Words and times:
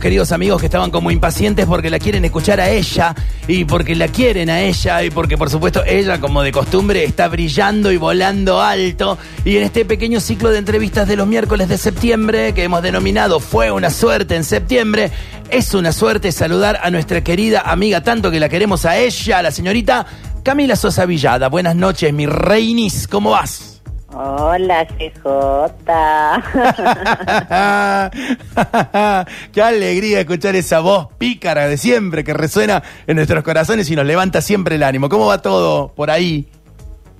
Queridos 0.00 0.30
amigos 0.30 0.60
que 0.60 0.66
estaban 0.66 0.92
como 0.92 1.10
impacientes 1.10 1.66
porque 1.66 1.90
la 1.90 1.98
quieren 1.98 2.24
escuchar 2.24 2.60
a 2.60 2.70
ella 2.70 3.16
y 3.48 3.64
porque 3.64 3.96
la 3.96 4.06
quieren 4.06 4.48
a 4.48 4.60
ella 4.60 5.02
y 5.02 5.10
porque 5.10 5.36
por 5.36 5.50
supuesto 5.50 5.82
ella 5.84 6.20
como 6.20 6.44
de 6.44 6.52
costumbre 6.52 7.02
está 7.02 7.26
brillando 7.26 7.90
y 7.90 7.96
volando 7.96 8.60
alto 8.62 9.18
y 9.44 9.56
en 9.56 9.64
este 9.64 9.84
pequeño 9.84 10.20
ciclo 10.20 10.50
de 10.50 10.58
entrevistas 10.58 11.08
de 11.08 11.16
los 11.16 11.26
miércoles 11.26 11.68
de 11.68 11.78
septiembre 11.78 12.54
que 12.54 12.62
hemos 12.62 12.80
denominado 12.80 13.40
Fue 13.40 13.72
una 13.72 13.90
suerte 13.90 14.36
en 14.36 14.44
septiembre, 14.44 15.10
es 15.50 15.74
una 15.74 15.90
suerte 15.90 16.30
saludar 16.30 16.78
a 16.80 16.92
nuestra 16.92 17.24
querida 17.24 17.62
amiga 17.62 18.00
tanto 18.00 18.30
que 18.30 18.38
la 18.38 18.48
queremos 18.48 18.84
a 18.84 18.98
ella, 18.98 19.42
la 19.42 19.50
señorita 19.50 20.06
Camila 20.44 20.76
Sosa 20.76 21.06
Villada. 21.06 21.48
Buenas 21.48 21.74
noches 21.74 22.14
mi 22.14 22.26
reinis, 22.26 23.08
¿cómo 23.08 23.30
vas? 23.30 23.77
Hola, 24.20 24.84
CJ. 24.84 25.22
Qué 29.52 29.62
alegría 29.62 30.18
escuchar 30.18 30.56
esa 30.56 30.80
voz 30.80 31.06
pícara 31.18 31.68
de 31.68 31.76
siempre 31.76 32.24
que 32.24 32.34
resuena 32.34 32.82
en 33.06 33.14
nuestros 33.14 33.44
corazones 33.44 33.88
y 33.92 33.94
nos 33.94 34.04
levanta 34.04 34.40
siempre 34.40 34.74
el 34.74 34.82
ánimo. 34.82 35.08
¿Cómo 35.08 35.26
va 35.26 35.40
todo 35.40 35.92
por 35.94 36.10
ahí? 36.10 36.48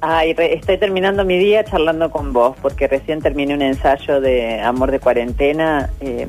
Ay, 0.00 0.34
estoy 0.36 0.78
terminando 0.78 1.24
mi 1.24 1.38
día 1.38 1.62
charlando 1.62 2.10
con 2.10 2.32
vos 2.32 2.56
porque 2.60 2.88
recién 2.88 3.22
terminé 3.22 3.54
un 3.54 3.62
ensayo 3.62 4.20
de 4.20 4.60
Amor 4.60 4.90
de 4.90 4.98
Cuarentena 4.98 5.90
em, 6.00 6.28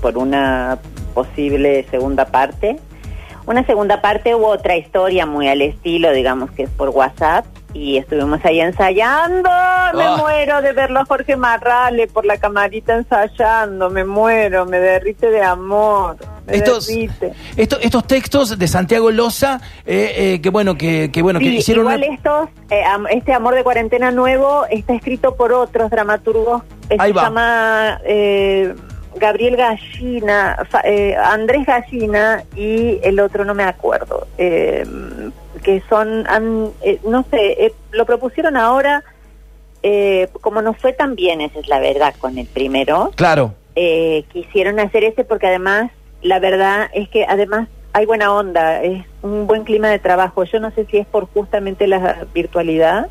por 0.00 0.16
una 0.16 0.78
posible 1.12 1.84
segunda 1.90 2.24
parte. 2.24 2.78
Una 3.44 3.62
segunda 3.66 4.00
parte 4.00 4.34
u 4.34 4.46
otra 4.46 4.74
historia 4.74 5.26
muy 5.26 5.48
al 5.48 5.60
estilo, 5.60 6.12
digamos 6.12 6.50
que 6.52 6.62
es 6.62 6.70
por 6.70 6.88
WhatsApp 6.88 7.44
y 7.74 7.98
estuvimos 7.98 8.40
ahí 8.44 8.60
ensayando. 8.60 9.48
Me 9.94 10.04
Ah. 10.04 10.16
muero 10.18 10.62
de 10.62 10.72
verlo 10.72 11.00
a 11.00 11.04
Jorge 11.04 11.36
Marrale 11.36 12.06
por 12.06 12.24
la 12.24 12.38
camarita 12.38 12.94
ensayando. 12.96 13.90
Me 13.90 14.04
muero, 14.04 14.64
me 14.66 14.78
derrite 14.78 15.30
de 15.30 15.42
amor. 15.42 16.16
Me 16.46 16.56
Estos, 16.56 16.86
derrite. 16.86 17.32
estos, 17.56 17.78
estos 17.82 18.06
textos 18.06 18.58
de 18.58 18.68
Santiago 18.68 19.10
Loza, 19.10 19.60
eh, 19.84 20.14
eh, 20.16 20.40
que 20.40 20.48
bueno, 20.50 20.76
que, 20.76 21.10
que 21.12 21.20
bueno, 21.20 21.38
que 21.40 21.46
Sí, 21.46 21.56
hicieron 21.58 21.84
igual 21.84 22.02
una- 22.04 22.14
estos, 22.14 22.48
eh, 22.70 22.82
este 23.10 23.32
amor 23.34 23.54
de 23.54 23.62
cuarentena 23.64 24.10
nuevo 24.10 24.64
está 24.70 24.94
escrito 24.94 25.36
por 25.36 25.52
otros 25.52 25.90
dramaturgos. 25.90 26.62
Eh, 26.88 26.96
Ahí 26.98 27.10
se 27.10 27.14
va. 27.14 27.22
llama 27.24 28.00
eh, 28.06 28.74
Gabriel 29.16 29.56
Gallina, 29.56 30.56
eh, 30.84 31.14
Andrés 31.22 31.66
Gallina 31.66 32.42
y 32.56 32.98
el 33.02 33.20
otro 33.20 33.44
no 33.44 33.52
me 33.54 33.64
acuerdo. 33.64 34.26
Que 35.58 35.82
son, 35.88 36.26
han, 36.28 36.70
eh, 36.82 36.98
no 37.04 37.24
sé, 37.30 37.66
eh, 37.66 37.72
lo 37.92 38.06
propusieron 38.06 38.56
ahora, 38.56 39.04
eh, 39.82 40.28
como 40.40 40.62
no 40.62 40.74
fue 40.74 40.92
tan 40.92 41.14
bien, 41.14 41.40
esa 41.40 41.58
es 41.60 41.68
la 41.68 41.78
verdad, 41.80 42.14
con 42.18 42.36
el 42.38 42.46
primero 42.46 43.10
Claro. 43.16 43.54
eh, 43.76 44.24
quisieron 44.32 44.80
hacer 44.80 45.04
este 45.04 45.24
porque 45.24 45.46
además, 45.46 45.90
la 46.22 46.38
verdad 46.40 46.88
es 46.92 47.08
que 47.08 47.24
además 47.24 47.68
hay 47.92 48.06
buena 48.06 48.32
onda, 48.34 48.82
es 48.82 49.04
un 49.22 49.46
buen 49.46 49.64
clima 49.64 49.88
de 49.88 49.98
trabajo. 49.98 50.44
Yo 50.44 50.60
no 50.60 50.70
sé 50.72 50.84
si 50.86 50.98
es 50.98 51.06
por 51.06 51.26
justamente 51.32 51.86
la 51.86 52.26
virtualidad, 52.34 53.08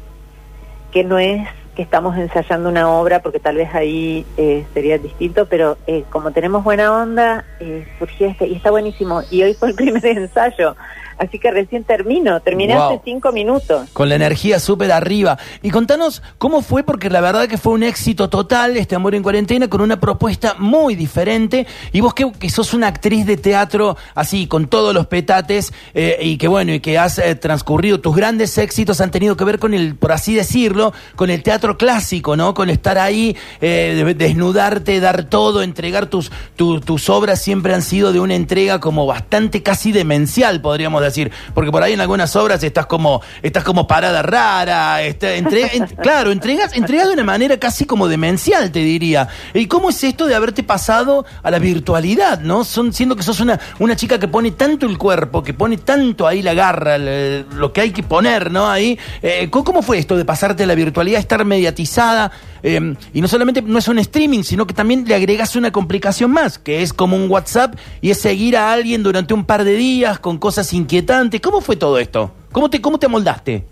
que 0.91 1.03
no 1.03 1.19
es 1.19 1.47
que 1.75 1.81
estamos 1.83 2.17
ensayando 2.17 2.69
una 2.69 2.89
obra, 2.89 3.21
porque 3.21 3.39
tal 3.39 3.55
vez 3.55 3.73
ahí 3.75 4.25
eh, 4.37 4.65
sería 4.73 4.97
distinto, 4.97 5.45
pero 5.47 5.77
eh, 5.87 6.03
como 6.09 6.31
tenemos 6.31 6.63
buena 6.63 6.91
onda, 6.91 7.45
eh, 7.59 7.87
surgió 7.99 8.27
este 8.27 8.47
y 8.47 8.55
está 8.55 8.71
buenísimo. 8.71 9.21
Y 9.29 9.43
hoy 9.43 9.53
fue 9.53 9.69
el 9.69 9.75
primer 9.83 10.05
ensayo, 10.05 10.75
así 11.17 11.39
que 11.39 11.51
recién 11.51 11.83
termino, 11.83 12.39
terminé 12.41 12.75
Wow. 12.75 12.83
hace 12.93 13.01
cinco 13.05 13.31
minutos. 13.31 13.89
Con 13.93 14.09
la 14.09 14.15
energía 14.15 14.59
súper 14.59 14.91
arriba. 14.91 15.37
Y 15.61 15.69
contanos 15.71 16.21
cómo 16.37 16.61
fue, 16.61 16.83
porque 16.83 17.09
la 17.09 17.21
verdad 17.21 17.47
que 17.47 17.57
fue 17.57 17.73
un 17.73 17.83
éxito 17.83 18.29
total 18.29 18.77
este 18.77 18.95
Amor 18.95 19.15
en 19.15 19.23
Cuarentena, 19.23 19.67
con 19.69 19.81
una 19.81 19.99
propuesta 19.99 20.55
muy 20.59 20.95
diferente. 20.95 21.65
Y 21.91 22.01
vos 22.01 22.13
que, 22.13 22.31
que 22.31 22.49
sos 22.49 22.73
una 22.73 22.87
actriz 22.87 23.25
de 23.25 23.37
teatro 23.37 23.97
así, 24.15 24.47
con 24.47 24.67
todos 24.67 24.93
los 24.93 25.07
petates, 25.07 25.73
eh, 25.93 26.17
y 26.21 26.37
que 26.37 26.47
bueno, 26.47 26.73
y 26.73 26.79
que 26.79 26.97
has 26.97 27.17
eh, 27.19 27.35
transcurrido, 27.35 27.99
tus 27.99 28.15
grandes 28.15 28.57
éxitos 28.57 29.01
han 29.01 29.11
tenido 29.11 29.35
que 29.37 29.43
ver 29.43 29.59
con 29.59 29.73
el, 29.73 29.95
por 29.95 30.11
así 30.11 30.35
decirlo, 30.35 30.93
con 31.15 31.29
el 31.29 31.43
teatro 31.43 31.77
clásico, 31.77 32.35
¿no? 32.35 32.53
Con 32.53 32.69
estar 32.69 32.97
ahí, 32.97 33.35
eh, 33.61 34.03
de- 34.05 34.13
desnudarte, 34.13 34.99
dar 34.99 35.23
todo, 35.25 35.63
entregar 35.63 36.07
tus, 36.07 36.31
tu- 36.55 36.79
tus 36.81 37.09
obras 37.09 37.41
siempre 37.41 37.73
han 37.73 37.81
sido 37.81 38.11
de 38.13 38.19
una 38.19 38.35
entrega 38.35 38.79
como 38.79 39.05
bastante 39.05 39.63
casi 39.63 39.91
demencial, 39.91 40.61
podríamos 40.61 41.01
decir. 41.01 41.06
Porque 41.53 41.71
por 41.71 41.83
ahí 41.83 41.93
en 41.93 42.01
algunas 42.01 42.35
obras 42.35 42.63
estás 42.63 42.85
como, 42.87 43.21
estás 43.41 43.63
como 43.63 43.87
parada 43.87 44.21
rara, 44.21 45.01
está- 45.03 45.33
entre- 45.35 45.75
en- 45.77 45.85
claro, 46.01 46.31
entregas, 46.31 46.73
entregas 46.75 47.07
de 47.07 47.13
una 47.13 47.23
manera 47.23 47.57
casi 47.57 47.85
como 47.85 48.07
demencial, 48.07 48.71
te 48.71 48.79
diría. 48.79 49.27
¿Y 49.53 49.67
cómo 49.67 49.89
es 49.89 50.03
esto 50.03 50.25
de 50.25 50.35
haberte 50.35 50.63
pasado 50.63 51.25
a 51.43 51.51
la 51.51 51.59
virtualidad, 51.59 52.39
no? 52.39 52.63
Son, 52.63 52.91
siendo 52.93 53.15
que 53.15 53.23
sos 53.23 53.39
una, 53.39 53.59
una 53.79 53.95
chica 53.95 54.19
que 54.19 54.27
pone 54.27 54.51
tanto 54.51 54.85
el 54.87 54.97
cuerpo, 54.97 55.43
que 55.43 55.53
pone 55.53 55.77
tanto 55.77 56.25
ahí 56.27 56.41
la 56.41 56.53
garra, 56.53 56.97
lo 56.97 57.71
que 57.73 57.81
hay 57.81 57.91
que 57.91 58.03
poner, 58.03 58.51
¿no? 58.51 58.69
Ahí, 58.69 58.97
eh, 59.21 59.49
¿cómo 59.51 59.67
¿cómo 59.67 59.81
fue 59.81 59.97
esto 59.97 60.15
de 60.15 60.23
pasarte 60.23 60.63
a 60.63 60.65
la 60.65 60.75
virtualidad, 60.75 61.19
estar 61.19 61.43
mediatizada? 61.43 62.31
Eh, 62.63 62.95
y 63.13 63.21
no 63.21 63.27
solamente 63.27 63.61
no 63.61 63.79
es 63.79 63.87
un 63.87 63.99
streaming, 63.99 64.43
sino 64.43 64.65
que 64.67 64.73
también 64.73 65.05
le 65.07 65.15
agregas 65.15 65.55
una 65.55 65.71
complicación 65.71 66.31
más, 66.31 66.59
que 66.59 66.81
es 66.81 66.93
como 66.93 67.15
un 67.15 67.29
WhatsApp 67.29 67.75
y 68.01 68.11
es 68.11 68.19
seguir 68.19 68.57
a 68.57 68.71
alguien 68.71 69.03
durante 69.03 69.33
un 69.33 69.45
par 69.45 69.63
de 69.63 69.75
días 69.75 70.19
con 70.19 70.37
cosas 70.37 70.73
inquietantes. 70.73 71.41
¿Cómo 71.41 71.61
fue 71.61 71.75
todo 71.75 71.99
esto? 71.99 72.31
¿Cómo 72.51 72.69
te, 72.69 72.81
cómo 72.81 72.97
te 72.97 73.05
amoldaste? 73.05 73.63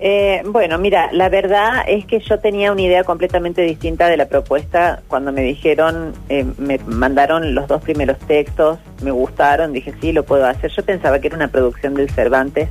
Eh, 0.00 0.42
bueno, 0.46 0.78
mira, 0.78 1.10
la 1.12 1.28
verdad 1.28 1.82
es 1.88 2.04
que 2.06 2.20
yo 2.20 2.38
tenía 2.38 2.70
una 2.70 2.82
idea 2.82 3.02
completamente 3.02 3.62
distinta 3.62 4.06
de 4.06 4.16
la 4.16 4.26
propuesta 4.26 5.02
cuando 5.08 5.32
me 5.32 5.42
dijeron, 5.42 6.12
eh, 6.28 6.46
me 6.56 6.78
mandaron 6.86 7.54
los 7.54 7.66
dos 7.66 7.82
primeros 7.82 8.16
textos, 8.20 8.78
me 9.02 9.10
gustaron, 9.10 9.72
dije 9.72 9.92
sí, 10.00 10.12
lo 10.12 10.22
puedo 10.24 10.46
hacer. 10.46 10.70
Yo 10.70 10.84
pensaba 10.84 11.18
que 11.18 11.26
era 11.26 11.36
una 11.36 11.48
producción 11.48 11.94
del 11.94 12.10
Cervantes. 12.10 12.68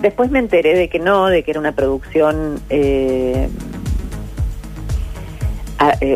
Después 0.00 0.30
me 0.30 0.40
enteré 0.40 0.74
de 0.74 0.88
que 0.88 0.98
no, 0.98 1.28
de 1.28 1.44
que 1.44 1.52
era 1.52 1.60
una 1.60 1.72
producción, 1.72 2.60
eh, 2.70 3.48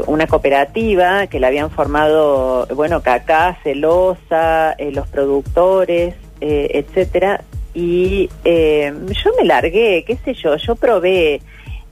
una 0.06 0.26
cooperativa 0.26 1.26
que 1.28 1.38
la 1.38 1.46
habían 1.48 1.70
formado, 1.70 2.66
bueno, 2.74 3.00
Cacá, 3.02 3.58
Celosa, 3.62 4.72
eh, 4.72 4.90
los 4.92 5.06
productores, 5.08 6.14
eh, 6.40 6.70
etcétera. 6.74 7.42
Y 7.74 8.28
eh, 8.44 8.92
yo 9.24 9.30
me 9.38 9.44
largué, 9.44 10.04
qué 10.06 10.16
sé 10.24 10.34
yo, 10.34 10.56
yo 10.56 10.74
probé. 10.74 11.40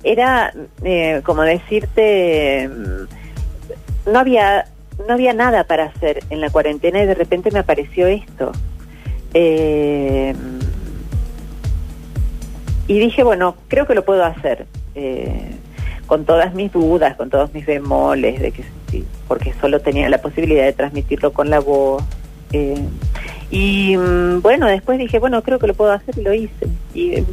Era 0.02 0.52
eh, 0.82 1.20
como 1.24 1.42
decirte, 1.42 2.68
mm, 2.68 4.10
no 4.12 4.18
había 4.18 4.66
no 5.06 5.14
había 5.14 5.32
nada 5.32 5.64
para 5.64 5.84
hacer 5.84 6.22
en 6.28 6.40
la 6.40 6.50
cuarentena 6.50 7.02
y 7.02 7.06
de 7.06 7.14
repente 7.14 7.50
me 7.50 7.60
apareció 7.60 8.06
esto. 8.06 8.52
Eh, 9.32 10.34
y 12.88 12.98
dije, 12.98 13.22
bueno, 13.22 13.56
creo 13.68 13.86
que 13.86 13.94
lo 13.94 14.04
puedo 14.04 14.24
hacer. 14.24 14.66
eh, 14.94 15.59
con 16.10 16.24
todas 16.24 16.52
mis 16.54 16.72
dudas, 16.72 17.14
con 17.14 17.30
todos 17.30 17.54
mis 17.54 17.64
bemoles, 17.64 18.40
de 18.40 18.50
que 18.50 18.64
sí, 18.90 19.04
porque 19.28 19.54
solo 19.60 19.78
tenía 19.78 20.08
la 20.08 20.20
posibilidad 20.20 20.64
de 20.64 20.72
transmitirlo 20.72 21.32
con 21.32 21.50
la 21.50 21.60
voz. 21.60 22.02
eh, 22.52 22.84
y 23.48 23.96
mm, 23.96 24.42
bueno, 24.42 24.66
después 24.66 24.98
dije, 24.98 25.20
bueno, 25.20 25.40
creo 25.42 25.60
que 25.60 25.68
lo 25.68 25.74
puedo 25.74 25.92
hacer 25.92 26.18
y 26.18 26.22
lo 26.22 26.34
hice. 26.34 26.66
Y 26.94 27.14
eh, 27.14 27.24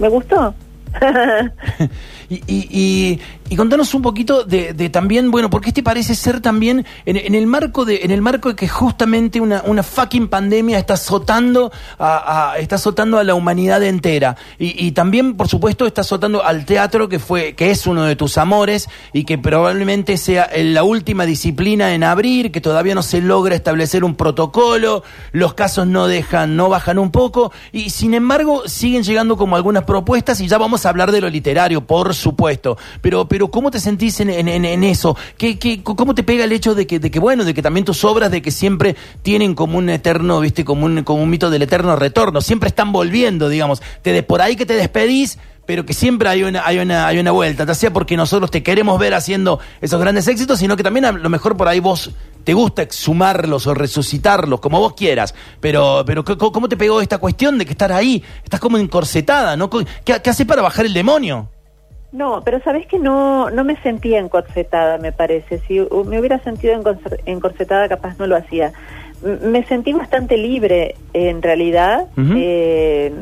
me 0.00 0.08
gustó. 0.08 0.56
Y, 2.28 2.42
y, 2.48 2.66
y, 2.68 3.20
y 3.48 3.56
contanos 3.56 3.94
un 3.94 4.02
poquito 4.02 4.44
de, 4.44 4.74
también, 4.90 5.30
bueno, 5.30 5.50
porque 5.50 5.68
este 5.70 5.82
parece 5.82 6.14
ser 6.14 6.40
también 6.40 6.84
en, 7.04 7.16
en 7.16 7.34
el 7.34 7.46
marco 7.46 7.84
de 7.84 8.00
en 8.02 8.10
el 8.10 8.22
marco 8.22 8.50
de 8.50 8.56
que 8.56 8.68
justamente 8.68 9.40
una, 9.40 9.62
una 9.66 9.82
fucking 9.82 10.28
pandemia 10.28 10.78
está 10.78 10.94
azotando 10.94 11.72
a, 11.98 12.52
a- 12.52 12.58
está 12.58 12.76
azotando 12.76 13.18
a 13.18 13.24
la 13.24 13.34
humanidad 13.34 13.82
entera 13.82 14.36
y, 14.58 14.86
y 14.86 14.92
también, 14.92 15.36
por 15.36 15.48
supuesto, 15.48 15.86
está 15.86 16.00
azotando 16.02 16.44
al 16.44 16.64
teatro 16.64 17.08
que 17.08 17.18
fue 17.18 17.54
que 17.54 17.70
es 17.70 17.86
uno 17.86 18.04
de 18.04 18.16
tus 18.16 18.38
amores 18.38 18.88
y 19.12 19.24
que 19.24 19.38
probablemente 19.38 20.16
sea 20.16 20.48
la 20.56 20.82
última 20.82 21.24
disciplina 21.26 21.94
en 21.94 22.04
abrir, 22.04 22.50
que 22.52 22.60
todavía 22.60 22.94
no 22.94 23.02
se 23.02 23.20
logra 23.20 23.54
establecer 23.54 24.04
un 24.04 24.14
protocolo, 24.14 25.02
los 25.32 25.54
casos 25.54 25.86
no 25.86 26.06
dejan, 26.08 26.56
no 26.56 26.68
bajan 26.68 26.98
un 26.98 27.10
poco 27.10 27.52
y 27.72 27.90
sin 27.90 28.14
embargo 28.14 28.62
siguen 28.66 29.02
llegando 29.02 29.36
como 29.36 29.56
algunas 29.56 29.84
propuestas 29.84 30.40
y 30.40 30.48
ya 30.48 30.58
vamos 30.58 30.84
a 30.86 30.88
hablar 30.90 31.12
de 31.12 31.20
lo 31.20 31.28
literario, 31.30 31.80
por 31.86 32.14
supuesto. 32.14 32.76
Pero, 33.00 33.28
pero 33.36 33.48
¿cómo 33.48 33.70
te 33.70 33.80
sentís 33.80 34.18
en, 34.20 34.30
eso? 34.82 35.14
¿Qué, 35.36 35.82
¿Cómo 35.84 36.14
te 36.14 36.22
pega 36.22 36.44
el 36.44 36.52
hecho 36.52 36.74
de 36.74 36.86
que, 36.86 37.18
bueno, 37.18 37.44
de 37.44 37.52
que 37.52 37.60
también 37.60 37.84
tus 37.84 38.02
obras, 38.02 38.30
de 38.30 38.40
que 38.40 38.50
siempre 38.50 38.96
tienen 39.20 39.54
como 39.54 39.76
un 39.76 39.90
eterno, 39.90 40.40
viste, 40.40 40.64
como 40.64 40.86
un, 40.86 41.04
como 41.04 41.22
un 41.22 41.28
mito 41.28 41.50
del 41.50 41.60
eterno 41.60 41.96
retorno, 41.96 42.40
siempre 42.40 42.70
están 42.70 42.92
volviendo, 42.92 43.50
digamos, 43.50 43.82
te 44.00 44.14
de, 44.14 44.22
por 44.22 44.40
ahí 44.40 44.56
que 44.56 44.64
te 44.64 44.72
despedís, 44.72 45.38
pero 45.66 45.84
que 45.84 45.92
siempre 45.92 46.30
hay 46.30 46.44
una, 46.44 46.64
hay 46.64 46.78
una, 46.78 47.06
hay 47.06 47.18
una 47.18 47.30
vuelta, 47.30 47.66
ya 47.66 47.74
sea 47.74 47.92
porque 47.92 48.16
nosotros 48.16 48.50
te 48.50 48.62
queremos 48.62 48.98
ver 48.98 49.12
haciendo 49.12 49.60
esos 49.82 50.00
grandes 50.00 50.26
éxitos, 50.28 50.58
sino 50.58 50.74
que 50.74 50.82
también 50.82 51.04
a 51.04 51.12
lo 51.12 51.28
mejor 51.28 51.58
por 51.58 51.68
ahí 51.68 51.78
vos 51.80 52.12
te 52.42 52.54
gusta 52.54 52.80
exhumarlos 52.80 53.66
o 53.66 53.74
resucitarlos, 53.74 54.60
como 54.60 54.80
vos 54.80 54.94
quieras, 54.94 55.34
pero, 55.60 56.04
pero 56.06 56.24
¿cómo 56.24 56.52
cómo 56.52 56.68
te 56.70 56.78
pegó 56.78 57.02
esta 57.02 57.18
cuestión 57.18 57.58
de 57.58 57.66
que 57.66 57.72
estar 57.72 57.92
ahí? 57.92 58.24
Estás 58.42 58.60
como 58.60 58.78
encorsetada, 58.78 59.58
¿no? 59.58 59.68
¿Qué, 59.68 59.84
qué 60.06 60.30
haces 60.30 60.46
para 60.46 60.62
bajar 60.62 60.86
el 60.86 60.94
demonio? 60.94 61.50
No, 62.16 62.40
pero 62.42 62.60
sabes 62.62 62.86
que 62.86 62.98
no, 62.98 63.50
no 63.50 63.62
me 63.62 63.76
sentía 63.82 64.18
encorsetada, 64.18 64.96
me 64.96 65.12
parece. 65.12 65.58
Si 65.68 65.78
me 66.06 66.18
hubiera 66.18 66.38
sentido 66.38 66.72
encorsetada, 67.26 67.90
capaz 67.90 68.18
no 68.18 68.26
lo 68.26 68.36
hacía. 68.36 68.72
Me 69.42 69.62
sentí 69.64 69.92
bastante 69.92 70.38
libre, 70.38 70.94
en 71.12 71.42
realidad. 71.42 72.06
eh, 72.16 73.12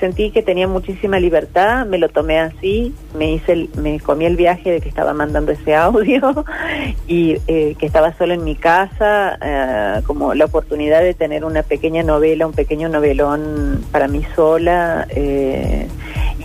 sentí 0.00 0.30
que 0.30 0.42
tenía 0.42 0.66
muchísima 0.66 1.20
libertad, 1.20 1.84
me 1.84 1.98
lo 1.98 2.08
tomé 2.08 2.38
así, 2.38 2.94
me 3.18 3.32
hice, 3.32 3.52
el, 3.52 3.70
me 3.76 4.00
comí 4.00 4.24
el 4.24 4.36
viaje 4.36 4.70
de 4.70 4.80
que 4.80 4.88
estaba 4.88 5.12
mandando 5.12 5.52
ese 5.52 5.74
audio 5.74 6.46
y 7.06 7.36
eh, 7.48 7.74
que 7.78 7.84
estaba 7.84 8.14
solo 8.16 8.32
en 8.32 8.44
mi 8.44 8.54
casa, 8.54 9.38
eh, 9.42 10.00
como 10.06 10.32
la 10.32 10.46
oportunidad 10.46 11.02
de 11.02 11.12
tener 11.12 11.44
una 11.44 11.64
pequeña 11.64 12.02
novela, 12.02 12.46
un 12.46 12.54
pequeño 12.54 12.88
novelón 12.88 13.84
para 13.92 14.08
mí 14.08 14.22
sola. 14.34 15.06
Eh, 15.10 15.86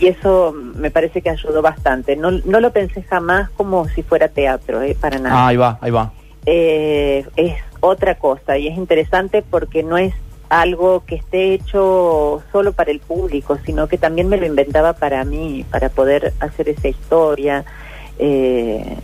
y 0.04 0.08
eso 0.08 0.54
me 0.54 0.92
parece 0.92 1.22
que 1.22 1.30
ayudó 1.30 1.62
bastante. 1.62 2.18
No, 2.18 2.32
no 2.32 2.60
lo 2.60 2.74
pensé 2.74 3.04
jamás 3.04 3.50
como 3.52 3.88
si 3.88 4.04
fuera 4.04 4.28
teatro, 4.28 4.82
eh, 4.82 4.98
para 5.00 5.18
nada. 5.18 5.36
Ah, 5.36 5.48
ahí 5.48 5.56
va, 5.56 5.78
ahí 5.80 5.92
va. 5.92 6.12
Eh, 6.46 7.26
es 7.38 7.56
otra 7.80 8.16
cosa 8.16 8.58
y 8.58 8.68
es 8.68 8.78
interesante 8.78 9.44
porque 9.50 9.82
no 9.82 9.98
es 9.98 10.14
algo 10.50 11.06
que 11.06 11.16
esté 11.16 11.54
hecho 11.54 12.44
solo 12.52 12.74
para 12.74 12.92
el 12.92 13.00
público, 13.00 13.58
sino 13.66 13.88
que 13.88 13.98
también 13.98 14.28
me 14.28 14.36
lo 14.36 14.46
inventaba 14.46 14.92
para 14.92 15.24
mí, 15.24 15.66
para 15.72 15.88
poder 15.88 16.34
hacer 16.42 16.68
esa 16.68 16.90
historia. 16.90 17.64
Eh, 18.20 18.98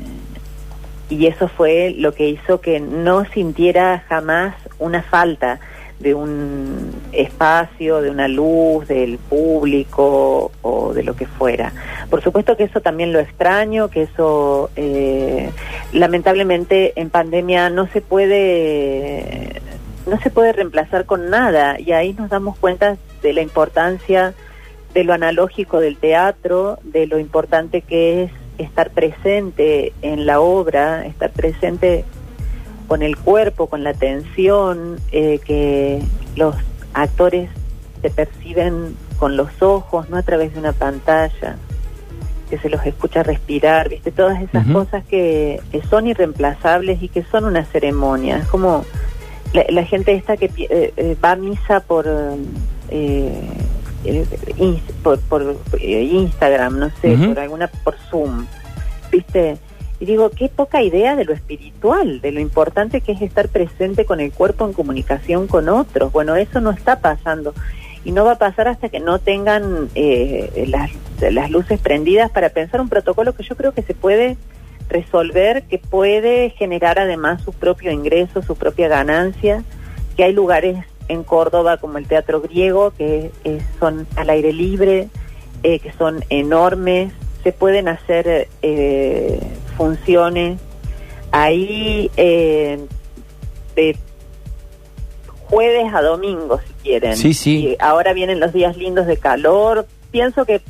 y 1.08 1.28
eso 1.28 1.48
fue 1.48 1.96
lo 1.98 2.14
que 2.14 2.28
hizo 2.28 2.60
que 2.60 2.82
no 2.82 3.24
sintiera 3.24 4.04
jamás 4.10 4.54
una 4.80 5.02
falta 5.02 5.62
de 6.00 6.14
un 6.14 6.92
espacio, 7.12 8.02
de 8.02 8.10
una 8.10 8.28
luz, 8.28 8.88
del 8.88 9.18
público 9.18 10.52
o 10.62 10.94
de 10.94 11.04
lo 11.04 11.16
que 11.16 11.26
fuera. 11.26 11.74
Por 12.10 12.24
supuesto 12.24 12.56
que 12.56 12.64
eso 12.64 12.82
también 12.82 13.12
lo 13.12 13.20
extraño, 13.20 13.90
que 13.90 14.04
eso 14.04 14.70
eh, 14.76 15.52
lamentablemente 15.92 16.94
en 16.96 17.10
pandemia 17.10 17.70
no 17.70 17.88
se 17.88 18.02
puede 18.02 19.62
no 20.08 20.20
se 20.22 20.32
puede 20.32 20.54
reemplazar 20.54 21.06
con 21.06 21.30
nada 21.30 21.80
y 21.80 21.92
ahí 21.92 22.14
nos 22.14 22.30
damos 22.30 22.58
cuenta 22.58 22.98
de 23.22 23.34
la 23.34 23.42
importancia 23.42 24.34
de 24.94 25.04
lo 25.04 25.14
analógico 25.14 25.80
del 25.80 25.98
teatro, 25.98 26.80
de 26.84 27.06
lo 27.06 27.20
importante 27.20 27.82
que 27.82 28.24
es 28.24 28.32
estar 28.58 28.90
presente 28.90 29.94
en 30.02 30.26
la 30.26 30.40
obra, 30.40 31.06
estar 31.06 31.32
presente 31.32 32.06
con 32.90 33.04
el 33.04 33.16
cuerpo, 33.16 33.68
con 33.68 33.84
la 33.86 33.94
tensión, 33.94 35.00
eh, 35.12 35.40
que 35.46 36.02
los 36.36 36.56
actores 36.94 37.50
se 38.02 38.10
perciben 38.10 38.98
con 39.20 39.38
los 39.38 39.62
ojos, 39.62 40.10
no 40.10 40.18
a 40.18 40.24
través 40.24 40.54
de 40.54 40.60
una 40.60 40.74
pantalla, 40.74 41.56
que 42.50 42.58
se 42.58 42.68
los 42.68 42.84
escucha 42.86 43.22
respirar, 43.22 43.90
viste, 43.90 44.12
todas 44.12 44.42
esas 44.42 44.66
cosas 44.68 45.04
que, 45.06 45.62
que, 45.72 45.84
son 45.84 46.08
irreemplazables 46.08 47.04
y 47.04 47.10
que 47.10 47.24
son 47.24 47.46
una 47.46 47.64
ceremonia. 47.64 48.38
Es 48.38 48.48
como 48.48 48.84
la, 49.54 49.84
gente 49.84 50.14
esta 50.16 50.36
que 50.36 50.46
eh, 50.58 50.94
eh, 50.98 51.16
va 51.24 51.32
a 51.32 51.36
misa 51.36 51.82
por, 51.82 52.08
eh, 52.90 53.44
por, 55.04 55.20
por 55.20 55.56
Instagram, 55.80 56.80
no 56.80 56.90
sé, 57.02 57.16
por 57.18 57.40
alguna 57.40 57.68
por 57.68 57.96
Zoom, 58.10 58.48
viste 59.12 59.58
y 60.00 60.06
digo, 60.06 60.30
qué 60.30 60.48
poca 60.48 60.82
idea 60.82 61.16
de 61.16 61.26
lo 61.26 61.34
espiritual, 61.34 62.22
de 62.22 62.32
lo 62.32 62.40
importante 62.40 63.02
que 63.02 63.12
es 63.12 63.22
estar 63.22 63.50
presente 63.50 64.06
con 64.06 64.22
el 64.22 64.32
cuerpo 64.32 64.66
en 64.66 64.74
comunicación 64.74 65.48
con 65.48 65.68
otros. 65.68 66.12
Bueno, 66.14 66.36
eso 66.38 66.62
no 66.62 66.72
está 66.72 67.00
pasando. 67.00 67.54
Y 68.06 68.14
no 68.14 68.24
va 68.24 68.34
a 68.34 68.38
pasar 68.38 68.70
hasta 68.70 68.88
que 68.88 69.02
no 69.02 69.20
tengan 69.20 69.90
eh, 69.96 70.66
las, 70.68 71.52
luces 71.52 71.82
prendidas 71.82 72.32
para 72.32 72.50
pensar 72.50 72.80
un 72.80 72.88
protocolo 72.88 73.36
que 73.36 73.44
yo 73.44 73.58
creo 73.58 73.74
que 73.74 73.82
se 73.82 73.94
puede 73.94 74.38
resolver, 74.88 75.64
que 75.64 75.80
puede 75.80 76.52
generar 76.52 76.98
además 76.98 77.42
su 77.44 77.52
propio 77.52 77.92
ingreso, 77.92 78.42
su 78.42 78.56
propia 78.56 78.88
ganancia, 78.88 79.64
que 80.16 80.24
hay 80.24 80.34
lugares 80.34 80.78
en 81.10 81.24
Córdoba 81.24 81.78
como 81.78 81.98
el 81.98 82.08
Teatro 82.08 82.40
Griego 82.40 82.94
que 82.98 83.32
son 83.80 84.08
al 84.16 84.30
aire 84.30 84.54
libre, 84.54 85.10
eh, 85.62 85.80
que 85.80 85.92
son 85.92 86.24
enormes, 86.30 87.12
se 87.50 87.54
pueden 87.54 87.88
hacer 87.88 88.48
eh, 88.62 89.40
funciones 89.76 90.60
ahí 91.32 92.12
eh, 92.16 92.80
de 93.76 93.98
jueves 95.48 95.92
a 95.92 96.04
domingo 96.04 96.60
si 96.60 96.74
quieren. 96.84 97.18
Sí, 97.18 97.34
sí. 97.34 97.70
Y 97.70 97.78
ahora 97.80 98.14
vienen 98.14 98.40
los 98.40 98.54
días 98.54 98.78
lindos 98.78 99.08
de 99.08 99.18
calor. 99.18 99.88
Pienso 100.12 100.46
que 100.46 100.62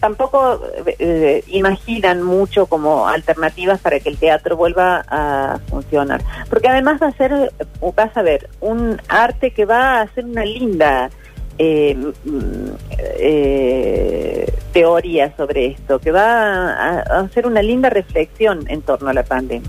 tampoco 0.00 0.60
eh, 0.98 1.44
imaginan 1.46 2.24
mucho 2.24 2.66
como 2.66 3.06
alternativas 3.06 3.80
para 3.80 4.00
que 4.00 4.08
el 4.08 4.18
teatro 4.18 4.56
vuelva 4.56 5.04
a 5.06 5.60
funcionar. 5.70 6.22
Porque 6.50 6.66
además 6.66 7.00
va 7.00 7.06
a 7.06 7.12
ser, 7.12 7.52
vas 7.94 8.16
a 8.16 8.22
ver, 8.22 8.50
un 8.60 9.00
arte 9.06 9.52
que 9.52 9.64
va 9.64 10.00
a 10.00 10.12
ser 10.12 10.24
una 10.24 10.44
linda 10.44 11.06
eh, 11.06 11.10
eh, 11.10 11.27
teoría 14.72 15.36
sobre 15.36 15.66
esto, 15.66 15.98
que 15.98 16.12
va 16.12 16.72
a, 16.72 16.98
a 17.00 17.20
hacer 17.20 17.46
una 17.46 17.62
linda 17.62 17.90
reflexión 17.90 18.64
en 18.68 18.82
torno 18.82 19.10
a 19.10 19.12
la 19.12 19.24
pandemia. 19.24 19.68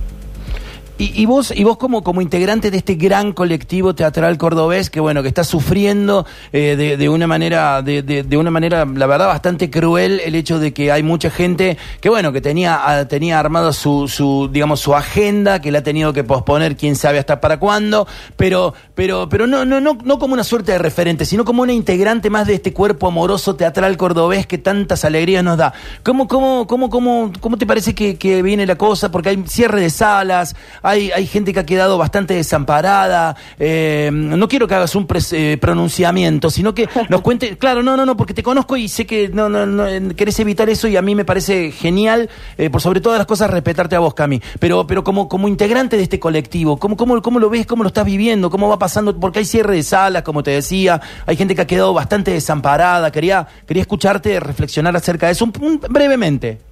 Y, 1.00 1.14
y, 1.20 1.26
vos, 1.26 1.54
y 1.56 1.64
vos 1.64 1.78
como, 1.78 2.04
como 2.04 2.22
integrante 2.22 2.72
de 2.72 2.78
este 2.78 2.96
gran 2.96 3.32
colectivo 3.32 3.96
teatral 3.96 4.38
cordobés, 4.38 4.90
que 4.90 5.00
bueno, 5.00 5.22
que 5.22 5.30
está 5.30 5.46
sufriendo 5.46 6.26
eh, 6.52 6.76
de, 6.78 6.98
de, 6.98 7.08
una 7.08 7.26
manera, 7.26 7.82
de, 7.82 8.04
de, 8.04 8.24
de, 8.24 8.38
una 8.38 8.52
manera, 8.52 8.86
la 8.86 9.08
verdad, 9.08 9.28
bastante 9.28 9.70
cruel 9.70 10.20
el 10.20 10.36
hecho 10.36 10.60
de 10.60 10.74
que 10.74 10.92
hay 10.92 11.02
mucha 11.02 11.30
gente 11.30 11.78
que 12.02 12.10
bueno, 12.10 12.34
que 12.34 12.42
tenía, 12.42 13.08
tenía 13.10 13.40
armado 13.40 13.72
su, 13.72 14.10
su, 14.10 14.50
digamos, 14.52 14.82
su 14.82 14.94
agenda, 14.94 15.62
que 15.62 15.72
la 15.72 15.80
ha 15.80 15.84
tenido 15.84 16.12
que 16.12 16.26
posponer 16.26 16.76
quién 16.76 16.98
sabe 16.98 17.18
hasta 17.18 17.40
para 17.40 17.60
cuándo, 17.60 18.06
pero, 18.36 18.74
pero, 18.94 19.30
pero 19.30 19.48
no, 19.48 19.64
no, 19.64 19.80
no, 19.80 19.98
no 20.04 20.20
como 20.20 20.34
una 20.34 20.44
suerte 20.44 20.74
de 20.74 20.80
referente, 20.80 21.24
sino 21.24 21.46
como 21.46 21.62
una 21.62 21.72
integrante 21.72 22.30
más 22.30 22.46
de 22.46 22.56
este 22.56 22.74
cuerpo 22.74 23.08
amoroso 23.08 23.56
teatral 23.56 23.96
cordobés 23.96 24.48
que 24.48 24.58
tantas 24.58 25.06
alegrías 25.06 25.46
nos 25.46 25.58
da. 25.58 25.74
¿Cómo, 26.04 26.28
cómo, 26.28 26.68
cómo, 26.68 26.90
cómo, 26.90 27.32
cómo 27.40 27.58
te 27.58 27.66
parece 27.66 27.96
que, 27.96 28.42
viene 28.44 28.66
la 28.66 28.76
cosa? 28.76 29.12
Porque 29.12 29.30
hay 29.30 29.44
cierre 29.48 29.80
de 29.80 29.90
salas, 29.90 30.56
hay 30.90 31.28
gente 31.28 31.54
que 31.54 31.60
ha 31.60 31.66
quedado 31.66 31.98
bastante 31.98 32.34
desamparada. 32.34 33.36
Eh, 33.60 34.10
no 34.12 34.48
quiero 34.48 34.68
que 34.68 34.76
hagas 34.76 34.96
un 34.96 35.08
eh, 35.32 35.58
pronunciamiento, 35.60 36.50
sino 36.50 36.74
que 36.74 36.88
nos 37.10 37.22
cuente. 37.22 37.58
Claro, 37.58 37.84
no, 37.84 37.96
no, 37.96 38.06
no, 38.06 38.18
porque 38.18 38.34
te 38.34 38.44
conozco 38.44 38.78
y 38.78 38.88
sé 38.88 39.06
que 39.06 39.30
no, 39.30 39.50
no, 39.50 39.66
no 39.66 40.16
querés 40.16 40.40
evitar 40.40 40.70
eso 40.70 40.88
y 40.88 40.98
a 40.98 41.02
mí 41.02 41.16
me 41.16 41.26
parece 41.26 41.72
genial, 41.72 42.30
eh, 42.58 42.70
por 42.70 42.82
sobre 42.82 43.02
todas 43.02 43.18
las 43.18 43.28
cosas, 43.28 43.50
respetarte 43.50 43.96
a 43.96 44.00
vos, 44.00 44.14
Cami. 44.14 44.42
Pero, 44.60 44.88
pero 44.88 45.04
como, 45.04 45.28
como 45.28 45.48
integrante 45.48 45.98
de 45.98 46.04
este 46.04 46.20
colectivo, 46.20 46.78
¿cómo, 46.78 46.98
cómo, 46.98 47.22
¿cómo 47.22 47.40
lo 47.40 47.50
ves? 47.50 47.66
¿Cómo 47.66 47.84
lo 47.84 47.88
estás 47.88 48.06
viviendo? 48.06 48.50
¿Cómo 48.50 48.70
va 48.70 48.80
pasando? 48.80 49.20
Porque 49.20 49.40
hay 49.40 49.46
cierre 49.46 49.76
de 49.76 49.84
salas, 49.84 50.24
como 50.24 50.44
te 50.44 50.52
decía, 50.52 51.02
hay 51.26 51.36
gente 51.36 51.56
que 51.56 51.62
ha 51.62 51.68
quedado 51.68 51.94
bastante 51.94 52.32
desamparada. 52.32 53.12
Quería, 53.12 53.48
quería 53.66 53.82
escucharte 53.82 54.40
reflexionar 54.40 54.96
acerca 54.96 55.28
de 55.28 55.34
eso 55.34 55.46
un, 55.46 55.54
un, 55.62 55.80
brevemente. 55.80 56.69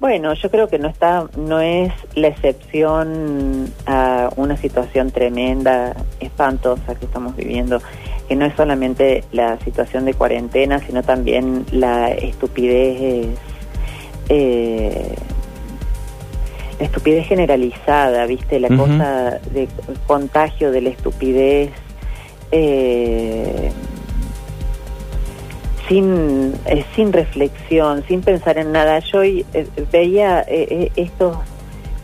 Bueno, 0.00 0.32
yo 0.32 0.50
creo 0.50 0.66
que 0.66 0.78
no 0.78 0.88
está, 0.88 1.28
no 1.36 1.60
es 1.60 1.92
la 2.14 2.28
excepción 2.28 3.70
a 3.84 4.30
una 4.36 4.56
situación 4.56 5.10
tremenda, 5.10 5.94
espantosa 6.20 6.94
que 6.94 7.04
estamos 7.04 7.36
viviendo, 7.36 7.82
que 8.26 8.34
no 8.34 8.46
es 8.46 8.54
solamente 8.54 9.24
la 9.30 9.58
situación 9.58 10.06
de 10.06 10.14
cuarentena, 10.14 10.78
sino 10.78 11.02
también 11.02 11.66
la 11.70 12.10
estupidez, 12.12 13.36
eh, 14.30 15.14
la 16.78 16.86
estupidez 16.86 17.26
generalizada, 17.26 18.24
viste, 18.24 18.58
la 18.58 18.68
uh 18.68 18.70
-huh. 18.70 18.78
cosa 18.78 19.38
de 19.52 19.68
contagio 20.06 20.72
de 20.72 20.80
la 20.80 20.88
estupidez. 20.88 21.72
Eh, 22.52 23.70
sin, 25.90 26.54
eh, 26.66 26.84
sin 26.94 27.12
reflexión, 27.12 28.04
sin 28.06 28.22
pensar 28.22 28.58
en 28.58 28.70
nada. 28.70 29.00
Yo 29.00 29.24
eh, 29.24 29.44
veía 29.90 30.44
eh, 30.46 30.92
estos 30.94 31.36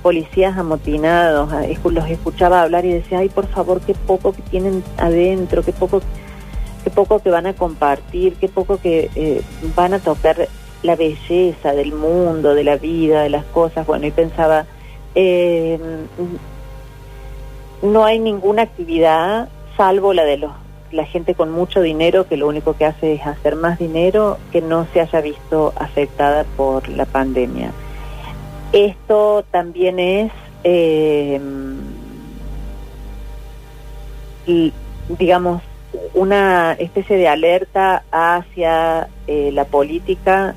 policías 0.02 0.58
amotinados, 0.58 1.50
los 1.84 2.10
escuchaba 2.10 2.62
hablar 2.62 2.84
y 2.84 2.92
decía, 2.92 3.20
ay, 3.20 3.28
por 3.28 3.46
favor, 3.46 3.80
qué 3.80 3.94
poco 3.94 4.32
que 4.32 4.42
tienen 4.42 4.82
adentro, 4.98 5.62
qué 5.62 5.72
poco, 5.72 6.00
qué 6.82 6.90
poco 6.90 7.20
que 7.20 7.30
van 7.30 7.46
a 7.46 7.54
compartir, 7.54 8.34
qué 8.34 8.48
poco 8.48 8.78
que 8.80 9.42
van 9.74 9.94
a 9.94 9.98
tocar 9.98 10.48
la 10.82 10.94
belleza 10.94 11.72
del 11.72 11.92
mundo, 11.92 12.54
de 12.54 12.62
la 12.62 12.76
vida, 12.76 13.22
de 13.22 13.30
las 13.30 13.44
cosas. 13.46 13.84
Bueno, 13.84 14.06
y 14.06 14.12
pensaba, 14.12 14.66
no 17.82 18.04
hay 18.04 18.18
ninguna 18.20 18.62
actividad 18.62 19.48
salvo 19.76 20.12
la 20.12 20.24
de 20.24 20.36
los 20.38 20.52
la 20.92 21.04
gente 21.04 21.34
con 21.34 21.50
mucho 21.50 21.80
dinero 21.80 22.26
que 22.28 22.36
lo 22.36 22.48
único 22.48 22.76
que 22.76 22.84
hace 22.84 23.14
es 23.14 23.26
hacer 23.26 23.56
más 23.56 23.78
dinero 23.78 24.38
que 24.52 24.60
no 24.60 24.86
se 24.92 25.00
haya 25.00 25.20
visto 25.20 25.72
afectada 25.76 26.44
por 26.56 26.88
la 26.88 27.04
pandemia. 27.06 27.72
Esto 28.72 29.44
también 29.50 29.98
es, 29.98 30.32
eh, 30.64 31.40
digamos, 35.18 35.62
una 36.14 36.72
especie 36.72 37.16
de 37.16 37.28
alerta 37.28 38.02
hacia 38.10 39.08
eh, 39.26 39.50
la 39.52 39.64
política 39.64 40.54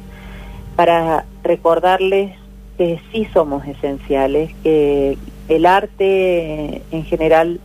para 0.76 1.26
recordarles 1.44 2.36
que 2.78 3.00
sí 3.12 3.28
somos 3.34 3.66
esenciales, 3.68 4.52
que 4.64 5.18
el 5.50 5.66
arte 5.66 6.82
en 6.92 7.04
general 7.04 7.60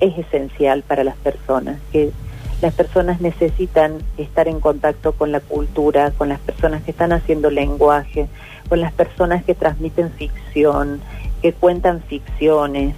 es 0.00 0.18
esencial 0.18 0.82
para 0.82 1.04
las 1.04 1.16
personas, 1.16 1.78
que 1.92 2.10
las 2.62 2.72
personas 2.74 3.20
necesitan 3.20 3.98
estar 4.16 4.48
en 4.48 4.60
contacto 4.60 5.12
con 5.12 5.30
la 5.30 5.40
cultura, 5.40 6.10
con 6.12 6.28
las 6.28 6.40
personas 6.40 6.82
que 6.82 6.90
están 6.90 7.12
haciendo 7.12 7.50
lenguaje, 7.50 8.28
con 8.68 8.80
las 8.80 8.92
personas 8.92 9.44
que 9.44 9.54
transmiten 9.54 10.10
ficción, 10.12 11.00
que 11.42 11.52
cuentan 11.52 12.00
ficciones, 12.02 12.94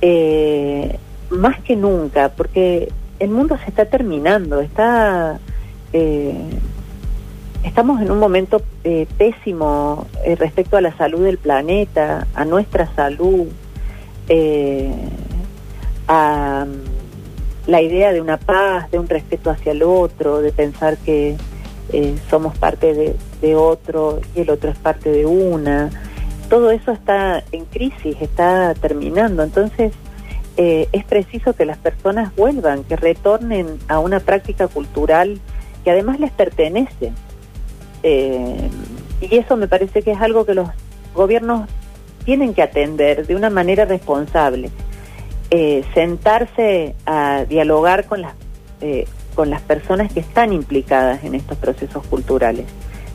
eh, 0.00 0.98
más 1.30 1.60
que 1.60 1.76
nunca, 1.76 2.30
porque 2.30 2.90
el 3.18 3.30
mundo 3.30 3.58
se 3.58 3.68
está 3.68 3.84
terminando, 3.86 4.60
está 4.60 5.38
eh, 5.92 6.34
estamos 7.62 8.00
en 8.00 8.10
un 8.10 8.18
momento 8.18 8.62
eh, 8.84 9.06
pésimo 9.18 10.06
respecto 10.38 10.76
a 10.76 10.80
la 10.80 10.96
salud 10.96 11.24
del 11.24 11.38
planeta, 11.38 12.26
a 12.34 12.44
nuestra 12.44 12.92
salud, 12.94 13.48
a 16.08 16.66
mm, 16.66 17.70
la 17.70 17.82
idea 17.82 18.12
de 18.12 18.20
una 18.20 18.36
paz, 18.36 18.90
de 18.90 18.98
un 18.98 19.08
respeto 19.08 19.50
hacia 19.50 19.72
el 19.72 19.82
otro, 19.82 20.40
de 20.40 20.52
pensar 20.52 20.96
que 20.98 21.36
somos 22.28 22.56
parte 22.56 22.94
de, 22.94 23.14
de 23.40 23.54
otro 23.54 24.20
y 24.34 24.40
el 24.40 24.50
otro 24.50 24.70
es 24.70 24.78
parte 24.78 25.10
de 25.10 25.26
una. 25.26 25.90
Todo 26.48 26.70
eso 26.70 26.92
está 26.92 27.42
en 27.52 27.64
crisis, 27.66 28.16
está 28.20 28.74
terminando. 28.74 29.42
Entonces, 29.42 29.92
eh, 30.56 30.88
es 30.92 31.04
preciso 31.04 31.52
que 31.54 31.64
las 31.64 31.78
personas 31.78 32.34
vuelvan, 32.36 32.84
que 32.84 32.96
retornen 32.96 33.78
a 33.88 33.98
una 33.98 34.20
práctica 34.20 34.68
cultural 34.68 35.40
que 35.82 35.90
además 35.90 36.20
les 36.20 36.30
pertenece. 36.30 37.12
Eh, 38.02 38.70
y 39.20 39.36
eso 39.36 39.56
me 39.56 39.66
parece 39.66 40.02
que 40.02 40.12
es 40.12 40.20
algo 40.20 40.44
que 40.44 40.54
los 40.54 40.68
gobiernos 41.14 41.68
tienen 42.24 42.54
que 42.54 42.62
atender 42.62 43.26
de 43.26 43.34
una 43.34 43.50
manera 43.50 43.84
responsable. 43.84 44.70
Eh, 45.50 45.84
sentarse 45.94 46.94
a 47.06 47.44
dialogar 47.48 48.06
con 48.06 48.22
las, 48.22 48.34
con 49.34 49.50
las 49.50 49.60
personas 49.62 50.12
que 50.12 50.20
están 50.20 50.52
implicadas 50.52 51.22
en 51.24 51.34
estos 51.34 51.58
procesos 51.58 52.04
culturales, 52.06 52.66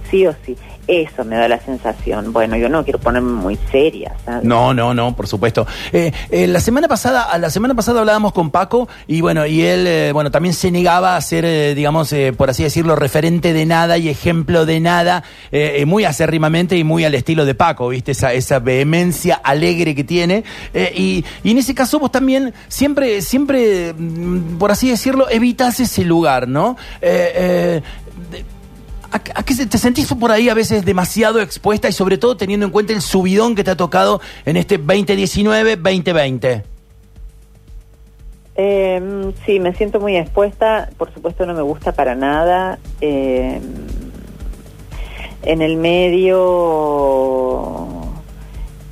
sí 0.10 0.26
o 0.26 0.36
sí. 0.46 0.56
Eso 0.90 1.24
me 1.24 1.36
da 1.36 1.48
la 1.48 1.60
sensación. 1.60 2.34
Bueno, 2.34 2.58
yo 2.58 2.68
no 2.68 2.84
quiero 2.84 2.98
ponerme 2.98 3.32
muy 3.32 3.60
seria. 3.72 4.16
No, 4.42 4.74
no, 4.74 4.96
no, 4.96 5.16
por 5.16 5.28
supuesto. 5.28 5.68
Eh, 5.94 6.12
eh, 6.32 6.48
la 6.48 6.60
semana 6.60 6.88
pasada, 6.88 7.38
la 7.38 7.52
semana 7.52 7.76
pasada 7.76 8.00
hablábamos 8.00 8.34
con 8.34 8.50
Paco 8.50 8.90
y 9.06 9.22
bueno, 9.22 9.46
y 9.46 9.62
él, 9.62 9.86
eh, 9.86 10.12
bueno, 10.14 10.32
también 10.32 10.56
se 10.56 10.72
negaba 10.72 11.16
a 11.16 11.22
ser, 11.22 11.76
digamos, 11.76 12.16
por 12.36 12.50
así 12.50 12.64
decirlo, 12.64 12.96
referente 12.96 13.54
de 13.54 13.68
nada 13.68 14.00
y 14.00 14.10
ejemplo 14.10 14.66
de 14.66 14.80
nada, 14.80 15.24
muy 15.86 16.06
acérrimamente 16.06 16.76
y 16.76 16.84
muy 16.84 17.06
al 17.06 17.14
estilo 17.14 17.46
de 17.46 17.54
Paco, 17.54 17.90
¿viste? 17.90 18.14
Esa, 18.14 18.34
esa 18.34 18.58
vehemencia 18.58 19.40
alegre 19.44 19.94
que 19.94 20.04
tiene. 20.04 20.44
Y, 20.74 21.24
y, 21.44 21.52
en 21.52 21.60
ese 21.60 21.76
caso 21.76 22.00
vos 22.00 22.12
también 22.12 22.52
siempre, 22.68 23.22
siempre, 23.22 23.94
mm, 23.94 24.58
por 24.58 24.72
así 24.72 24.90
decirlo, 24.90 25.30
evitas 25.30 25.80
ese 25.80 26.04
lugar, 26.04 26.48
¿no? 26.48 26.78
¿A, 29.12 29.44
qué 29.44 29.56
te 29.66 29.78
sentís 29.78 30.14
por 30.14 30.32
ahí 30.32 30.50
a 30.50 30.54
veces 30.54 30.86
demasiado 30.86 31.42
expuesta 31.42 31.90
y 31.90 31.94
sobre 31.94 32.18
todo 32.18 32.38
teniendo 32.38 32.66
en 32.66 32.72
cuenta 32.72 32.94
el 32.94 33.02
subidón 33.02 33.56
que 33.56 33.64
te 33.64 33.72
ha 33.72 33.78
tocado 33.78 34.22
en 34.46 34.58
este 34.58 34.80
2019-2020? 34.80 36.64
Eh, 38.56 39.32
sí, 39.46 39.60
me 39.60 39.74
siento 39.74 40.00
muy 40.00 40.18
expuesta. 40.18 40.90
Por 40.98 41.14
supuesto 41.14 41.46
no 41.46 41.54
me 41.54 41.62
gusta 41.62 41.94
para 41.94 42.14
nada. 42.16 42.78
Em, 43.00 43.62
en 45.44 45.62
el 45.62 45.78
medio 45.78 47.10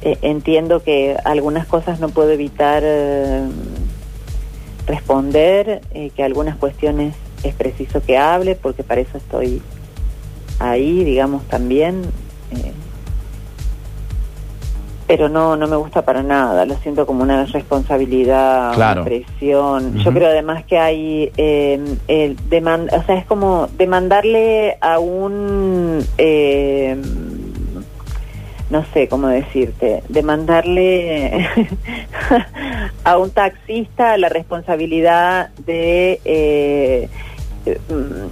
eh, 0.01 0.17
entiendo 0.21 0.81
que 0.81 1.17
algunas 1.25 1.67
cosas 1.67 1.99
no 1.99 2.09
puedo 2.09 2.31
evitar 2.31 2.81
em, 2.85 3.51
responder, 4.85 5.81
eh, 5.91 6.11
que 6.15 6.23
algunas 6.23 6.55
cuestiones 6.55 7.13
es 7.43 7.53
preciso 7.53 8.01
que 8.01 8.17
hable 8.17 8.55
porque 8.55 8.83
para 8.83 9.01
eso 9.01 9.17
estoy 9.17 9.61
ahí, 10.59 11.03
digamos, 11.03 11.43
también. 11.47 12.03
Eh, 12.51 12.73
pero 15.07 15.29
no 15.29 15.55
no 15.55 15.67
me 15.67 15.77
gusta 15.77 16.01
para 16.01 16.21
nada, 16.21 16.65
lo 16.65 16.75
siento 16.75 17.07
como 17.07 17.23
una 17.23 17.45
responsabilidad, 17.45 18.75
una 18.75 19.03
presión. 19.05 19.97
Yo 19.99 20.11
creo 20.11 20.27
además 20.27 20.65
que 20.65 20.77
hay 20.77 21.31
eh, 21.37 21.79
el 22.09 22.37
demand, 22.49 22.93
o 22.93 23.01
sea, 23.03 23.15
es 23.15 23.25
como 23.25 23.69
demandarle 23.77 24.77
a 24.81 24.99
un 24.99 26.05
eh, 26.17 26.97
no 28.69 28.83
sé 28.93 29.07
cómo 29.07 29.27
decirte, 29.29 30.03
demandarle 30.09 31.47
a 33.05 33.17
un 33.17 33.31
taxista 33.31 34.17
la 34.17 34.27
responsabilidad 34.27 35.49
de 35.65 36.19
eh, 36.25 37.09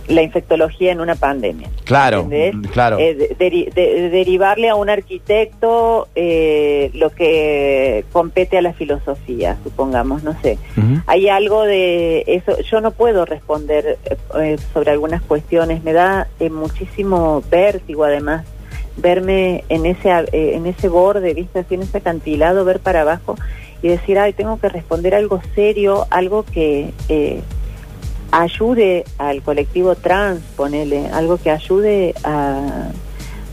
la 0.07 0.21
infectología 0.21 0.91
en 0.91 1.01
una 1.01 1.15
pandemia. 1.15 1.69
Claro, 1.83 2.27
claro. 2.71 2.97
Eh, 2.99 4.09
derivarle 4.11 4.69
a 4.69 4.75
un 4.75 4.89
arquitecto 4.89 6.07
eh, 6.15 6.91
lo 6.93 7.09
que 7.09 8.05
compete 8.11 8.57
a 8.57 8.61
la 8.61 8.73
filosofía, 8.73 9.57
supongamos, 9.63 10.23
no 10.23 10.39
sé. 10.41 10.57
Hay 11.07 11.29
algo 11.29 11.63
de 11.63 12.23
eso, 12.27 12.59
yo 12.61 12.81
no 12.81 12.91
puedo 12.91 13.25
responder 13.25 13.97
eh, 14.39 14.57
sobre 14.73 14.91
algunas 14.91 15.21
cuestiones, 15.21 15.83
me 15.83 15.93
da 15.93 16.27
muchísimo 16.51 17.43
vértigo 17.49 18.03
además 18.03 18.45
verme 18.97 19.65
en 19.67 19.85
ese 19.85 20.09
en 20.31 20.65
ese 20.65 20.87
borde, 20.87 21.33
viste, 21.33 21.59
así 21.59 21.75
en 21.75 21.81
ese 21.81 21.97
acantilado, 21.97 22.63
ver 22.63 22.79
para 22.79 23.01
abajo 23.01 23.35
y 23.81 23.89
decir, 23.89 24.17
ay, 24.17 24.33
tengo 24.33 24.57
que 24.59 24.69
responder 24.69 25.13
algo 25.13 25.41
serio, 25.53 26.07
algo 26.09 26.43
que 26.45 26.93
ayude 28.31 29.05
al 29.17 29.41
colectivo 29.41 29.95
trans, 29.95 30.41
ponele, 30.55 31.07
algo 31.07 31.37
que 31.37 31.51
ayude 31.51 32.13
a, 32.23 32.89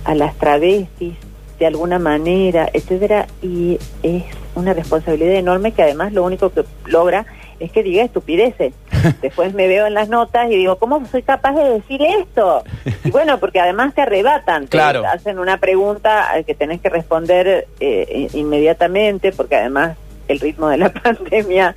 a 0.05 0.15
las 0.15 0.37
travestis 0.37 1.15
de 1.59 1.67
alguna 1.67 1.99
manera, 1.99 2.69
etcétera, 2.73 3.29
y 3.41 3.79
es 4.03 4.25
una 4.55 4.75
responsabilidad 4.75 5.35
enorme 5.35 5.73
que 5.73 5.83
además 5.83 6.13
lo 6.13 6.25
único 6.25 6.51
que 6.51 6.65
logra 6.87 7.25
es 7.61 7.71
que 7.71 7.83
diga 7.83 8.03
estupideces. 8.03 8.75
Después 9.23 9.55
me 9.55 9.69
veo 9.69 9.87
en 9.87 9.95
las 9.95 10.09
notas 10.09 10.51
y 10.51 10.57
digo, 10.57 10.77
¿cómo 10.77 11.07
soy 11.07 11.23
capaz 11.23 11.55
de 11.55 11.69
decir 11.75 12.03
esto? 12.03 12.65
Y 13.05 13.11
bueno, 13.11 13.39
porque 13.39 13.61
además 13.61 13.95
te 13.95 14.03
arrebatan, 14.03 14.67
te 14.67 14.81
hacen 14.81 15.39
una 15.39 15.59
pregunta 15.59 16.29
que 16.47 16.55
tenés 16.55 16.81
que 16.81 16.89
responder 16.89 17.69
eh, 17.79 18.29
inmediatamente, 18.35 19.33
porque 19.33 19.57
además 19.57 19.97
el 20.29 20.41
ritmo 20.41 20.69
de 20.69 20.79
la 20.79 20.89
pandemia 20.93 21.77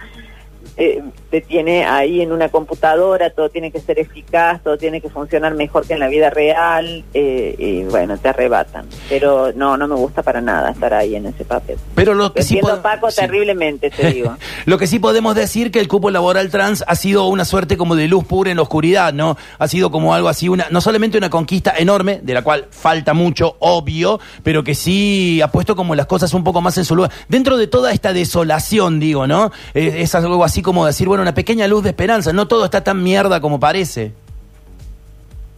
eh, 0.77 1.03
te 1.35 1.41
tiene 1.41 1.83
ahí 1.83 2.21
en 2.21 2.31
una 2.31 2.47
computadora, 2.47 3.29
todo 3.29 3.49
tiene 3.49 3.69
que 3.69 3.81
ser 3.81 3.99
eficaz, 3.99 4.63
todo 4.63 4.77
tiene 4.77 5.01
que 5.01 5.09
funcionar 5.09 5.53
mejor 5.53 5.85
que 5.85 5.91
en 5.91 5.99
la 5.99 6.07
vida 6.07 6.29
real, 6.29 7.03
eh, 7.13 7.55
y 7.57 7.83
bueno, 7.83 8.17
te 8.17 8.29
arrebatan. 8.29 8.85
Pero 9.09 9.51
no, 9.53 9.75
no 9.75 9.85
me 9.85 9.95
gusta 9.95 10.23
para 10.23 10.39
nada 10.39 10.71
estar 10.71 10.93
ahí 10.93 11.13
en 11.13 11.25
ese 11.25 11.43
papel. 11.43 11.77
Pero 11.93 12.13
lo 12.13 12.31
que 12.31 12.41
sí 12.41 12.61
Paco 12.81 13.09
terriblemente, 13.09 13.89
te 13.89 14.13
digo. 14.13 14.37
lo 14.65 14.77
que 14.77 14.87
sí 14.87 14.97
podemos 14.99 15.35
decir 15.35 15.71
que 15.71 15.81
el 15.81 15.89
cupo 15.89 16.09
laboral 16.09 16.49
trans 16.49 16.85
ha 16.87 16.95
sido 16.95 17.27
una 17.27 17.43
suerte 17.43 17.75
como 17.75 17.97
de 17.97 18.07
luz 18.07 18.23
pura 18.23 18.49
en 18.49 18.55
la 18.55 18.63
oscuridad, 18.63 19.11
¿no? 19.11 19.35
Ha 19.59 19.67
sido 19.67 19.91
como 19.91 20.13
algo 20.13 20.29
así, 20.29 20.47
una 20.47 20.67
no 20.69 20.79
solamente 20.79 21.17
una 21.17 21.29
conquista 21.29 21.73
enorme, 21.77 22.21
de 22.23 22.33
la 22.33 22.43
cual 22.43 22.67
falta 22.71 23.13
mucho, 23.13 23.57
obvio, 23.59 24.21
pero 24.41 24.63
que 24.63 24.73
sí 24.73 25.41
ha 25.41 25.49
puesto 25.49 25.75
como 25.75 25.95
las 25.95 26.05
cosas 26.05 26.33
un 26.33 26.45
poco 26.45 26.61
más 26.61 26.77
en 26.77 26.85
su 26.85 26.95
lugar. 26.95 27.11
Dentro 27.27 27.57
de 27.57 27.67
toda 27.67 27.91
esta 27.91 28.13
desolación, 28.13 29.01
digo, 29.01 29.27
¿no? 29.27 29.51
es 29.73 30.15
algo 30.15 30.41
así 30.45 30.61
como 30.61 30.85
decir, 30.85 31.09
bueno, 31.09 31.24
una 31.25 31.33
pequeña 31.33 31.67
luz 31.67 31.81
de 31.81 31.89
esperanza, 31.89 32.31
no 32.33 32.47
todo 32.47 32.65
está 32.65 32.83
tan 32.83 33.01
mierda 33.01 33.41
como 33.41 33.59
parece. 33.59 34.11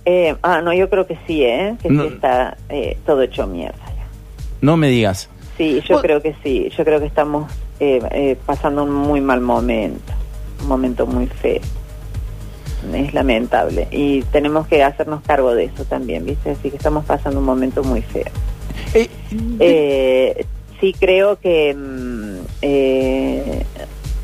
Eh, 0.05 0.33
ah, 0.41 0.61
no, 0.61 0.71
yo 0.71 0.89
creo 0.89 1.05
que 1.05 1.17
sí, 1.27 1.43
¿eh? 1.43 1.75
Que 1.83 1.89
sí 1.89 1.99
está 2.07 2.55
eh, 2.69 2.97
todo 3.05 3.21
hecho 3.21 3.45
mierda. 3.45 3.77
No 4.61 4.77
me 4.77 4.87
digas. 4.87 5.29
Sí, 5.57 5.81
yo 5.85 5.99
creo 5.99 6.21
que 6.21 6.33
sí, 6.41 6.69
yo 6.77 6.85
creo 6.85 7.01
que 7.01 7.05
estamos 7.07 7.51
eh, 7.81 8.37
pasando 8.45 8.83
un 8.83 8.93
muy 8.93 9.19
mal 9.19 9.41
momento, 9.41 10.13
un 10.61 10.69
momento 10.69 11.05
muy 11.05 11.27
feo. 11.27 11.59
Es 12.93 13.13
lamentable 13.13 13.89
y 13.91 14.21
tenemos 14.21 14.67
que 14.67 14.83
hacernos 14.83 15.21
cargo 15.23 15.53
de 15.53 15.65
eso 15.65 15.83
también, 15.83 16.25
¿viste? 16.25 16.51
Así 16.51 16.69
que 16.69 16.77
estamos 16.77 17.03
pasando 17.03 17.39
un 17.39 17.45
momento 17.45 17.83
muy 17.83 18.01
feo. 18.01 18.31
sí 20.79 20.95
creo 20.97 21.37
que 21.39 21.75
mm, 21.75 22.37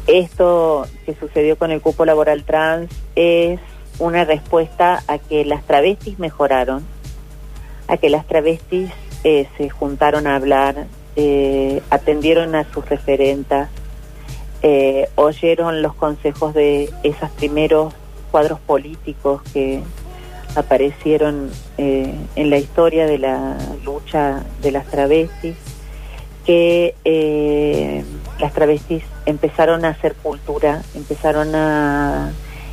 esto 0.08 0.86
que 1.06 1.16
sucedió 1.16 1.58
con 1.58 1.72
el 1.72 1.82
cupo 1.82 2.06
laboral 2.06 2.44
trans 2.44 2.92
es 3.16 3.60
una 4.00 4.26
respuesta 4.26 5.04
a 5.08 5.18
que 5.18 5.46
las 5.46 5.64
travestis 5.64 6.20
mejoraron, 6.20 6.86
a 7.88 7.98
que 7.98 8.10
las 8.10 8.26
travestis 8.26 8.90
eh, 9.24 9.48
se 9.58 9.70
juntaron 9.70 10.28
a 10.28 10.36
hablar, 10.36 10.88
eh, 11.16 11.82
atendieron 11.90 12.56
a 12.56 12.66
sus 12.74 12.88
referentas, 12.90 13.70
eh, 14.62 15.10
oyeron 15.16 15.82
los 15.82 15.94
consejos 15.96 16.54
de 16.54 16.90
esos 17.04 17.30
primeros 17.32 17.94
cuadros 18.32 18.60
políticos 18.60 19.42
que 19.54 19.82
aparecieron 20.56 21.52
en 21.78 22.50
la 22.50 22.58
historia 22.58 23.08
de 23.08 23.18
la 23.18 23.58
lucha 23.84 24.44
de 24.62 24.72
las 24.72 24.86
travestis, 24.86 25.56
que 26.46 26.96
las 28.40 28.54
travestis 28.54 29.04
empezaron 29.26 29.86
a 29.86 29.90
hacer 29.90 30.16
cultura, 30.16 30.82
empezaron 30.96 31.56
a 31.56 32.32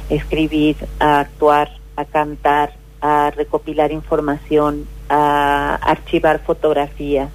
escribir, 0.08 0.76
a 0.98 1.20
actuar, 1.20 1.70
a 1.96 2.04
cantar, 2.04 2.72
a 3.00 3.30
recopilar 3.30 3.92
información, 3.92 4.86
a 5.08 5.74
archivar 5.76 6.40
fotografías, 6.40 7.30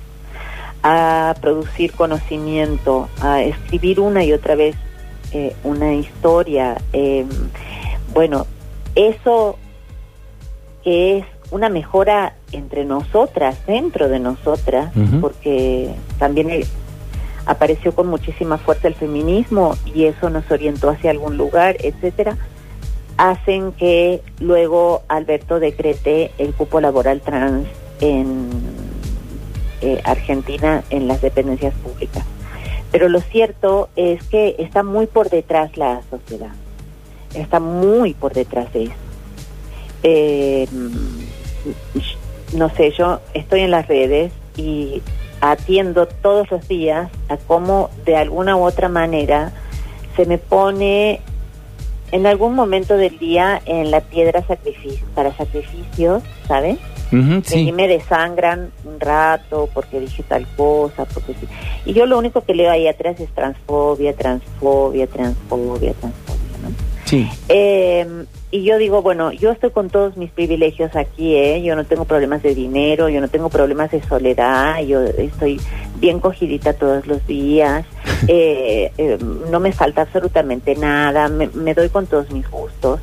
a 0.84 1.36
producir 1.42 1.94
conocimiento, 1.94 3.10
a 3.22 3.42
escribir 3.42 4.00
una 4.00 4.24
y 4.24 4.34
otra 4.34 4.56
vez 4.56 4.76
eh, 5.32 5.56
una 5.64 5.94
historia. 5.94 6.78
Em, 6.94 7.28
bueno, 8.14 8.46
eso 8.96 9.58
que 10.84 11.18
es 11.18 11.26
una 11.52 11.70
mejora 11.70 12.36
entre 12.52 12.86
nosotras, 12.86 13.58
dentro 13.66 14.08
de 14.08 14.20
nosotras, 14.20 14.92
porque 15.20 15.94
también 16.20 16.50
apareció 17.46 17.94
con 17.94 18.08
muchísima 18.08 18.58
fuerza 18.58 18.88
el 18.88 18.96
feminismo 18.96 19.76
y 19.86 20.06
eso 20.06 20.30
nos 20.30 20.50
orientó 20.50 20.90
hacia 20.90 21.12
algún 21.12 21.38
lugar, 21.38 21.78
etcétera, 21.80 22.38
hacen 23.18 23.72
que 23.74 24.22
luego 24.40 25.04
Alberto 25.08 25.60
decrete 25.60 26.32
el 26.38 26.54
cupo 26.54 26.82
laboral 26.82 27.22
trans 27.22 27.68
en 28.02 28.50
eh, 29.82 30.02
Argentina 30.04 30.84
en 30.90 31.08
las 31.08 31.22
dependencias 31.22 31.74
públicas. 31.76 32.26
Pero 32.92 33.10
lo 33.10 33.22
cierto 33.22 33.90
es 33.96 34.24
que 34.24 34.56
está 34.58 34.84
muy 34.84 35.08
por 35.08 35.30
detrás 35.30 35.78
la 35.78 36.02
sociedad, 36.10 36.52
está 37.34 37.60
muy 37.60 38.14
por 38.14 38.34
detrás 38.34 38.72
de 38.74 38.84
eso. 38.86 38.94
Eh, 40.04 40.68
no 42.54 42.70
sé, 42.70 42.92
yo 42.92 43.20
estoy 43.34 43.62
en 43.62 43.72
las 43.72 43.88
redes 43.88 44.32
y 44.56 45.02
atiendo 45.52 46.08
todos 46.08 46.50
los 46.52 46.68
días 46.68 47.10
a 47.30 47.38
cómo 47.38 47.90
de 48.06 48.16
alguna 48.16 48.56
u 48.56 48.64
otra 48.64 48.90
manera 48.90 49.52
se 50.16 50.26
me 50.26 50.38
pone 50.38 51.22
en 52.12 52.26
algún 52.26 52.56
momento 52.56 52.98
del 52.98 53.18
día 53.20 53.62
en 53.66 53.92
la 53.92 54.02
piedra 54.02 54.46
sacrificio, 54.46 55.06
para 55.14 55.36
sacrificios, 55.36 56.24
¿sabes? 56.48 56.78
Y 57.12 57.72
me 57.72 57.88
desangran 57.88 58.72
un 58.84 59.00
rato 59.00 59.70
porque 59.74 60.00
dije 60.00 60.24
tal 60.24 60.46
cosa, 60.58 61.06
porque 61.06 61.34
Y 61.86 61.94
yo 61.94 62.06
lo 62.06 62.18
único 62.18 62.42
que 62.42 62.54
leo 62.54 62.72
ahí 62.72 62.88
atrás 62.88 63.20
es 63.20 63.30
transfobia, 63.30 64.14
transfobia, 64.14 65.08
transfobia, 65.08 65.94
transfobia, 65.94 66.58
¿no? 66.64 66.72
Sí. 67.06 67.30
Eh, 67.48 68.26
y 68.56 68.64
yo 68.64 68.78
digo, 68.78 69.02
bueno, 69.02 69.34
yo 69.34 69.52
estoy 69.52 69.72
con 69.72 69.90
todos 69.90 70.16
mis 70.16 70.32
privilegios 70.32 70.96
aquí, 70.96 71.36
¿eh? 71.36 71.62
Yo 71.62 71.76
no 71.76 71.84
tengo 71.84 72.06
problemas 72.06 72.42
de 72.42 72.56
dinero, 72.56 73.10
yo 73.10 73.20
no 73.20 73.28
tengo 73.28 73.50
problemas 73.50 73.92
de 73.92 74.02
soledad, 74.02 74.82
yo 74.82 75.02
estoy 75.04 75.60
bien 75.98 76.22
cogidita 76.22 76.72
todos 76.72 77.06
los 77.06 77.28
días, 77.28 77.86
eh, 78.30 78.94
eh, 78.98 79.18
no 79.52 79.60
me 79.60 79.74
falta 79.74 80.04
absolutamente 80.04 80.76
nada, 80.76 81.28
me, 81.28 81.74
doy 81.74 81.90
con 81.90 82.08
todos 82.08 82.32
mis 82.32 82.50
gustos, 82.50 83.02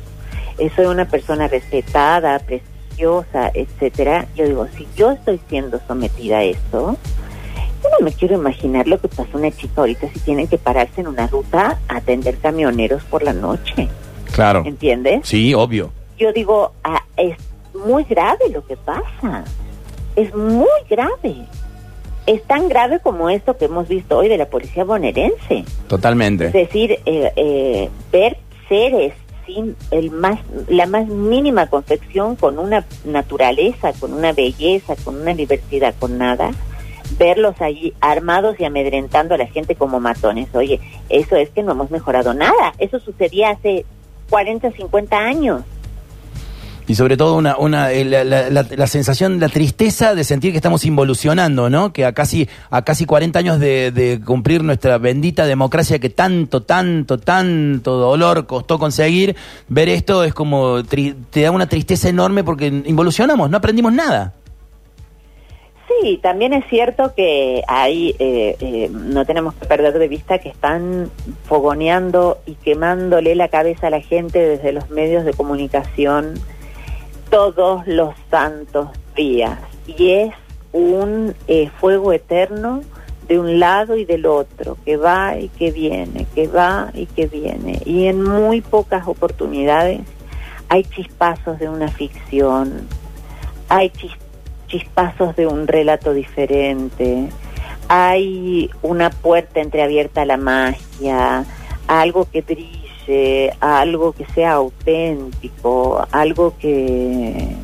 eh, 0.57 0.71
soy 0.75 0.87
una 0.87 1.05
persona 1.05 1.47
respetada, 1.47 2.39
preciosa, 2.39 3.51
etcétera. 3.53 4.25
Yo 4.35 4.47
digo, 4.47 4.67
si 4.75 4.87
yo 4.95 5.11
estoy 5.11 5.39
siendo 5.49 5.79
sometida 5.87 6.39
a 6.39 6.43
esto, 6.45 6.97
yo 7.83 7.89
no 7.99 8.03
me 8.03 8.11
quiero 8.11 8.33
imaginar 8.33 8.87
lo 8.87 8.99
que 8.99 9.07
pasa 9.07 9.29
una 9.33 9.51
chica 9.51 9.81
ahorita 9.81 10.09
si 10.13 10.19
tienen 10.21 10.47
que 10.47 10.57
pararse 10.57 11.01
en 11.01 11.09
una 11.09 11.27
ruta 11.27 11.77
a 11.87 11.97
atender 11.97 12.39
camioneros 12.39 13.03
por 13.03 13.21
la 13.21 13.33
noche. 13.33 13.87
Claro. 14.33 14.63
¿Entiendes? 14.65 15.21
Sí, 15.23 15.53
obvio. 15.53 15.91
Yo 16.17 16.33
digo, 16.33 16.73
ah, 16.83 17.03
es 17.17 17.37
muy 17.73 18.03
grave 18.03 18.49
lo 18.51 18.65
que 18.65 18.75
pasa. 18.75 19.45
Es 20.15 20.33
muy 20.35 20.67
grave. 20.89 21.47
Es 22.25 22.43
tan 22.43 22.67
grave 22.67 22.99
como 22.99 23.29
esto 23.29 23.57
que 23.57 23.65
hemos 23.65 23.87
visto 23.87 24.17
hoy 24.17 24.29
de 24.29 24.37
la 24.37 24.47
policía 24.47 24.83
bonaerense. 24.83 25.65
Totalmente. 25.87 26.47
Es 26.47 26.53
decir, 26.53 26.99
eh, 27.05 27.31
eh, 27.35 27.89
ver 28.11 28.37
seres 28.67 29.13
sin 29.45 29.75
el 29.91 30.09
más, 30.09 30.39
la 30.67 30.85
más 30.85 31.05
mínima 31.07 31.67
confección, 31.67 32.35
con 32.35 32.57
una 32.57 32.85
naturaleza, 33.05 33.93
con 33.99 34.13
una 34.13 34.31
belleza, 34.31 34.95
con 35.03 35.21
una 35.21 35.33
diversidad, 35.33 35.93
con 35.99 36.17
nada, 36.17 36.51
verlos 37.19 37.59
allí 37.59 37.93
armados 37.99 38.59
y 38.59 38.65
amedrentando 38.65 39.35
a 39.35 39.37
la 39.37 39.47
gente 39.47 39.75
como 39.75 39.99
matones. 39.99 40.47
Oye, 40.55 40.79
eso 41.09 41.35
es 41.35 41.49
que 41.49 41.61
no 41.61 41.73
hemos 41.73 41.91
mejorado 41.91 42.33
nada. 42.33 42.73
Eso 42.77 42.99
sucedía 42.99 43.49
hace 43.51 43.85
40, 44.33 44.71
50 44.71 45.15
años. 45.15 45.61
Y 46.87 46.95
sobre 46.95 47.17
todo 47.17 47.35
una, 47.35 47.55
una 47.55 47.91
eh, 47.91 48.03
la, 48.03 48.23
la, 48.49 48.87
sensación, 48.87 49.39
la 49.39 49.47
tristeza 49.47 50.15
de 50.15 50.23
sentir 50.23 50.49
que 50.49 50.57
estamos 50.57 50.85
involucionando, 50.85 51.69
¿no? 51.69 51.93
Que 51.93 52.03
a 52.03 52.13
casi, 52.13 52.49
a 52.71 52.81
casi 52.81 53.05
40 53.05 53.37
años 53.37 53.59
de, 53.59 54.19
cumplir 54.25 54.63
nuestra 54.63 54.97
bendita 54.97 55.45
democracia 55.45 55.99
que 55.99 56.09
tanto, 56.09 56.63
tanto, 56.63 57.19
tanto 57.19 57.97
dolor 57.97 58.47
costó 58.47 58.79
conseguir, 58.79 59.35
ver 59.69 59.87
esto 59.87 60.23
es 60.23 60.33
como, 60.33 60.83
te 60.83 61.41
da 61.41 61.51
una 61.51 61.69
tristeza 61.69 62.09
enorme 62.09 62.43
porque 62.43 62.65
involucionamos, 62.65 63.51
no 63.51 63.57
aprendimos 63.57 63.93
nada. 63.93 64.33
Sí, 66.01 66.17
también 66.17 66.53
es 66.53 66.65
cierto 66.69 67.13
que 67.15 67.63
ahí 67.67 68.15
eh, 68.19 68.55
eh, 68.59 68.89
no 68.91 69.25
tenemos 69.25 69.53
que 69.55 69.65
perder 69.65 69.97
de 69.99 70.07
vista 70.07 70.39
que 70.39 70.49
están 70.49 71.11
fogoneando 71.45 72.39
y 72.45 72.55
quemándole 72.55 73.35
la 73.35 73.47
cabeza 73.47 73.87
a 73.87 73.89
la 73.89 74.01
gente 74.01 74.39
desde 74.39 74.71
los 74.71 74.89
medios 74.89 75.25
de 75.25 75.33
comunicación 75.33 76.35
todos 77.29 77.85
los 77.87 78.15
santos 78.29 78.89
días. 79.15 79.59
Y 79.85 80.11
es 80.11 80.33
un 80.71 81.35
eh, 81.47 81.69
fuego 81.79 82.13
eterno 82.13 82.81
de 83.27 83.39
un 83.39 83.59
lado 83.59 83.95
y 83.95 84.05
del 84.05 84.25
otro, 84.25 84.77
que 84.85 84.97
va 84.97 85.37
y 85.37 85.49
que 85.49 85.71
viene, 85.71 86.25
que 86.35 86.47
va 86.47 86.91
y 86.93 87.05
que 87.05 87.27
viene. 87.27 87.81
Y 87.85 88.07
en 88.07 88.21
muy 88.21 88.61
pocas 88.61 89.07
oportunidades 89.07 90.01
hay 90.69 90.83
chispazos 90.83 91.59
de 91.59 91.69
una 91.69 91.87
ficción, 91.89 92.87
hay 93.69 93.89
chispazos 93.89 94.22
chispazos 94.73 95.35
de 95.35 95.45
un 95.45 95.67
relato 95.67 96.13
diferente, 96.13 97.29
hay 97.87 98.71
una 98.81 99.11
puerta 99.11 99.59
entreabierta 99.59 100.23
a 100.23 100.25
la 100.25 100.37
magia, 100.37 101.45
algo 101.87 102.27
que 102.31 102.41
brille, 102.41 103.53
algo 103.59 104.13
que 104.13 104.25
sea 104.33 104.53
auténtico, 104.53 106.07
algo 106.11 106.55
que 106.57 107.55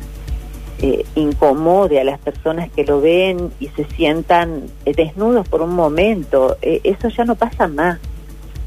eh, 0.82 1.04
incomode 1.16 1.98
a 1.98 2.04
las 2.04 2.20
personas 2.20 2.70
que 2.70 2.84
lo 2.84 3.00
ven 3.00 3.50
y 3.58 3.66
se 3.70 3.84
sientan 3.86 4.66
eh, 4.84 4.92
desnudos 4.94 5.48
por 5.48 5.62
un 5.62 5.74
momento. 5.74 6.58
Eh, 6.62 6.80
eso 6.84 7.08
ya 7.08 7.24
no 7.24 7.34
pasa 7.34 7.66
más. 7.66 7.98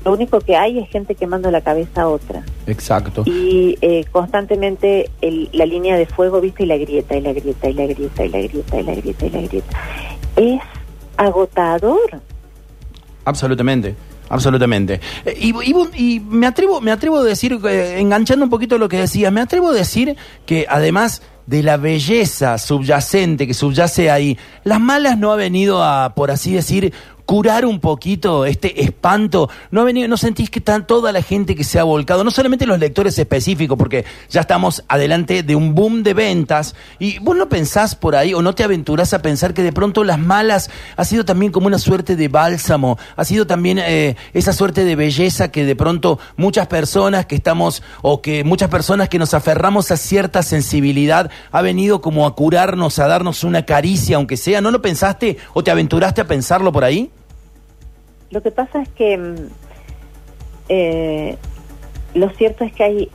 Lo 0.05 0.11
único 0.11 0.39
que 0.41 0.55
hay 0.55 0.79
es 0.79 0.89
gente 0.89 1.15
quemando 1.15 1.49
la 1.49 1.61
cabeza 1.61 2.03
a 2.03 2.07
otra. 2.09 2.43
Exacto. 2.67 3.23
Y 3.25 3.77
eh, 3.81 4.05
constantemente 4.11 5.09
la 5.53 5.65
línea 5.65 5.95
de 5.95 6.05
fuego, 6.05 6.41
viste, 6.41 6.63
y 6.63 6.65
la 6.65 6.77
grieta, 6.77 7.15
y 7.15 7.21
la 7.21 7.33
grieta, 7.33 7.69
y 7.69 7.73
la 7.73 7.85
grieta, 7.85 8.25
y 8.25 8.29
la 8.29 8.41
grieta, 8.41 8.79
y 8.79 8.83
la 8.83 8.95
grieta, 8.95 9.25
y 9.25 9.29
la 9.29 9.41
grieta. 9.41 9.77
Es 10.35 10.61
agotador. 11.17 12.21
Absolutamente. 13.25 13.95
Absolutamente. 14.29 14.99
Eh, 15.25 15.37
y, 15.39 15.53
y, 15.95 16.19
me 16.19 16.47
atrevo, 16.47 16.81
me 16.81 16.91
atrevo 16.91 17.17
a 17.17 17.23
decir, 17.23 17.59
eh, 17.65 17.99
enganchando 17.99 18.45
un 18.45 18.49
poquito 18.49 18.77
lo 18.77 18.89
que 18.89 18.97
decías, 18.97 19.31
me 19.31 19.41
atrevo 19.41 19.69
a 19.69 19.73
decir 19.73 20.15
que 20.45 20.65
además 20.69 21.21
de 21.45 21.61
la 21.61 21.77
belleza 21.77 22.57
subyacente 22.57 23.45
que 23.45 23.53
subyace 23.53 24.09
ahí, 24.09 24.37
las 24.63 24.79
malas 24.79 25.17
no 25.17 25.31
ha 25.31 25.35
venido 25.35 25.83
a, 25.83 26.13
por 26.15 26.31
así 26.31 26.53
decir, 26.53 26.93
curar 27.33 27.65
un 27.65 27.79
poquito 27.79 28.45
este 28.45 28.83
espanto? 28.83 29.49
¿No, 29.71 29.83
venido, 29.85 30.07
no 30.07 30.17
sentís 30.17 30.51
que 30.51 30.61
toda 30.61 31.11
la 31.11 31.23
gente 31.23 31.55
que 31.55 31.63
se 31.63 31.79
ha 31.79 31.83
volcado, 31.83 32.23
no 32.23 32.29
solamente 32.29 32.67
los 32.67 32.77
lectores 32.77 33.17
específicos, 33.17 33.75
porque 33.75 34.05
ya 34.29 34.41
estamos 34.41 34.83
adelante 34.87 35.41
de 35.41 35.55
un 35.55 35.73
boom 35.73 36.03
de 36.03 36.13
ventas, 36.13 36.75
y 36.99 37.17
vos 37.17 37.35
no 37.35 37.49
pensás 37.49 37.95
por 37.95 38.15
ahí 38.15 38.35
o 38.35 38.43
no 38.43 38.53
te 38.53 38.63
aventurás 38.63 39.15
a 39.15 39.23
pensar 39.23 39.55
que 39.55 39.63
de 39.63 39.73
pronto 39.73 40.03
las 40.03 40.19
malas 40.19 40.69
ha 40.95 41.05
sido 41.05 41.25
también 41.25 41.51
como 41.51 41.65
una 41.65 41.79
suerte 41.79 42.15
de 42.15 42.27
bálsamo, 42.27 42.99
ha 43.15 43.25
sido 43.25 43.47
también 43.47 43.79
eh, 43.79 44.15
esa 44.35 44.53
suerte 44.53 44.85
de 44.85 44.95
belleza 44.95 45.49
que 45.49 45.65
de 45.65 45.75
pronto 45.75 46.19
muchas 46.37 46.67
personas 46.67 47.25
que 47.25 47.33
estamos, 47.33 47.81
o 48.03 48.21
que 48.21 48.43
muchas 48.43 48.69
personas 48.69 49.09
que 49.09 49.17
nos 49.17 49.33
aferramos 49.33 49.89
a 49.89 49.97
cierta 49.97 50.43
sensibilidad, 50.43 51.31
ha 51.51 51.61
venido 51.63 51.99
como 51.99 52.27
a 52.27 52.35
curarnos, 52.35 52.99
a 52.99 53.07
darnos 53.07 53.43
una 53.43 53.65
caricia, 53.65 54.17
aunque 54.17 54.37
sea, 54.37 54.61
¿no 54.61 54.69
lo 54.69 54.83
pensaste 54.83 55.37
o 55.55 55.63
te 55.63 55.71
aventuraste 55.71 56.21
a 56.21 56.27
pensarlo 56.27 56.71
por 56.71 56.83
ahí? 56.83 57.09
Lo 58.33 58.41
que 58.41 58.49
pasa 58.49 58.81
es 58.81 58.89
que 58.89 59.15
mm, 59.15 59.35
eh, 60.69 61.37
lo 62.15 62.29
cierto 62.31 62.63
es 62.63 62.73
que 62.73 62.83
hay 62.83 63.09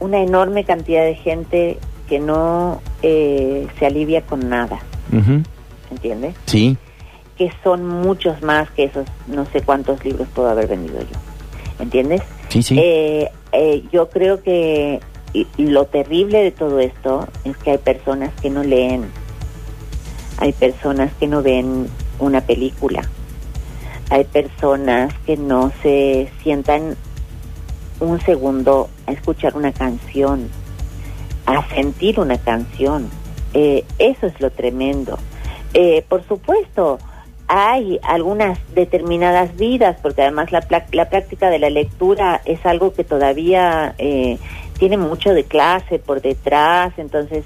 una 0.00 0.20
enorme 0.20 0.64
cantidad 0.64 1.04
de 1.04 1.14
gente 1.14 1.78
que 2.08 2.18
no 2.18 2.82
eh, 3.02 3.68
se 3.78 3.86
alivia 3.86 4.22
con 4.22 4.48
nada. 4.48 4.80
¿Entiendes? 5.90 6.34
Sí. 6.46 6.76
Que 7.36 7.52
son 7.62 7.86
muchos 7.86 8.42
más 8.42 8.68
que 8.72 8.84
esos 8.84 9.06
no 9.28 9.46
sé 9.46 9.62
cuántos 9.62 10.04
libros 10.04 10.26
puedo 10.34 10.48
haber 10.48 10.66
vendido 10.66 11.00
yo. 11.00 11.18
¿Entiendes? 11.78 12.22
Sí, 12.48 12.62
sí. 12.62 12.76
Eh, 12.80 13.30
yo 13.92 14.10
creo 14.10 14.42
que 14.42 15.00
lo 15.56 15.84
terrible 15.84 16.42
de 16.42 16.50
todo 16.50 16.80
esto 16.80 17.28
es 17.44 17.56
que 17.58 17.70
hay 17.70 17.78
personas 17.78 18.32
que 18.42 18.50
no 18.50 18.64
leen, 18.64 19.04
hay 20.38 20.52
personas 20.52 21.12
que 21.14 21.28
no 21.28 21.42
ven 21.42 21.86
una 22.18 22.40
película, 22.40 23.08
hay 24.10 24.24
personas 24.24 25.12
que 25.26 25.36
no 25.36 25.70
se 25.82 26.30
sientan 26.42 26.96
un 28.00 28.20
segundo 28.20 28.88
a 29.06 29.12
escuchar 29.12 29.56
una 29.56 29.72
canción, 29.72 30.48
a 31.46 31.66
sentir 31.68 32.20
una 32.20 32.38
canción. 32.38 33.10
Eh, 33.54 33.84
eso 33.98 34.26
es 34.26 34.40
lo 34.40 34.50
tremendo. 34.50 35.18
Eh, 35.74 36.04
por 36.08 36.26
supuesto, 36.26 36.98
hay 37.48 37.98
algunas 38.02 38.58
determinadas 38.74 39.56
vidas, 39.56 39.98
porque 40.02 40.22
además 40.22 40.52
la, 40.52 40.66
la 40.92 41.08
práctica 41.08 41.50
de 41.50 41.58
la 41.58 41.70
lectura 41.70 42.40
es 42.44 42.64
algo 42.64 42.92
que 42.92 43.04
todavía 43.04 43.94
eh, 43.98 44.38
tiene 44.78 44.96
mucho 44.96 45.34
de 45.34 45.44
clase 45.44 45.98
por 45.98 46.20
detrás, 46.20 46.92
entonces 46.98 47.44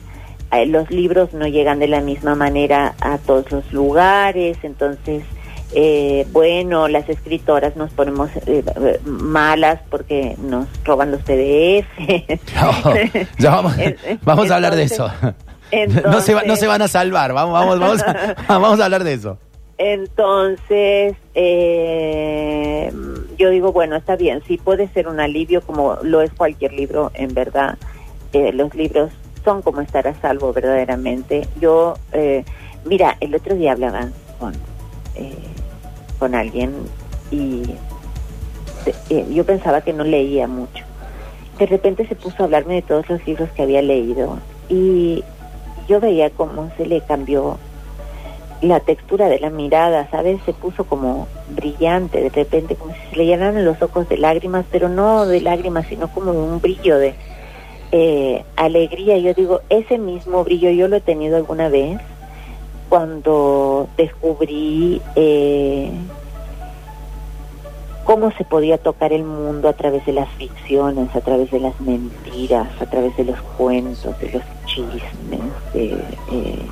los 0.66 0.90
libros 0.90 1.32
no 1.32 1.46
llegan 1.46 1.78
de 1.78 1.88
la 1.88 2.02
misma 2.02 2.34
manera 2.34 2.94
a 3.00 3.16
todos 3.16 3.50
los 3.50 3.72
lugares, 3.72 4.58
entonces 4.62 5.24
eh, 5.74 6.26
bueno, 6.32 6.86
las 6.86 7.08
escritoras 7.08 7.76
nos 7.76 7.90
ponemos 7.92 8.28
eh, 8.46 8.62
malas 9.04 9.80
porque 9.90 10.36
nos 10.38 10.66
roban 10.84 11.10
los 11.10 11.22
PDF. 11.22 11.86
ya 13.38 13.50
vamos, 13.50 13.74
vamos 14.22 14.50
a 14.50 14.56
hablar 14.56 14.76
de 14.76 14.82
eso. 14.82 15.10
no, 16.04 16.20
se 16.20 16.34
no 16.46 16.56
se 16.56 16.66
van 16.66 16.82
a 16.82 16.88
salvar, 16.88 17.32
vamos, 17.32 17.54
vamos, 17.54 17.78
vamos, 17.78 18.02
a, 18.02 18.36
vamos 18.48 18.80
a 18.80 18.84
hablar 18.84 19.04
de 19.04 19.14
eso. 19.14 19.38
Entonces, 19.78 21.16
eh, 21.34 22.92
yo 23.38 23.48
digo, 23.48 23.72
bueno, 23.72 23.96
está 23.96 24.16
bien, 24.16 24.42
sí 24.46 24.58
puede 24.58 24.88
ser 24.88 25.08
un 25.08 25.20
alivio 25.20 25.62
como 25.62 25.96
lo 26.02 26.20
es 26.20 26.30
cualquier 26.32 26.74
libro, 26.74 27.10
en 27.14 27.32
verdad. 27.32 27.78
los 28.52 28.74
libros 28.74 29.10
son 29.42 29.62
como 29.62 29.80
estar 29.80 30.06
a 30.06 30.14
salvo 30.20 30.52
verdaderamente. 30.52 31.48
Yo, 31.58 31.94
mira, 32.84 33.16
el 33.20 33.34
otro 33.34 33.56
día 33.56 33.72
hablaba 33.72 34.08
con 34.38 34.52
con 36.22 36.36
alguien 36.36 36.72
y 37.32 37.64
eh, 39.10 39.26
yo 39.34 39.44
pensaba 39.44 39.80
que 39.80 39.92
no 39.92 40.04
leía 40.04 40.46
mucho. 40.46 40.84
De 41.58 41.66
repente 41.66 42.06
se 42.06 42.14
puso 42.14 42.36
a 42.38 42.44
hablarme 42.44 42.74
de 42.74 42.82
todos 42.82 43.10
los 43.10 43.26
libros 43.26 43.50
que 43.50 43.62
había 43.62 43.82
leído 43.82 44.38
y 44.68 45.24
yo 45.88 45.98
veía 45.98 46.30
cómo 46.30 46.70
se 46.76 46.86
le 46.86 47.00
cambió 47.00 47.58
la 48.60 48.78
textura 48.78 49.28
de 49.28 49.40
la 49.40 49.50
mirada, 49.50 50.08
¿sabes? 50.12 50.40
Se 50.46 50.52
puso 50.52 50.84
como 50.84 51.26
brillante, 51.56 52.20
de 52.20 52.28
repente 52.28 52.76
como 52.76 52.94
si 52.94 53.00
se 53.10 53.16
le 53.16 53.26
llenaran 53.26 53.64
los 53.64 53.82
ojos 53.82 54.08
de 54.08 54.16
lágrimas, 54.16 54.64
pero 54.70 54.88
no 54.88 55.26
de 55.26 55.40
lágrimas, 55.40 55.86
sino 55.88 56.06
como 56.06 56.30
un 56.30 56.60
brillo 56.60 56.98
de 56.98 57.16
eh, 57.90 58.44
alegría. 58.54 59.18
Yo 59.18 59.34
digo, 59.34 59.62
ese 59.70 59.98
mismo 59.98 60.44
brillo 60.44 60.70
yo 60.70 60.86
lo 60.86 60.94
he 60.94 61.00
tenido 61.00 61.36
alguna 61.36 61.68
vez 61.68 61.98
cuando 62.92 63.88
descubrí 63.96 65.00
eh, 65.16 65.90
cómo 68.04 68.30
se 68.32 68.44
podía 68.44 68.76
tocar 68.76 69.14
el 69.14 69.24
mundo 69.24 69.70
a 69.70 69.72
través 69.72 70.04
de 70.04 70.12
las 70.12 70.28
ficciones, 70.32 71.08
a 71.16 71.22
través 71.22 71.50
de 71.50 71.58
las 71.58 71.80
mentiras, 71.80 72.68
a 72.82 72.84
través 72.84 73.16
de 73.16 73.24
los 73.24 73.40
cuentos, 73.56 74.20
de 74.20 74.32
los 74.32 74.42
chismes, 74.66 75.40
de 75.72 75.94
eh, 76.32 76.66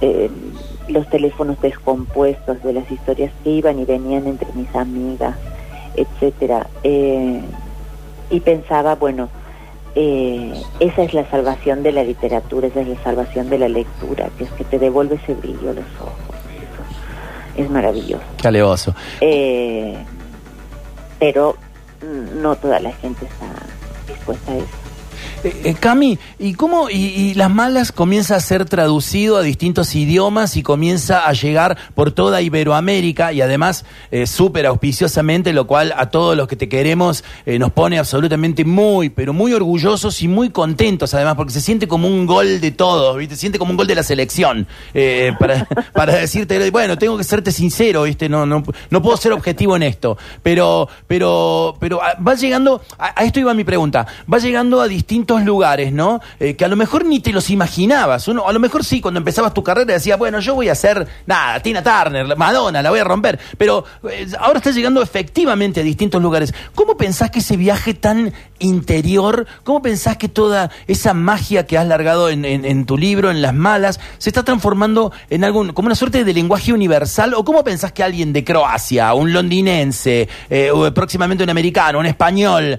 eh, 0.00 0.30
los 0.88 1.06
teléfonos 1.10 1.60
descompuestos, 1.60 2.62
de 2.62 2.72
las 2.72 2.90
historias 2.90 3.32
que 3.44 3.50
iban 3.50 3.78
y 3.78 3.84
venían 3.84 4.26
entre 4.26 4.50
mis 4.54 4.74
amigas, 4.74 5.36
etcétera. 5.94 6.68
y 6.82 8.40
pensaba, 8.40 8.94
bueno, 8.94 9.28
eh, 9.98 10.52
esa 10.78 11.04
es 11.04 11.14
la 11.14 11.28
salvación 11.30 11.82
de 11.82 11.90
la 11.90 12.04
literatura, 12.04 12.68
esa 12.68 12.82
es 12.82 12.88
la 12.88 13.02
salvación 13.02 13.48
de 13.48 13.58
la 13.58 13.68
lectura, 13.68 14.28
que 14.36 14.44
es 14.44 14.50
que 14.52 14.64
te 14.64 14.78
devuelve 14.78 15.14
ese 15.14 15.32
brillo 15.34 15.70
a 15.70 15.72
los 15.72 15.86
ojos. 15.98 16.12
es 17.56 17.70
maravilloso. 17.70 18.22
Qué 18.36 18.48
alevoso. 18.48 18.94
Eh, 19.22 19.96
pero 21.18 21.56
no 22.42 22.56
toda 22.56 22.78
la 22.78 22.92
gente 22.92 23.24
está 23.24 23.46
dispuesta 24.06 24.52
a 24.52 24.56
eso. 24.56 24.66
Eh, 25.44 25.60
eh, 25.64 25.74
Cami, 25.78 26.18
¿y 26.38 26.54
cómo 26.54 26.88
y, 26.88 27.34
Las 27.34 27.50
Malas 27.50 27.92
comienza 27.92 28.36
a 28.36 28.40
ser 28.40 28.64
traducido 28.64 29.36
a 29.36 29.42
distintos 29.42 29.94
idiomas 29.94 30.56
y 30.56 30.62
comienza 30.62 31.26
a 31.26 31.32
llegar 31.32 31.76
por 31.94 32.10
toda 32.10 32.40
Iberoamérica 32.40 33.32
y 33.32 33.42
además 33.42 33.84
eh, 34.10 34.26
súper 34.26 34.66
auspiciosamente, 34.66 35.52
lo 35.52 35.66
cual 35.66 35.92
a 35.96 36.10
todos 36.10 36.36
los 36.36 36.48
que 36.48 36.56
te 36.56 36.68
queremos 36.68 37.24
nos 37.46 37.72
pone 37.72 37.98
absolutamente 37.98 38.64
muy, 38.64 39.10
pero 39.10 39.32
muy 39.32 39.52
orgullosos 39.52 40.22
y 40.22 40.28
muy 40.28 40.50
contentos 40.50 41.14
además, 41.14 41.34
porque 41.36 41.52
se 41.52 41.60
siente 41.60 41.86
como 41.86 42.08
un 42.08 42.26
gol 42.26 42.60
de 42.60 42.70
todos, 42.70 43.16
¿viste? 43.16 43.34
Se 43.34 43.40
siente 43.42 43.58
como 43.58 43.70
un 43.70 43.76
gol 43.76 43.86
de 43.86 43.94
la 43.94 44.02
selección. 44.02 44.66
para, 45.38 45.66
para 45.92 46.14
decirte, 46.14 46.70
bueno, 46.70 46.98
tengo 46.98 47.16
que 47.16 47.24
serte 47.24 47.52
sincero, 47.52 48.04
¿viste? 48.04 48.28
No, 48.28 48.46
no, 48.46 48.62
no 48.90 49.02
puedo 49.02 49.16
ser 49.16 49.32
objetivo 49.32 49.76
en 49.76 49.82
esto, 49.82 50.16
pero, 50.42 50.88
pero, 51.06 51.76
pero 51.78 52.02
ah, 52.02 52.16
va 52.26 52.34
llegando, 52.34 52.82
a 52.98 53.24
esto 53.24 53.40
iba 53.40 53.54
mi 53.54 53.64
pregunta, 53.64 54.06
va 54.32 54.38
llegando 54.38 54.80
a 54.80 54.88
distintos 54.88 55.25
lugares, 55.34 55.92
¿no? 55.92 56.20
Eh, 56.40 56.54
que 56.54 56.64
a 56.64 56.68
lo 56.68 56.76
mejor 56.76 57.04
ni 57.04 57.20
te 57.20 57.32
los 57.32 57.50
imaginabas. 57.50 58.28
Uno, 58.28 58.48
a 58.48 58.52
lo 58.52 58.60
mejor 58.60 58.84
sí, 58.84 59.00
cuando 59.00 59.18
empezabas 59.18 59.52
tu 59.52 59.62
carrera 59.62 59.92
decías, 59.92 60.18
bueno, 60.18 60.40
yo 60.40 60.54
voy 60.54 60.68
a 60.68 60.72
hacer, 60.72 61.06
nada, 61.26 61.60
Tina 61.60 61.82
Turner, 61.82 62.36
Madonna, 62.36 62.82
la 62.82 62.90
voy 62.90 63.00
a 63.00 63.04
romper. 63.04 63.38
Pero 63.58 63.84
eh, 64.10 64.26
ahora 64.38 64.58
estás 64.58 64.74
llegando 64.74 65.02
efectivamente 65.02 65.80
a 65.80 65.82
distintos 65.82 66.22
lugares. 66.22 66.54
¿Cómo 66.74 66.96
pensás 66.96 67.30
que 67.30 67.40
ese 67.40 67.56
viaje 67.56 67.94
tan 67.94 68.32
interior, 68.58 69.46
cómo 69.64 69.82
pensás 69.82 70.16
que 70.16 70.28
toda 70.28 70.70
esa 70.86 71.12
magia 71.12 71.66
que 71.66 71.76
has 71.76 71.86
largado 71.86 72.30
en, 72.30 72.86
tu 72.86 72.96
libro, 72.96 73.30
en 73.30 73.42
las 73.42 73.52
malas, 73.54 74.00
se 74.18 74.30
está 74.30 74.44
transformando 74.44 75.12
en 75.28 75.44
algún, 75.44 75.72
como 75.72 75.86
una 75.86 75.94
suerte 75.94 76.24
de 76.24 76.32
lenguaje 76.32 76.72
universal? 76.72 77.34
¿O 77.34 77.44
cómo 77.44 77.64
pensás 77.64 77.92
que 77.92 78.02
alguien 78.02 78.32
de 78.32 78.44
Croacia, 78.44 79.12
un 79.14 79.32
londinense, 79.32 80.28
eh, 80.48 80.70
o 80.70 80.92
próximamente 80.94 81.44
un 81.44 81.50
americano, 81.50 81.98
un 81.98 82.06
español, 82.06 82.78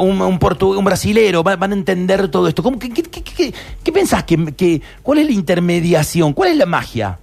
un, 0.00 0.22
un, 0.22 0.38
un 0.60 0.84
brasilero, 0.84 1.39
van, 1.42 1.72
a 1.72 1.74
entender 1.74 2.28
todo 2.28 2.48
esto. 2.48 2.62
¿Cómo, 2.62 2.78
qué, 2.78 2.90
qué, 2.90 3.02
qué, 3.02 3.54
qué 3.82 3.92
pensás? 3.92 4.24
Que, 4.24 4.82
¿Cuál 5.02 5.18
es 5.18 5.26
la 5.26 5.32
intermediación? 5.32 6.32
¿Cuál 6.32 6.50
es 6.50 6.56
la 6.56 6.66
magia? 6.66 7.18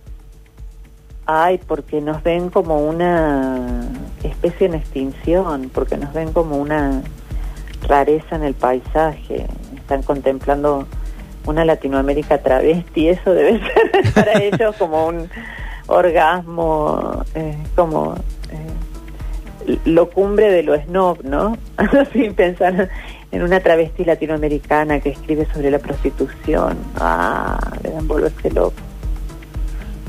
Ay, 1.26 1.60
porque 1.68 2.00
nos 2.00 2.24
ven 2.24 2.50
como 2.50 2.80
una 2.80 3.90
especie 4.24 4.68
en 4.68 4.76
extinción, 4.76 5.70
porque 5.74 5.98
nos 5.98 6.14
ven 6.14 6.32
como 6.32 6.58
una 6.58 7.02
rareza 7.88 8.38
en 8.38 8.44
el 8.44 8.54
paisaje. 8.54 9.46
Están 9.76 10.04
contemplando 10.04 10.88
una 11.46 11.66
Latinoamérica 11.66 12.38
travesti, 12.38 13.10
eso 13.10 13.34
debe 13.34 13.60
ser 13.74 14.14
para 14.14 14.42
ellos 14.42 14.76
como 14.78 15.08
un 15.08 15.30
orgasmo, 15.88 17.24
eh, 17.36 17.58
como 17.76 18.16
eh, 18.52 19.78
lo 19.86 20.10
cumbre 20.10 20.52
de 20.52 20.64
lo 20.64 20.80
snob, 20.82 21.24
¿no? 21.24 21.58
Así 21.78 22.30
pensar 22.30 22.90
en 23.32 23.44
una 23.44 23.60
travesti 23.60 24.06
latinoamericana 24.06 25.00
que 25.00 25.10
escribe 25.10 25.48
sobre 25.54 25.72
la 25.72 25.80
prostitución. 25.80 26.78
Ah, 26.96 27.60
le 27.84 27.92
dan 27.92 28.08
volverse 28.08 28.50
loco. 28.52 28.76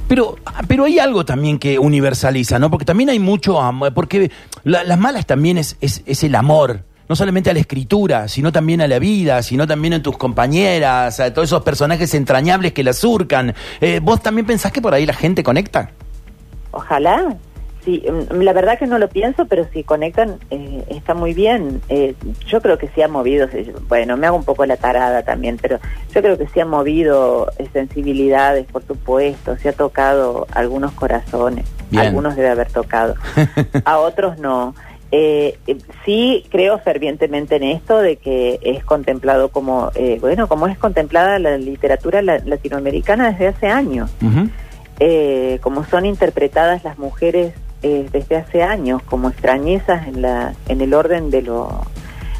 Pero, 0.08 0.36
pero 0.66 0.84
hay 0.84 0.98
algo 0.98 1.24
también 1.24 1.58
que 1.58 1.78
universaliza, 1.78 2.58
¿no? 2.58 2.70
Porque 2.70 2.86
también 2.86 3.10
hay 3.10 3.18
mucho 3.18 3.60
amor, 3.60 3.92
porque 3.92 4.30
las 4.64 4.98
malas 4.98 5.26
también 5.26 5.58
es, 5.58 5.76
es, 5.80 6.24
el 6.24 6.34
amor, 6.34 6.80
no 7.10 7.14
solamente 7.14 7.50
a 7.50 7.52
la 7.52 7.60
escritura, 7.60 8.26
sino 8.26 8.50
también 8.50 8.80
a 8.80 8.88
la 8.88 8.98
vida, 8.98 9.42
sino 9.42 9.66
también 9.66 9.94
a 9.94 10.02
tus 10.02 10.16
compañeras, 10.16 11.20
a 11.20 11.34
todos 11.34 11.48
esos 11.50 11.62
personajes 11.62 12.14
entrañables 12.14 12.72
que 12.72 12.82
la 12.82 12.94
surcan. 12.94 13.54
Eh, 13.82 14.00
¿Vos 14.02 14.22
también 14.22 14.46
pensás 14.46 14.72
que 14.72 14.80
por 14.80 14.94
ahí 14.94 15.04
la 15.04 15.12
gente 15.12 15.42
conecta? 15.42 15.90
Ojalá, 16.70 17.36
Sí, 17.84 18.02
mm, 18.06 18.40
la 18.42 18.52
verdad 18.52 18.78
que 18.78 18.86
no 18.86 18.98
lo 18.98 19.08
pienso, 19.08 19.46
pero 19.46 19.66
si 19.72 19.84
conectan 19.84 20.38
eh, 20.50 20.84
está 20.88 21.14
muy 21.14 21.34
bien. 21.34 21.80
Eh, 21.88 22.14
yo 22.46 22.60
creo 22.60 22.78
que 22.78 22.88
sí 22.88 23.02
ha 23.02 23.08
movido, 23.08 23.48
bueno, 23.88 24.16
me 24.16 24.26
hago 24.26 24.36
un 24.36 24.44
poco 24.44 24.66
la 24.66 24.76
tarada 24.76 25.22
también, 25.22 25.58
pero 25.60 25.78
yo 26.14 26.22
creo 26.22 26.36
que 26.36 26.48
sí 26.48 26.60
ha 26.60 26.66
movido 26.66 27.50
eh, 27.58 27.68
sensibilidades, 27.72 28.66
por 28.66 28.84
supuesto, 28.86 29.56
se 29.56 29.68
ha 29.68 29.72
tocado 29.72 30.46
algunos 30.52 30.92
corazones, 30.92 31.66
algunos 31.96 32.36
debe 32.36 32.48
haber 32.48 32.70
tocado, 32.70 33.14
a 33.84 33.98
otros 33.98 34.38
no. 34.38 34.74
sí 36.04 36.44
creo 36.50 36.78
fervientemente 36.80 37.56
en 37.56 37.62
esto 37.62 37.98
de 37.98 38.16
que 38.16 38.58
es 38.62 38.84
contemplado 38.84 39.50
como, 39.50 39.92
bueno, 40.20 40.48
como 40.48 40.66
es 40.66 40.76
contemplada 40.78 41.38
la 41.38 41.56
literatura 41.56 42.22
latinoamericana 42.22 43.30
desde 43.30 43.46
hace 43.46 43.68
años. 43.68 44.10
como 45.62 45.84
son 45.84 46.06
interpretadas 46.06 46.82
las 46.82 46.98
mujeres 46.98 47.54
eh, 47.82 48.08
desde 48.10 48.36
hace 48.36 48.62
años 48.62 49.02
como 49.04 49.28
extrañezas 49.28 50.08
en, 50.08 50.22
la, 50.22 50.54
en 50.68 50.80
el 50.80 50.94
orden 50.94 51.30
de 51.30 51.42
lo 51.42 51.86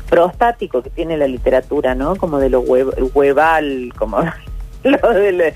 prostático 0.09 0.83
que 0.83 0.90
tiene 0.90 1.16
la 1.16 1.27
literatura, 1.27 1.94
¿no? 1.94 2.16
Como 2.16 2.38
de 2.38 2.51
lo 2.51 2.61
hueval, 2.61 3.92
como 3.96 4.20
lo 4.83 5.11
de 5.14 5.55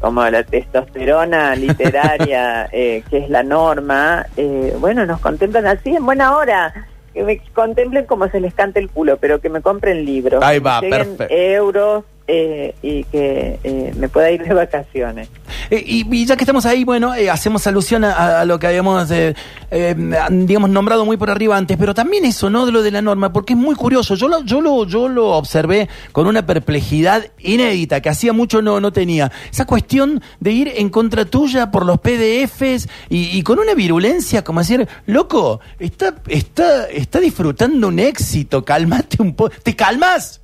como 0.00 0.28
la 0.28 0.42
testosterona 0.42 1.54
literaria, 1.54 2.68
eh, 2.72 3.02
que 3.08 3.18
es 3.18 3.30
la 3.30 3.42
norma. 3.42 4.26
Eh, 4.36 4.76
bueno, 4.78 5.06
nos 5.06 5.20
contemplan 5.20 5.66
así 5.66 5.94
en 5.94 6.04
buena 6.04 6.36
hora. 6.36 6.86
que 7.14 7.22
me 7.22 7.38
contemplen 7.54 8.06
como 8.06 8.28
se 8.28 8.40
les 8.40 8.54
cante 8.54 8.80
el 8.80 8.90
culo, 8.90 9.16
pero 9.18 9.40
que 9.40 9.48
me 9.48 9.60
compren 9.60 10.04
libros. 10.04 10.42
Ahí 10.42 10.58
va, 10.58 10.80
perfecto. 10.80 11.26
euros 11.30 12.04
eh, 12.28 12.74
y 12.82 13.04
que 13.04 13.58
eh, 13.64 13.92
me 13.96 14.08
pueda 14.08 14.30
ir 14.30 14.42
de 14.42 14.54
vacaciones. 14.54 15.28
Eh, 15.70 15.82
y, 15.86 16.16
y 16.16 16.26
ya 16.26 16.36
que 16.36 16.44
estamos 16.44 16.66
ahí, 16.66 16.84
bueno, 16.84 17.14
eh, 17.14 17.30
hacemos 17.30 17.66
alusión 17.66 18.04
a, 18.04 18.44
lo 18.44 18.58
que 18.58 18.66
habíamos, 18.66 19.10
eh, 19.10 19.34
digamos, 20.30 20.70
nombrado 20.70 21.04
muy 21.04 21.16
por 21.16 21.30
arriba 21.30 21.56
antes, 21.56 21.76
pero 21.78 21.94
también 21.94 22.24
eso, 22.24 22.50
¿no? 22.50 22.66
De 22.66 22.72
lo 22.72 22.82
de 22.82 22.90
la 22.90 23.00
norma, 23.02 23.32
porque 23.32 23.54
es 23.54 23.58
muy 23.58 23.74
curioso. 23.74 24.14
Yo 24.14 24.28
lo, 24.28 24.44
yo 24.44 24.60
lo, 24.60 24.86
yo 24.86 25.08
lo 25.08 25.30
observé 25.30 25.88
con 26.12 26.26
una 26.26 26.44
perplejidad 26.44 27.26
inédita 27.38 28.00
que 28.00 28.08
hacía 28.08 28.32
mucho 28.32 28.60
no, 28.60 28.80
no 28.80 28.92
tenía. 28.92 29.32
Esa 29.50 29.64
cuestión 29.64 30.22
de 30.40 30.52
ir 30.52 30.72
en 30.76 30.90
contra 30.90 31.24
tuya 31.24 31.70
por 31.70 31.86
los 31.86 31.98
PDFs 32.00 32.88
y, 33.08 33.36
y 33.36 33.42
con 33.42 33.58
una 33.58 33.74
virulencia, 33.74 34.44
como 34.44 34.60
decir, 34.60 34.86
loco, 35.06 35.60
está, 35.78 36.16
está, 36.28 36.86
está 36.86 37.18
disfrutando 37.18 37.88
un 37.88 37.98
éxito, 37.98 38.64
calmate 38.64 39.22
un 39.22 39.34
poco. 39.34 39.54
¿Te 39.62 39.74
calmas? 39.74 40.41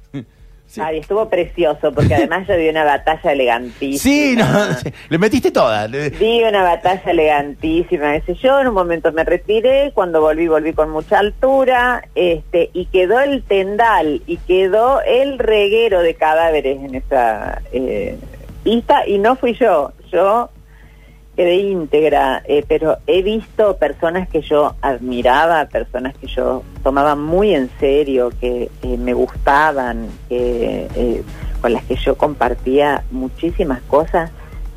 Sí. 0.68 0.82
Ay, 0.82 0.98
estuvo 0.98 1.30
precioso, 1.30 1.92
porque 1.92 2.14
además 2.14 2.46
yo 2.46 2.54
di 2.54 2.68
una 2.68 2.84
batalla 2.84 3.32
elegantísima. 3.32 3.98
Sí, 3.98 4.36
no, 4.36 4.74
sí, 4.74 4.92
le 5.08 5.16
metiste 5.18 5.50
toda. 5.50 5.88
Di 5.88 6.42
una 6.42 6.62
batalla 6.62 7.10
elegantísima, 7.10 8.14
ese 8.16 8.34
yo 8.34 8.60
en 8.60 8.68
un 8.68 8.74
momento 8.74 9.10
me 9.12 9.24
retiré, 9.24 9.92
cuando 9.94 10.20
volví 10.20 10.46
volví 10.46 10.74
con 10.74 10.90
mucha 10.90 11.20
altura, 11.20 12.06
este 12.14 12.68
y 12.74 12.84
quedó 12.86 13.18
el 13.20 13.42
tendal 13.44 14.20
y 14.26 14.36
quedó 14.36 15.00
el 15.00 15.38
reguero 15.38 16.02
de 16.02 16.14
cadáveres 16.14 16.78
en 16.84 16.96
esa 16.96 17.62
eh, 17.72 18.18
pista 18.62 19.06
y 19.06 19.16
no 19.16 19.36
fui 19.36 19.54
yo, 19.54 19.92
yo 20.12 20.50
quedé 21.38 21.54
íntegra, 21.54 22.42
eh, 22.48 22.64
pero 22.66 22.98
he 23.06 23.22
visto 23.22 23.76
personas 23.76 24.28
que 24.28 24.40
yo 24.40 24.74
admiraba, 24.82 25.66
personas 25.66 26.16
que 26.16 26.26
yo 26.26 26.64
tomaba 26.82 27.14
muy 27.14 27.54
en 27.54 27.70
serio, 27.78 28.32
que 28.40 28.68
eh, 28.82 28.96
me 28.96 29.14
gustaban, 29.14 30.08
que 30.28 30.88
eh, 30.96 31.22
con 31.60 31.74
las 31.74 31.84
que 31.84 31.94
yo 31.94 32.16
compartía 32.16 33.04
muchísimas 33.12 33.80
cosas, 33.82 34.32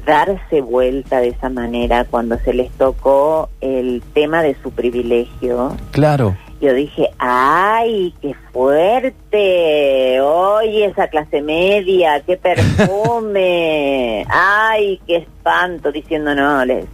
darse 0.05 0.61
vuelta 0.61 1.19
de 1.19 1.29
esa 1.29 1.49
manera 1.49 2.05
cuando 2.05 2.37
se 2.37 2.53
les 2.53 2.69
tocó 2.73 3.49
el 3.59 4.03
tema 4.13 4.43
de 4.43 4.55
su 4.61 4.69
privilegio. 4.69 5.75
Claro. 5.89 6.35
Yo 6.61 6.73
dije, 6.75 7.09
ay, 7.17 8.13
qué 8.21 8.35
fuerte, 8.53 10.21
oye, 10.21 10.85
esa 10.85 11.07
clase 11.07 11.41
media, 11.41 12.21
qué 12.21 12.37
perfume, 12.37 14.25
ay, 14.29 15.01
qué 15.07 15.15
espanto, 15.17 15.91
diciendo, 15.91 16.35
no, 16.35 16.63
les, 16.63 16.85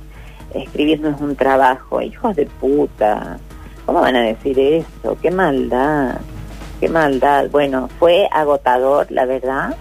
escribir 0.53 1.01
no 1.01 1.09
es 1.09 1.19
un 1.19 1.35
trabajo, 1.35 2.01
hijos 2.01 2.33
de 2.37 2.45
puta, 2.45 3.39
¿cómo 3.85 3.99
van 3.99 4.15
a 4.15 4.21
decir 4.21 4.57
eso? 4.57 5.17
Qué 5.21 5.31
maldad, 5.31 6.15
qué 6.79 6.87
maldad. 6.87 7.47
Bueno, 7.51 7.89
fue 7.99 8.29
agotador, 8.31 9.07
la 9.11 9.25
verdad, 9.25 9.75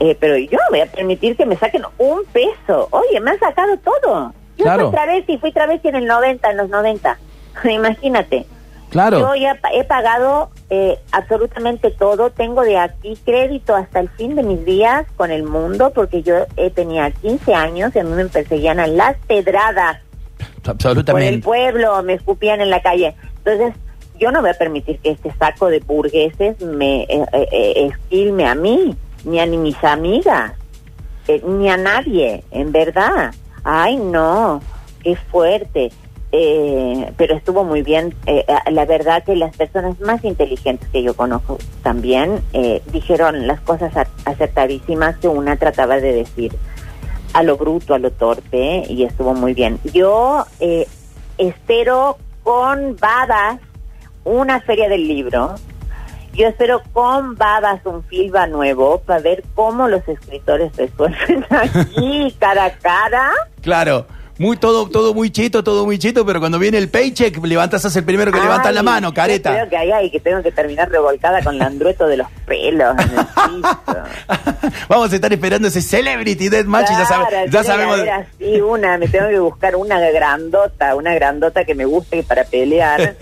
eh, 0.00 0.16
pero 0.20 0.36
yo 0.36 0.58
no 0.58 0.64
voy 0.70 0.80
a 0.80 0.86
permitir 0.86 1.34
que 1.36 1.46
me 1.46 1.56
saquen 1.56 1.84
un 1.96 2.24
peso. 2.32 2.88
Oye, 2.90 3.20
me 3.20 3.30
han 3.30 3.38
sacado 3.38 3.76
todo. 3.78 4.34
Yo 4.58 4.64
Claro. 4.64 4.90
fui 4.90 4.96
travesti, 4.98 5.38
fui 5.38 5.52
travesti 5.52 5.88
en 5.88 5.96
el 5.96 6.06
90, 6.06 6.50
en 6.50 6.56
los 6.58 6.68
90. 6.68 7.18
Imagínate. 7.64 8.44
Claro. 8.90 9.20
Yo 9.20 9.34
ya 9.36 9.58
he 9.72 9.84
pagado 9.84 10.50
eh, 10.68 10.98
absolutamente 11.12 11.90
todo. 11.90 12.30
Tengo 12.30 12.62
de 12.62 12.76
aquí 12.78 13.16
crédito 13.24 13.74
hasta 13.74 14.00
el 14.00 14.08
fin 14.10 14.34
de 14.34 14.42
mis 14.42 14.64
días 14.64 15.06
con 15.16 15.30
el 15.30 15.44
mundo 15.44 15.92
porque 15.94 16.22
yo 16.22 16.34
eh, 16.56 16.70
tenía 16.70 17.10
15 17.10 17.54
años 17.54 17.94
y 17.94 18.00
a 18.00 18.04
mí 18.04 18.10
me 18.12 18.26
perseguían 18.26 18.80
a 18.80 18.86
las 18.86 19.16
pedradas 19.26 19.98
por 20.62 20.64
el 20.64 20.70
Absolutamente. 20.70 21.44
pueblo, 21.44 22.02
me 22.02 22.14
escupían 22.14 22.60
en 22.60 22.70
la 22.70 22.82
calle. 22.82 23.14
Entonces, 23.38 23.74
yo 24.18 24.30
no 24.30 24.40
voy 24.42 24.50
a 24.50 24.54
permitir 24.54 24.98
que 24.98 25.12
este 25.12 25.32
saco 25.38 25.68
de 25.68 25.80
burgueses 25.80 26.60
me 26.60 27.02
eh, 27.04 27.24
eh, 27.32 27.48
eh, 27.52 27.86
esquilme 27.90 28.46
a 28.46 28.54
mí, 28.54 28.94
ni 29.24 29.40
a 29.40 29.46
ni 29.46 29.56
mis 29.56 29.82
amigas, 29.82 30.52
eh, 31.28 31.40
ni 31.46 31.70
a 31.70 31.76
nadie, 31.76 32.44
en 32.50 32.72
verdad. 32.72 33.32
Ay, 33.64 33.96
no, 33.96 34.60
qué 35.02 35.16
fuerte. 35.16 35.90
Eh, 36.32 37.12
pero 37.16 37.34
estuvo 37.34 37.64
muy 37.64 37.82
bien. 37.82 38.14
Eh, 38.26 38.44
la 38.70 38.84
verdad 38.84 39.24
que 39.24 39.34
las 39.34 39.56
personas 39.56 39.98
más 40.00 40.24
inteligentes 40.24 40.88
que 40.90 41.02
yo 41.02 41.14
conozco 41.14 41.58
también 41.82 42.40
eh, 42.52 42.82
dijeron 42.92 43.46
las 43.46 43.60
cosas 43.60 43.92
acertadísimas 44.24 45.16
que 45.18 45.28
una 45.28 45.56
trataba 45.56 45.96
de 45.96 46.12
decir 46.12 46.52
a 47.32 47.42
lo 47.42 47.56
bruto, 47.56 47.94
a 47.94 47.98
lo 47.98 48.10
torpe, 48.10 48.84
y 48.88 49.04
estuvo 49.04 49.34
muy 49.34 49.54
bien. 49.54 49.78
Yo 49.92 50.44
eh, 50.60 50.86
espero 51.38 52.16
con 52.42 52.96
babas 52.96 53.60
una 54.24 54.60
feria 54.60 54.88
del 54.88 55.06
libro. 55.06 55.54
Yo 56.32 56.46
espero 56.46 56.82
con 56.92 57.34
babas 57.34 57.80
un 57.84 58.04
filba 58.04 58.46
nuevo 58.46 59.00
para 59.00 59.20
ver 59.20 59.42
cómo 59.54 59.88
los 59.88 60.06
escritores 60.06 60.74
resuelven 60.76 61.44
aquí 61.50 62.34
cara 62.38 62.66
a 62.66 62.70
cara. 62.72 63.30
Claro. 63.62 64.06
Muy, 64.40 64.56
todo, 64.56 64.88
todo 64.88 65.12
muy 65.12 65.28
cheto, 65.30 65.62
todo 65.62 65.84
muy 65.84 65.98
cheto, 65.98 66.24
pero 66.24 66.40
cuando 66.40 66.58
viene 66.58 66.78
el 66.78 66.88
paycheck, 66.88 67.44
levantas, 67.44 67.82
sos 67.82 67.94
el 67.96 68.04
primero 68.04 68.32
que 68.32 68.40
levanta 68.40 68.72
la 68.72 68.82
mano, 68.82 69.12
careta. 69.12 69.52
Creo 69.52 69.68
que 69.68 69.76
ahí 69.76 69.92
hay 69.92 70.10
que 70.10 70.18
tengo 70.18 70.42
que 70.42 70.50
terminar 70.50 70.88
revolcada 70.88 71.44
con 71.44 71.58
landrueto 71.58 72.06
de 72.06 72.16
los 72.16 72.26
pelos 72.46 72.96
en 72.98 73.18
el 73.18 73.26
piso. 73.26 73.78
Vamos 74.88 75.12
a 75.12 75.14
estar 75.14 75.30
esperando 75.30 75.68
ese 75.68 75.82
Celebrity 75.82 76.48
Deathmatch 76.48 76.88
y 76.90 76.94
ya, 76.94 77.04
sabe- 77.04 77.26
Claro, 77.28 77.50
ya 77.50 77.64
sabemos. 77.64 78.00
así 78.00 78.60
una, 78.62 78.96
me 78.96 79.08
tengo 79.08 79.28
que 79.28 79.38
buscar 79.40 79.76
una 79.76 80.00
grandota, 80.10 80.94
una 80.94 81.12
grandota 81.12 81.66
que 81.66 81.74
me 81.74 81.84
guste 81.84 82.22
para 82.22 82.44
pelear 82.44 83.16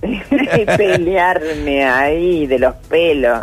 pelearme 0.78 1.84
ahí 1.84 2.46
de 2.46 2.58
los 2.58 2.74
pelos. 2.88 3.42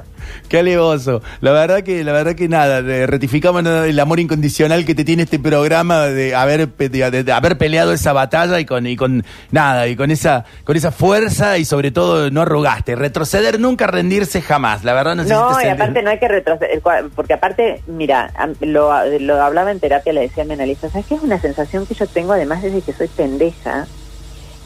Qué 0.49 0.59
alevoso. 0.59 1.21
La 1.41 1.51
verdad 1.51 1.81
que, 1.83 2.03
la 2.03 2.11
verdad 2.11 2.35
que 2.35 2.47
nada, 2.47 2.81
de- 2.81 3.07
ratificamos 3.07 3.65
el 3.65 3.99
amor 3.99 4.19
incondicional 4.19 4.85
que 4.85 4.95
te 4.95 5.03
tiene 5.03 5.23
este 5.23 5.39
programa 5.39 6.01
de 6.07 6.35
haber, 6.35 6.67
de, 6.69 7.23
de 7.23 7.31
haber 7.31 7.57
peleado 7.57 7.93
esa 7.93 8.13
batalla 8.13 8.59
y 8.59 8.65
con, 8.65 8.85
y 8.87 8.95
con 8.95 9.23
nada, 9.51 9.87
y 9.87 9.95
con 9.95 10.11
esa, 10.11 10.45
con 10.63 10.75
esa 10.75 10.91
fuerza 10.91 11.57
y 11.57 11.65
sobre 11.65 11.91
todo 11.91 12.29
no 12.31 12.41
arrugaste. 12.41 12.95
Retroceder 12.95 13.59
nunca, 13.59 13.87
rendirse 13.87 14.41
jamás. 14.41 14.83
La 14.83 14.93
verdad 14.93 15.15
no 15.15 15.23
sé 15.23 15.29
si 15.29 15.33
No, 15.35 15.61
y 15.61 15.67
aparte 15.67 16.01
no 16.01 16.09
hay 16.09 16.19
que 16.19 16.27
retroceder, 16.27 16.81
porque 17.15 17.33
aparte, 17.33 17.81
mira, 17.87 18.31
lo, 18.61 18.91
lo 19.19 19.41
hablaba 19.41 19.71
en 19.71 19.79
terapia, 19.79 20.13
le 20.13 20.21
decía 20.21 20.43
a 20.43 20.45
mi 20.45 20.53
analista, 20.53 20.89
¿sabes 20.89 21.05
qué 21.07 21.15
es 21.15 21.21
una 21.21 21.39
sensación 21.39 21.85
que 21.85 21.93
yo 21.93 22.07
tengo 22.07 22.33
además 22.33 22.61
desde 22.61 22.81
que 22.81 22.93
soy 22.93 23.07
pendeja? 23.07 23.87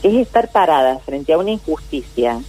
Es 0.04 0.14
estar 0.16 0.50
parada 0.52 1.00
frente 1.00 1.34
a 1.34 1.38
una 1.38 1.52
injusticia, 1.52 2.40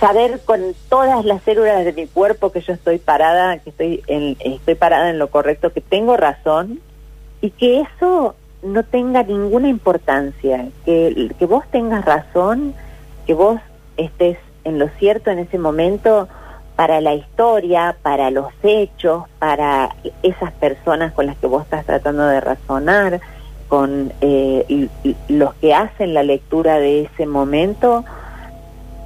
saber 0.00 0.40
con 0.44 0.60
todas 0.88 1.24
las 1.24 1.42
células 1.42 1.84
de 1.84 1.92
mi 1.92 2.06
cuerpo 2.06 2.52
que 2.52 2.60
yo 2.60 2.72
estoy 2.72 2.98
parada, 2.98 3.58
que 3.58 3.70
estoy, 3.70 4.02
en, 4.06 4.36
estoy 4.40 4.74
parada 4.74 5.10
en 5.10 5.18
lo 5.18 5.28
correcto, 5.28 5.72
que 5.72 5.80
tengo 5.80 6.16
razón, 6.16 6.80
y 7.40 7.50
que 7.50 7.80
eso 7.80 8.34
no 8.62 8.82
tenga 8.84 9.22
ninguna 9.22 9.68
importancia, 9.68 10.66
que, 10.84 11.30
que 11.38 11.46
vos 11.46 11.64
tengas 11.70 12.04
razón, 12.04 12.74
que 13.26 13.34
vos 13.34 13.60
estés 13.96 14.38
en 14.64 14.78
lo 14.78 14.88
cierto 14.98 15.30
en 15.30 15.38
ese 15.38 15.58
momento 15.58 16.28
para 16.76 17.00
la 17.00 17.14
historia, 17.14 17.96
para 18.02 18.30
los 18.30 18.48
hechos, 18.62 19.24
para 19.38 19.94
esas 20.22 20.52
personas 20.52 21.12
con 21.12 21.26
las 21.26 21.36
que 21.36 21.46
vos 21.46 21.62
estás 21.62 21.86
tratando 21.86 22.26
de 22.26 22.40
razonar, 22.40 23.20
con 23.68 24.12
eh, 24.20 24.88
los 25.28 25.54
que 25.54 25.74
hacen 25.74 26.14
la 26.14 26.22
lectura 26.22 26.78
de 26.78 27.02
ese 27.02 27.26
momento, 27.26 28.04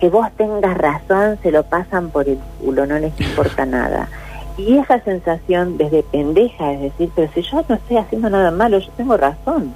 que 0.00 0.08
vos 0.08 0.28
tengas 0.36 0.76
razón, 0.78 1.38
se 1.42 1.50
lo 1.50 1.62
pasan 1.64 2.10
por 2.10 2.28
el 2.28 2.38
culo, 2.60 2.86
no 2.86 2.98
les 2.98 3.18
importa 3.20 3.66
nada. 3.78 4.08
Y 4.56 4.76
esa 4.78 5.00
sensación 5.00 5.78
desde 5.78 6.02
pendeja, 6.02 6.72
es 6.72 6.80
decir, 6.80 7.10
pero 7.14 7.30
si 7.32 7.42
yo 7.42 7.64
no 7.68 7.74
estoy 7.76 7.96
haciendo 7.96 8.28
nada 8.30 8.50
malo, 8.50 8.78
yo 8.78 8.90
tengo 8.96 9.16
razón. 9.16 9.72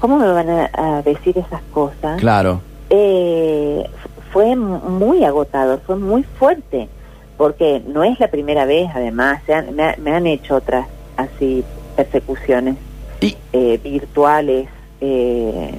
¿Cómo 0.00 0.16
me 0.18 0.28
van 0.30 0.48
a, 0.48 0.70
a 0.74 1.02
decir 1.02 1.36
esas 1.38 1.62
cosas? 1.72 2.20
Claro. 2.20 2.60
eh, 2.90 3.84
fue 4.32 4.54
muy 4.54 5.24
agotador, 5.24 5.80
fue 5.86 5.96
muy 5.96 6.22
fuerte, 6.22 6.88
porque 7.36 7.82
no 7.86 8.04
es 8.04 8.20
la 8.20 8.28
primera 8.28 8.64
vez, 8.66 8.88
además, 8.94 9.40
se 9.46 9.54
han- 9.54 9.74
me, 9.74 9.82
ha- 9.84 9.96
me 9.98 10.12
han 10.14 10.26
hecho 10.26 10.56
otras 10.56 10.86
así 11.16 11.64
persecuciones 11.96 12.76
Y, 13.20 13.36
eh, 13.52 13.80
virtuales. 13.82 14.68
eh, 15.00 15.72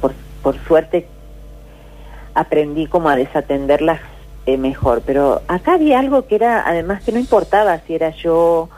por, 0.00 0.12
por 0.42 0.58
suerte 0.66 1.08
aprendí 2.36 2.86
como 2.86 3.08
a 3.08 3.16
desatenderlas 3.16 4.00
eh, 4.44 4.58
mejor, 4.58 5.02
pero 5.04 5.42
acá 5.48 5.74
había 5.74 5.98
algo 5.98 6.26
que 6.26 6.36
era, 6.36 6.62
además, 6.68 7.02
que 7.02 7.10
no 7.10 7.18
importaba 7.18 7.80
si 7.80 7.94
era 7.94 8.10
yo, 8.10 8.68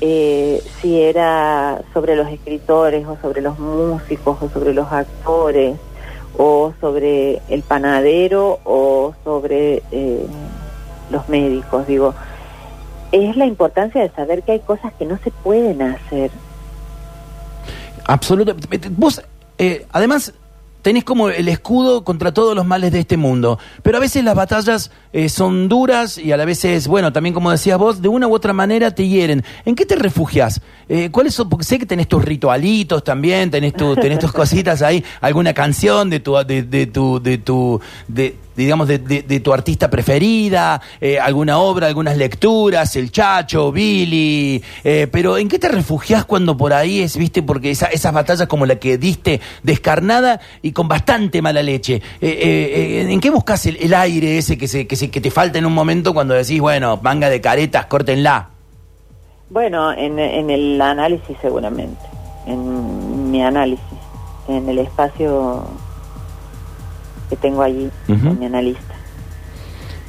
eh, 0.00 0.62
si 0.80 1.00
era 1.00 1.80
sobre 1.92 2.14
los 2.14 2.28
escritores 2.28 3.04
o 3.06 3.16
sobre 3.20 3.40
los 3.40 3.58
músicos 3.58 4.38
o 4.40 4.48
sobre 4.50 4.72
los 4.72 4.92
actores 4.92 5.76
o 6.36 6.72
sobre 6.80 7.40
el 7.48 7.62
panadero 7.62 8.60
o 8.62 9.14
sobre 9.24 9.82
eh, 9.90 10.26
los 11.10 11.28
médicos, 11.28 11.86
digo, 11.86 12.14
es 13.10 13.36
la 13.36 13.46
importancia 13.46 14.02
de 14.02 14.10
saber 14.10 14.42
que 14.42 14.52
hay 14.52 14.60
cosas 14.60 14.92
que 14.98 15.06
no 15.06 15.18
se 15.24 15.30
pueden 15.30 15.82
hacer. 15.82 16.30
absolutamente. 18.06 18.88
Vos, 18.90 19.22
eh, 19.56 19.86
además, 19.90 20.32
tenés 20.88 21.04
como 21.04 21.28
el 21.28 21.48
escudo 21.48 22.02
contra 22.02 22.32
todos 22.32 22.56
los 22.56 22.64
males 22.64 22.92
de 22.92 23.00
este 23.00 23.18
mundo. 23.18 23.58
Pero 23.82 23.98
a 23.98 24.00
veces 24.00 24.24
las 24.24 24.34
batallas 24.34 24.90
eh, 25.12 25.28
son 25.28 25.68
duras 25.68 26.16
y 26.16 26.32
a 26.32 26.38
la 26.38 26.46
vez 26.46 26.64
es, 26.64 26.88
bueno, 26.88 27.12
también 27.12 27.34
como 27.34 27.50
decías 27.50 27.76
vos, 27.76 28.00
de 28.00 28.08
una 28.08 28.26
u 28.26 28.32
otra 28.34 28.54
manera 28.54 28.90
te 28.94 29.06
hieren. 29.06 29.44
¿En 29.66 29.74
qué 29.74 29.84
te 29.84 29.96
refugias? 29.96 30.62
Eh, 30.88 31.10
¿Cuáles 31.10 31.34
son? 31.34 31.50
Porque 31.50 31.66
sé 31.66 31.78
que 31.78 31.84
tenés 31.84 32.08
tus 32.08 32.24
ritualitos 32.24 33.04
también, 33.04 33.50
tenés, 33.50 33.74
tu, 33.74 33.96
tenés 33.96 34.18
tus 34.18 34.32
cositas 34.40 34.80
ahí, 34.80 35.04
alguna 35.20 35.52
canción 35.52 36.08
de 36.08 36.20
tu, 36.20 36.36
de, 36.46 36.62
de 36.62 36.86
tu, 36.86 37.20
de 37.20 37.36
tu, 37.36 37.78
de, 38.06 38.36
digamos, 38.58 38.88
de, 38.88 38.98
tu 39.40 39.52
artista 39.52 39.88
preferida, 39.88 40.80
eh, 41.00 41.20
alguna 41.20 41.58
obra, 41.58 41.86
algunas 41.86 42.16
lecturas, 42.16 42.96
El 42.96 43.12
Chacho, 43.12 43.70
Billy, 43.70 44.60
eh, 44.82 45.06
pero 45.10 45.38
¿en 45.38 45.48
qué 45.48 45.60
te 45.60 45.68
refugias 45.68 46.24
cuando 46.24 46.56
por 46.56 46.72
ahí 46.72 47.00
es, 47.00 47.16
viste, 47.16 47.44
porque 47.44 47.70
esa, 47.70 47.86
esas 47.86 48.12
batallas 48.12 48.48
como 48.48 48.66
la 48.66 48.76
que 48.76 48.98
diste 48.98 49.40
descarnada 49.62 50.40
y 50.60 50.72
con 50.72 50.88
bastante 50.88 51.40
mala 51.40 51.62
leche, 51.62 52.02
eh, 52.20 53.06
¿en 53.08 53.20
qué 53.20 53.30
buscas 53.30 53.64
el, 53.66 53.94
aire 53.94 54.38
ese 54.38 54.58
que, 54.58 54.66
se, 54.66 54.88
que, 54.88 54.96
se, 54.96 55.08
que 55.08 55.20
te 55.20 55.30
falta 55.30 55.58
en 55.58 55.64
un 55.64 55.72
momento 55.72 56.12
cuando 56.12 56.34
decís, 56.34 56.60
bueno, 56.60 56.98
manga 57.00 57.30
de 57.30 57.40
caretas, 57.40 57.86
córtenla? 57.86 58.50
Bueno, 59.50 59.92
en, 59.92 60.18
en 60.18 60.50
el 60.50 60.82
análisis 60.82 61.36
seguramente, 61.40 62.02
en 62.46 63.30
mi 63.30 63.40
análisis, 63.40 63.84
en 64.48 64.68
el 64.68 64.78
espacio 64.80 65.64
que 67.28 67.36
tengo 67.36 67.62
allí 67.62 67.90
mi 68.06 68.46
analista. 68.46 68.94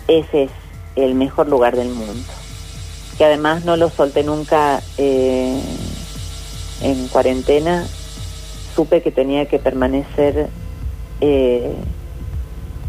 Ese 0.08 0.44
es 0.44 0.52
el 0.96 1.16
mejor 1.16 1.48
lugar 1.48 1.76
del 1.76 1.90
mundo. 1.90 2.24
Que 3.18 3.26
además 3.26 3.66
no 3.66 3.78
lo 3.78 3.90
solté 3.90 4.24
nunca 4.24 4.82
eh, 4.98 5.62
en 6.82 7.08
cuarentena. 7.10 7.86
Supe 8.76 9.02
que 9.02 9.12
tenía 9.12 9.46
que 9.48 9.60
permanecer 9.60 10.50
eh, 11.22 11.76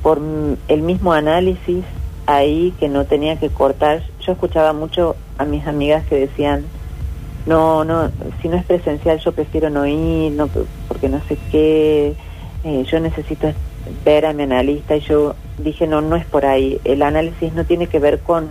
por 0.02 0.20
el 0.68 0.82
mismo 0.82 1.12
análisis 1.12 1.84
ahí, 2.26 2.72
que 2.78 2.88
no 2.88 3.04
tenía 3.06 3.36
que 3.38 3.48
cortar. 3.48 4.02
Yo 4.24 4.32
escuchaba 4.32 4.72
mucho 4.72 5.16
a 5.36 5.44
mis 5.44 5.66
amigas 5.66 6.06
que 6.06 6.16
decían, 6.16 6.64
no, 7.46 7.84
no, 7.84 8.10
si 8.40 8.48
no 8.48 8.56
es 8.56 8.64
presencial 8.64 9.18
yo 9.18 9.32
prefiero 9.32 9.70
no 9.70 9.86
ir, 9.86 10.32
no, 10.32 10.48
porque 10.88 11.08
no 11.08 11.20
sé 11.26 11.36
qué, 11.50 12.14
eh, 12.64 12.84
yo 12.90 13.00
necesito 13.00 13.52
ver 14.04 14.26
a 14.26 14.32
mi 14.32 14.44
analista 14.44 14.96
y 14.96 15.00
yo 15.00 15.34
dije, 15.58 15.86
no, 15.86 16.00
no 16.00 16.16
es 16.16 16.24
por 16.24 16.46
ahí. 16.46 16.80
El 16.84 17.02
análisis 17.02 17.52
no 17.52 17.64
tiene 17.64 17.86
que 17.86 17.98
ver 17.98 18.20
con 18.20 18.48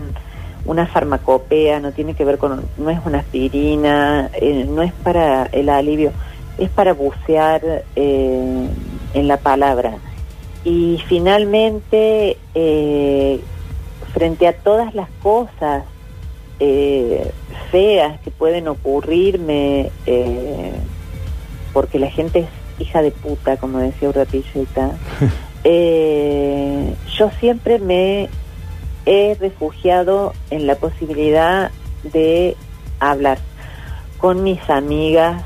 una 0.65 0.85
farmacopea, 0.85 1.79
no 1.79 1.91
tiene 1.91 2.13
que 2.13 2.25
ver 2.25 2.37
con, 2.37 2.63
no 2.77 2.89
es 2.89 2.99
una 3.05 3.19
aspirina, 3.19 4.29
eh, 4.33 4.65
no 4.69 4.81
es 4.81 4.93
para 4.93 5.45
el 5.45 5.69
alivio, 5.69 6.11
es 6.57 6.69
para 6.69 6.93
bucear 6.93 7.83
eh, 7.95 8.67
en 9.13 9.27
la 9.27 9.37
palabra. 9.37 9.97
Y 10.63 11.01
finalmente, 11.07 12.37
eh, 12.53 13.39
frente 14.13 14.47
a 14.47 14.53
todas 14.53 14.93
las 14.93 15.09
cosas 15.23 15.83
feas 17.71 18.19
que 18.19 18.31
pueden 18.31 18.67
ocurrirme, 18.67 19.91
porque 21.71 21.99
la 21.99 22.11
gente 22.11 22.39
es 22.39 22.58
hija 22.79 23.01
de 23.01 23.11
puta, 23.11 23.57
como 23.57 23.79
decía 23.79 24.09
Urrapilleta, 24.09 24.91
eh, 25.63 26.93
yo 27.17 27.29
siempre 27.39 27.79
me 27.79 28.29
he 29.05 29.35
refugiado 29.39 30.33
en 30.49 30.67
la 30.67 30.75
posibilidad 30.75 31.71
de 32.03 32.55
hablar 32.99 33.39
con 34.17 34.43
mis 34.43 34.69
amigas, 34.69 35.43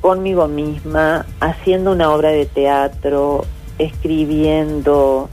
conmigo 0.00 0.48
misma, 0.48 1.26
haciendo 1.40 1.92
una 1.92 2.10
obra 2.10 2.30
de 2.30 2.46
teatro, 2.46 3.44
escribiendo, 3.78 5.28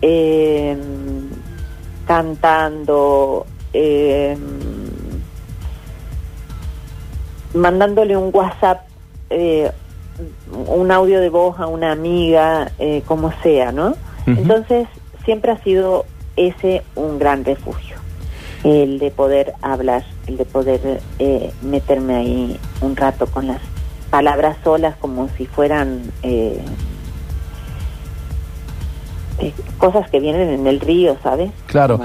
em, 0.00 1.28
cantando, 2.06 3.46
em, 3.72 4.38
mandándole 7.54 8.16
un 8.16 8.30
WhatsApp 8.32 8.86
eh, 9.30 9.70
un 10.66 10.90
audio 10.90 11.20
de 11.20 11.28
voz 11.28 11.58
a 11.58 11.66
una 11.66 11.92
amiga, 11.92 12.70
eh, 12.78 13.02
como 13.06 13.32
sea, 13.42 13.72
¿no? 13.72 13.94
Entonces, 14.26 14.86
siempre 15.24 15.52
ha 15.52 15.62
sido 15.62 16.04
ese 16.36 16.82
un 16.94 17.18
gran 17.18 17.44
refugio, 17.44 17.96
el 18.62 18.98
de 18.98 19.10
poder 19.10 19.54
hablar, 19.62 20.04
el 20.26 20.36
de 20.36 20.44
poder 20.44 21.00
eh, 21.18 21.52
meterme 21.62 22.14
ahí 22.14 22.60
un 22.80 22.96
rato 22.96 23.26
con 23.26 23.48
las 23.48 23.60
palabras 24.10 24.56
solas 24.62 24.96
como 24.98 25.28
si 25.36 25.46
fueran 25.46 26.12
eh, 26.22 26.62
cosas 29.78 30.08
que 30.10 30.20
vienen 30.20 30.50
en 30.50 30.66
el 30.66 30.78
río, 30.78 31.16
¿sabes? 31.22 31.50
Claro 31.66 32.00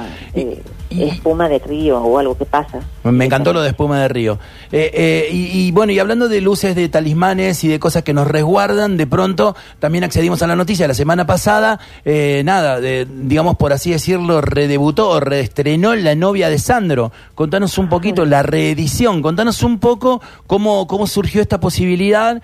espuma 0.89 1.49
de 1.49 1.59
río 1.59 1.99
o 1.99 2.17
algo 2.17 2.37
que 2.37 2.45
pasa. 2.45 2.79
Me 3.03 3.25
encantó 3.25 3.53
lo 3.53 3.61
de 3.61 3.69
espuma 3.69 3.99
de 3.99 4.07
río. 4.07 4.39
Eh, 4.71 4.91
eh, 4.93 5.29
y, 5.31 5.71
bueno, 5.71 5.91
y 5.91 5.99
hablando 5.99 6.27
de 6.27 6.41
luces, 6.41 6.75
de 6.75 6.89
talismanes 6.89 7.63
y 7.63 7.67
de 7.67 7.79
cosas 7.79 8.03
que 8.03 8.13
nos 8.13 8.27
resguardan, 8.27 8.97
de 8.97 9.07
pronto 9.07 9.55
también 9.79 10.03
accedimos 10.03 10.41
a 10.41 10.47
la 10.47 10.55
noticia 10.55 10.87
la 10.87 10.93
semana 10.93 11.25
pasada, 11.25 11.79
eh, 12.05 12.41
nada, 12.45 12.79
digamos 12.79 13.55
por 13.57 13.73
así 13.73 13.91
decirlo, 13.91 14.41
redebutó 14.41 15.09
o 15.09 15.19
reestrenó 15.19 15.95
La 15.95 16.15
novia 16.15 16.49
de 16.49 16.59
Sandro. 16.59 17.11
Contanos 17.35 17.77
un 17.77 17.89
poquito 17.89 18.25
la 18.25 18.43
reedición, 18.43 19.21
contanos 19.21 19.63
un 19.63 19.79
poco 19.79 20.21
cómo, 20.47 20.87
cómo 20.87 21.07
surgió 21.07 21.41
esta 21.41 21.59
posibilidad, 21.59 22.41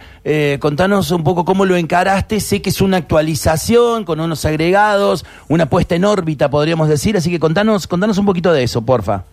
contanos 0.59 1.11
un 1.11 1.23
poco 1.23 1.45
cómo 1.45 1.65
lo 1.65 1.75
encaraste, 1.75 2.39
sé 2.39 2.61
que 2.61 2.69
es 2.69 2.81
una 2.81 2.97
actualización 2.97 4.05
con 4.05 4.19
unos 4.19 4.45
agregados, 4.45 5.25
una 5.47 5.69
puesta 5.69 5.95
en 5.95 6.05
órbita 6.05 6.49
podríamos 6.49 6.87
decir, 6.87 7.17
así 7.17 7.29
que 7.29 7.39
contanos, 7.39 7.87
contanos 7.87 8.17
un 8.17 8.25
poquito 8.25 8.32
poquito 8.33 8.51
de 8.51 8.63
eso, 8.63 8.81
porfa. 8.81 9.25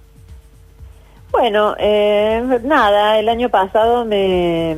Bueno, 1.32 1.74
eh, 1.78 2.60
nada, 2.64 3.18
el 3.18 3.30
año 3.30 3.48
pasado 3.48 4.04
me 4.04 4.76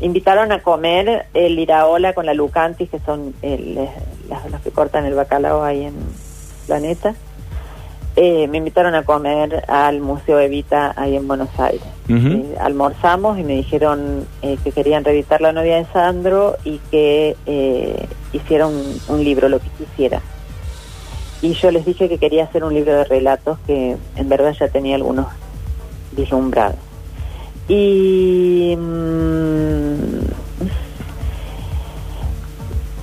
invitaron 0.00 0.50
a 0.50 0.62
comer 0.62 1.26
el 1.34 1.58
iraola 1.58 2.14
con 2.14 2.24
la 2.24 2.32
lucantis, 2.32 2.88
que 2.88 2.98
son 3.00 3.34
los 3.42 4.60
que 4.64 4.70
cortan 4.70 5.04
el 5.04 5.12
bacalao 5.12 5.62
ahí 5.62 5.84
en 5.84 5.94
Planeta. 6.66 7.14
Eh, 8.16 8.48
me 8.48 8.58
invitaron 8.58 8.94
a 8.94 9.02
comer 9.02 9.62
al 9.68 10.00
Museo 10.00 10.40
Evita 10.40 10.94
ahí 10.96 11.14
en 11.14 11.28
Buenos 11.28 11.50
Aires. 11.58 11.84
Eh, 12.08 12.56
almorzamos 12.60 13.38
y 13.38 13.42
me 13.42 13.56
dijeron 13.56 14.26
que 14.40 14.72
querían 14.72 15.04
reeditar 15.04 15.42
La 15.42 15.52
novia 15.52 15.76
de 15.76 15.84
Sandro 15.92 16.56
y 16.64 16.78
que 16.90 17.36
hiciera 18.32 18.66
un 18.66 19.22
libro, 19.22 19.50
lo 19.50 19.58
que 19.58 19.68
quisiera 19.76 20.22
y 21.42 21.54
yo 21.54 21.70
les 21.72 21.84
dije 21.84 22.08
que 22.08 22.18
quería 22.18 22.44
hacer 22.44 22.62
un 22.62 22.72
libro 22.72 22.94
de 22.94 23.04
relatos 23.04 23.58
que 23.66 23.96
en 24.16 24.28
verdad 24.28 24.54
ya 24.58 24.68
tenía 24.68 24.94
algunos 24.94 25.26
vislumbrados. 26.12 26.78
Y 27.68 28.76
mm, 28.78 30.22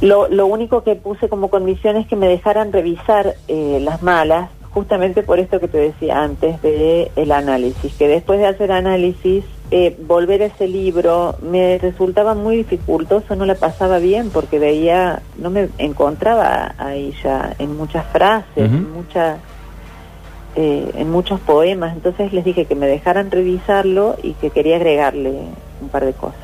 lo, 0.01 0.29
lo, 0.29 0.45
único 0.47 0.83
que 0.83 0.95
puse 0.95 1.27
como 1.27 1.49
condición 1.49 1.97
es 1.97 2.07
que 2.07 2.15
me 2.15 2.29
dejaran 2.29 2.71
revisar 2.71 3.35
eh, 3.49 3.79
las 3.81 4.01
malas, 4.01 4.49
justamente 4.71 5.21
por 5.23 5.39
esto 5.39 5.59
que 5.59 5.67
te 5.67 5.77
decía 5.77 6.21
antes 6.21 6.61
de 6.61 7.11
el 7.17 7.31
análisis, 7.33 7.93
que 7.95 8.07
después 8.07 8.39
de 8.39 8.47
hacer 8.47 8.71
análisis 8.71 9.43
eh, 9.71 9.95
volver 10.01 10.41
a 10.41 10.45
ese 10.47 10.67
libro 10.67 11.35
me 11.41 11.77
resultaba 11.77 12.33
muy 12.33 12.57
dificultoso, 12.57 13.35
no 13.35 13.45
la 13.45 13.53
pasaba 13.53 13.99
bien 13.99 14.31
porque 14.31 14.57
veía, 14.57 15.21
no 15.37 15.51
me 15.51 15.69
encontraba 15.77 16.73
ahí 16.79 17.13
ya 17.23 17.53
en 17.59 17.77
muchas 17.77 18.03
frases, 18.07 18.47
en, 18.55 18.91
muchas, 18.91 19.37
eh, 20.55 20.89
en 20.95 21.11
muchos 21.11 21.39
poemas, 21.41 21.93
entonces 21.93 22.33
les 22.33 22.45
dije 22.45 22.65
que 22.65 22.73
me 22.73 22.87
dejaran 22.87 23.29
revisarlo 23.29 24.17
y 24.23 24.33
que 24.33 24.49
quería 24.49 24.77
agregarle 24.77 25.33
un 25.81 25.89
par 25.89 26.03
de 26.03 26.13
cosas. 26.13 26.39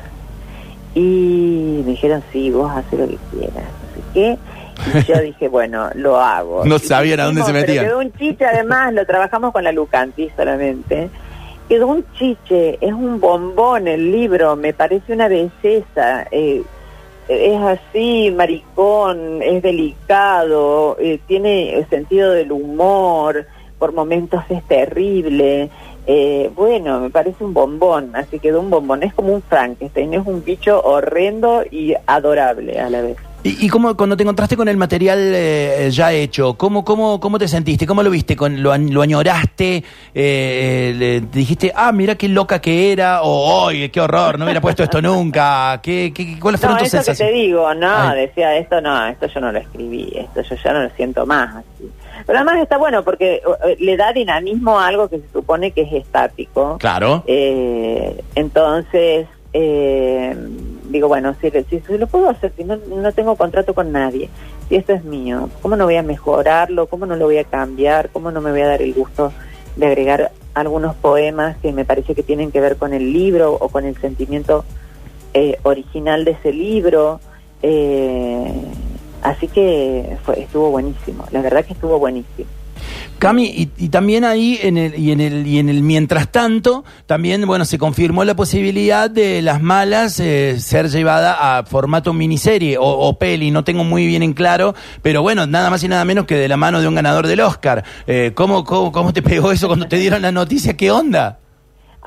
Y 0.94 1.82
me 1.84 1.90
dijeron, 1.90 2.22
sí, 2.32 2.50
vos 2.50 2.70
haces 2.70 2.98
lo 2.98 3.08
que 3.08 3.18
quieras, 3.32 3.64
así 3.90 4.02
que 4.14 4.38
y 4.94 5.02
yo 5.04 5.18
dije, 5.20 5.48
bueno, 5.48 5.90
lo 5.94 6.20
hago. 6.20 6.64
No 6.64 6.78
sabían 6.78 7.18
a 7.18 7.24
dónde 7.24 7.42
se 7.42 7.52
metían. 7.52 7.86
Quedó 7.86 7.98
un 7.98 8.12
chiste, 8.12 8.44
además, 8.44 8.92
lo 8.92 9.04
trabajamos 9.04 9.52
con 9.52 9.64
la 9.64 9.72
Lucanti 9.72 10.30
solamente 10.36 11.10
quedó 11.68 11.88
un 11.88 12.04
chiche, 12.14 12.78
es 12.80 12.92
un 12.92 13.20
bombón 13.20 13.88
el 13.88 14.12
libro, 14.12 14.56
me 14.56 14.72
parece 14.72 15.12
una 15.12 15.28
belleza. 15.28 16.26
Eh, 16.30 16.62
es 17.28 17.60
así, 17.60 18.30
maricón, 18.30 19.42
es 19.42 19.62
delicado, 19.62 20.96
eh, 21.00 21.18
tiene 21.26 21.84
sentido 21.90 22.30
del 22.30 22.52
humor, 22.52 23.46
por 23.78 23.92
momentos 23.92 24.42
es 24.48 24.62
terrible. 24.64 25.70
Eh, 26.06 26.50
bueno, 26.54 27.00
me 27.00 27.10
parece 27.10 27.42
un 27.42 27.52
bombón, 27.52 28.14
así 28.14 28.38
quedó 28.38 28.60
un 28.60 28.70
bombón. 28.70 29.02
Es 29.02 29.12
como 29.12 29.34
un 29.34 29.42
Frankenstein, 29.42 30.14
es 30.14 30.24
un 30.24 30.44
bicho 30.44 30.80
horrendo 30.80 31.64
y 31.68 31.94
adorable 32.06 32.78
a 32.78 32.88
la 32.90 33.02
vez. 33.02 33.16
¿Y, 33.46 33.66
y 33.66 33.68
cómo, 33.68 33.96
cuando 33.96 34.16
te 34.16 34.24
encontraste 34.24 34.56
con 34.56 34.68
el 34.68 34.76
material 34.76 35.18
eh, 35.20 35.88
ya 35.92 36.12
hecho, 36.12 36.54
¿cómo, 36.54 36.84
cómo, 36.84 37.20
cómo 37.20 37.38
te 37.38 37.46
sentiste? 37.46 37.86
¿Cómo 37.86 38.02
lo 38.02 38.10
viste? 38.10 38.34
Con, 38.34 38.62
lo, 38.62 38.76
¿Lo 38.76 39.02
añoraste? 39.02 39.84
Eh, 40.14 40.92
le 40.96 41.20
dijiste, 41.20 41.72
ah, 41.74 41.92
mira 41.92 42.16
qué 42.16 42.28
loca 42.28 42.60
que 42.60 42.90
era, 42.92 43.22
o, 43.22 43.68
¡ay, 43.68 43.88
qué 43.90 44.00
horror! 44.00 44.38
No 44.38 44.46
hubiera 44.46 44.60
puesto 44.60 44.82
esto 44.82 45.00
nunca. 45.00 45.78
¿Qué, 45.82 46.12
qué, 46.14 46.38
¿Cuáles 46.40 46.60
fueron 46.60 46.76
No, 46.76 46.82
tus 46.82 46.88
eso 46.88 46.98
que 46.98 47.02
te 47.02 47.14
sensaciones? 47.14 47.34
digo, 47.46 47.74
no, 47.74 47.96
Ay. 47.96 48.20
decía 48.26 48.56
esto 48.56 48.80
no, 48.80 49.06
esto 49.06 49.26
yo 49.28 49.40
no 49.40 49.52
lo 49.52 49.58
escribí, 49.60 50.12
esto 50.16 50.42
yo 50.42 50.56
ya 50.62 50.72
no 50.72 50.82
lo 50.82 50.90
siento 50.96 51.24
más 51.26 51.56
así. 51.56 51.88
Pero 52.26 52.38
además 52.38 52.58
está 52.60 52.76
bueno 52.78 53.04
porque 53.04 53.36
eh, 53.36 53.76
le 53.78 53.96
da 53.96 54.12
dinamismo 54.12 54.80
a 54.80 54.88
algo 54.88 55.08
que 55.08 55.18
se 55.18 55.28
supone 55.32 55.70
que 55.70 55.82
es 55.82 55.92
estático. 55.92 56.76
Claro. 56.80 57.22
Eh, 57.28 58.20
entonces, 58.34 59.28
eh, 59.52 60.36
digo, 60.88 61.08
bueno, 61.08 61.34
si, 61.40 61.50
si, 61.50 61.80
si 61.80 61.98
lo 61.98 62.06
puedo 62.06 62.28
hacer, 62.28 62.52
si 62.56 62.64
no, 62.64 62.76
no 62.76 63.12
tengo 63.12 63.36
contrato 63.36 63.74
con 63.74 63.92
nadie, 63.92 64.28
si 64.68 64.76
esto 64.76 64.92
es 64.92 65.04
mío, 65.04 65.50
¿cómo 65.62 65.76
no 65.76 65.84
voy 65.84 65.96
a 65.96 66.02
mejorarlo? 66.02 66.86
¿Cómo 66.86 67.06
no 67.06 67.16
lo 67.16 67.26
voy 67.26 67.38
a 67.38 67.44
cambiar? 67.44 68.10
¿Cómo 68.10 68.30
no 68.30 68.40
me 68.40 68.50
voy 68.50 68.60
a 68.60 68.68
dar 68.68 68.82
el 68.82 68.94
gusto 68.94 69.32
de 69.76 69.86
agregar 69.86 70.32
algunos 70.54 70.94
poemas 70.94 71.56
que 71.58 71.72
me 71.72 71.84
parece 71.84 72.14
que 72.14 72.22
tienen 72.22 72.50
que 72.50 72.60
ver 72.60 72.76
con 72.76 72.94
el 72.94 73.12
libro 73.12 73.52
o 73.52 73.68
con 73.68 73.84
el 73.84 73.96
sentimiento 74.00 74.64
eh, 75.34 75.58
original 75.62 76.24
de 76.24 76.32
ese 76.32 76.52
libro? 76.52 77.20
Eh, 77.62 78.52
así 79.22 79.48
que 79.48 80.16
estuvo 80.36 80.70
buenísimo, 80.70 81.24
la 81.30 81.42
verdad 81.42 81.64
que 81.64 81.72
estuvo 81.72 81.98
buenísimo. 81.98 82.48
Cami, 83.18 83.46
y, 83.46 83.70
y 83.78 83.88
también 83.88 84.24
ahí 84.24 84.58
en 84.62 84.76
el, 84.76 84.98
y 84.98 85.12
en 85.12 85.20
el 85.20 85.46
y 85.46 85.58
en 85.58 85.68
el 85.68 85.82
mientras 85.82 86.30
tanto, 86.30 86.84
también 87.06 87.46
bueno 87.46 87.64
se 87.64 87.78
confirmó 87.78 88.24
la 88.24 88.36
posibilidad 88.36 89.10
de 89.10 89.42
las 89.42 89.60
malas 89.62 90.20
eh, 90.20 90.60
ser 90.60 90.88
llevada 90.88 91.58
a 91.58 91.64
formato 91.64 92.12
miniserie 92.12 92.78
o, 92.78 92.84
o 92.84 93.18
peli, 93.18 93.50
no 93.50 93.64
tengo 93.64 93.84
muy 93.84 94.06
bien 94.06 94.22
en 94.22 94.32
claro, 94.32 94.74
pero 95.02 95.22
bueno, 95.22 95.46
nada 95.46 95.70
más 95.70 95.82
y 95.82 95.88
nada 95.88 96.04
menos 96.04 96.26
que 96.26 96.36
de 96.36 96.48
la 96.48 96.56
mano 96.56 96.80
de 96.80 96.88
un 96.88 96.94
ganador 96.94 97.26
del 97.26 97.40
Oscar. 97.40 97.84
Eh, 98.06 98.32
¿cómo, 98.34 98.64
cómo, 98.64 98.92
¿Cómo 98.92 99.12
te 99.12 99.22
pegó 99.22 99.52
eso 99.52 99.66
cuando 99.66 99.88
te 99.88 99.96
dieron 99.96 100.22
la 100.22 100.32
noticia? 100.32 100.76
¿Qué 100.76 100.90
onda? 100.90 101.38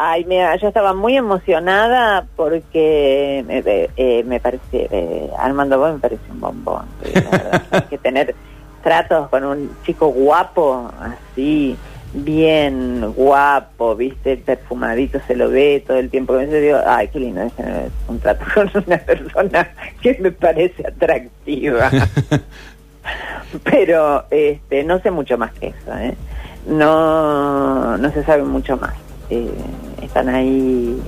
Ay, 0.01 0.23
mira, 0.23 0.55
yo 0.55 0.69
estaba 0.69 0.93
muy 0.93 1.17
emocionada 1.17 2.25
porque 2.37 3.43
me, 3.45 3.57
eh, 3.57 3.89
eh, 3.97 4.23
me 4.23 4.39
parece, 4.39 4.87
eh, 4.89 5.29
Armando 5.37 5.77
Boy 5.77 5.91
me 5.91 5.99
parece 5.99 6.21
un 6.31 6.39
bombón. 6.39 6.85
eh, 7.03 7.11
la 7.15 7.29
verdad. 7.31 7.63
Hay 7.71 7.81
que 7.89 7.97
tener 7.97 8.33
tratos 8.81 9.29
con 9.29 9.43
un 9.43 9.71
chico 9.85 10.07
guapo, 10.07 10.91
así, 10.99 11.77
bien 12.13 13.13
guapo, 13.13 13.95
viste, 13.95 14.37
perfumadito, 14.37 15.19
se 15.27 15.35
lo 15.35 15.49
ve 15.49 15.83
todo 15.85 15.97
el 15.97 16.09
tiempo. 16.09 16.39
Yo 16.39 16.47
digo, 16.47 16.79
ay, 16.85 17.07
qué 17.09 17.19
lindo 17.19 17.41
es 17.41 17.53
tener 17.53 17.89
un 18.07 18.19
trato 18.19 18.45
con 18.53 18.71
una 18.85 18.97
persona 18.97 19.71
que 20.01 20.17
me 20.19 20.31
parece 20.31 20.87
atractiva. 20.87 21.89
Pero 23.63 24.25
este, 24.29 24.83
no 24.83 24.99
sé 24.99 25.11
mucho 25.11 25.37
más 25.37 25.51
que 25.53 25.67
eso, 25.67 25.97
¿eh? 25.97 26.15
No, 26.67 27.97
no 27.97 28.11
se 28.11 28.23
sabe 28.23 28.43
mucho 28.43 28.77
más. 28.77 28.93
Eh, 29.29 29.49
están 30.01 30.29
ahí. 30.29 31.01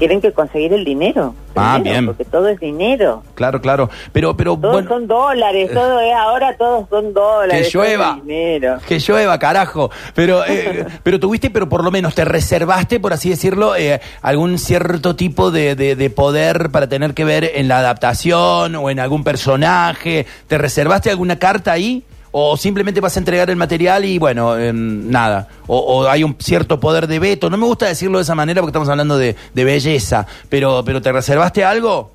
Tienen 0.00 0.20
que 0.20 0.32
conseguir 0.32 0.72
el 0.72 0.84
dinero. 0.84 1.34
Ah, 1.54 1.74
primero, 1.74 1.92
bien. 1.92 2.06
Porque 2.06 2.24
todo 2.24 2.48
es 2.48 2.58
dinero. 2.58 3.22
Claro, 3.34 3.60
claro, 3.60 3.88
pero 4.12 4.36
pero 4.36 4.56
Todos 4.56 4.72
bueno, 4.72 4.88
son 4.88 5.06
dólares, 5.06 5.70
todo 5.72 6.00
es 6.00 6.12
ahora, 6.14 6.56
todos 6.56 6.88
son 6.88 7.12
dólares. 7.14 7.68
Que 7.70 7.78
llueva. 7.78 8.18
dinero. 8.24 8.78
Que 8.88 8.98
llueva, 8.98 9.38
carajo. 9.38 9.90
Pero, 10.14 10.42
eh, 10.46 10.86
pero 11.02 11.20
tuviste, 11.20 11.50
pero 11.50 11.68
por 11.68 11.84
lo 11.84 11.90
menos 11.90 12.14
te 12.14 12.24
reservaste, 12.24 12.98
por 12.98 13.12
así 13.12 13.28
decirlo, 13.30 13.76
eh, 13.76 14.00
algún 14.22 14.58
cierto 14.58 15.14
tipo 15.14 15.50
de, 15.50 15.74
de- 15.76 15.94
de 15.96 16.10
poder 16.10 16.70
para 16.70 16.88
tener 16.88 17.14
que 17.14 17.24
ver 17.24 17.44
en 17.54 17.68
la 17.68 17.78
adaptación 17.78 18.74
o 18.76 18.88
en 18.90 18.98
algún 18.98 19.22
personaje. 19.22 20.26
¿Te 20.48 20.56
reservaste 20.58 21.10
alguna 21.10 21.38
carta 21.38 21.72
ahí? 21.72 22.04
¿O 22.32 22.56
simplemente 22.56 23.00
vas 23.00 23.16
a 23.16 23.20
entregar 23.20 23.50
el 23.50 23.56
material 23.56 24.04
y 24.04 24.18
bueno, 24.18 24.56
em, 24.56 25.10
nada? 25.10 25.48
O, 25.66 25.78
o 25.78 26.08
hay 26.08 26.22
un 26.22 26.36
cierto 26.38 26.78
poder 26.78 27.06
de 27.08 27.18
veto? 27.18 27.50
No 27.50 27.56
me 27.56 27.66
gusta 27.66 27.86
decirlo 27.86 28.18
de 28.18 28.22
esa 28.22 28.34
manera 28.36 28.60
porque 28.60 28.70
estamos 28.70 28.88
hablando 28.88 29.18
de, 29.18 29.34
de 29.52 29.64
belleza. 29.64 30.26
Pero, 30.48 30.82
pero 30.84 31.02
¿te 31.02 31.10
reservaste 31.10 31.64
algo? 31.64 32.12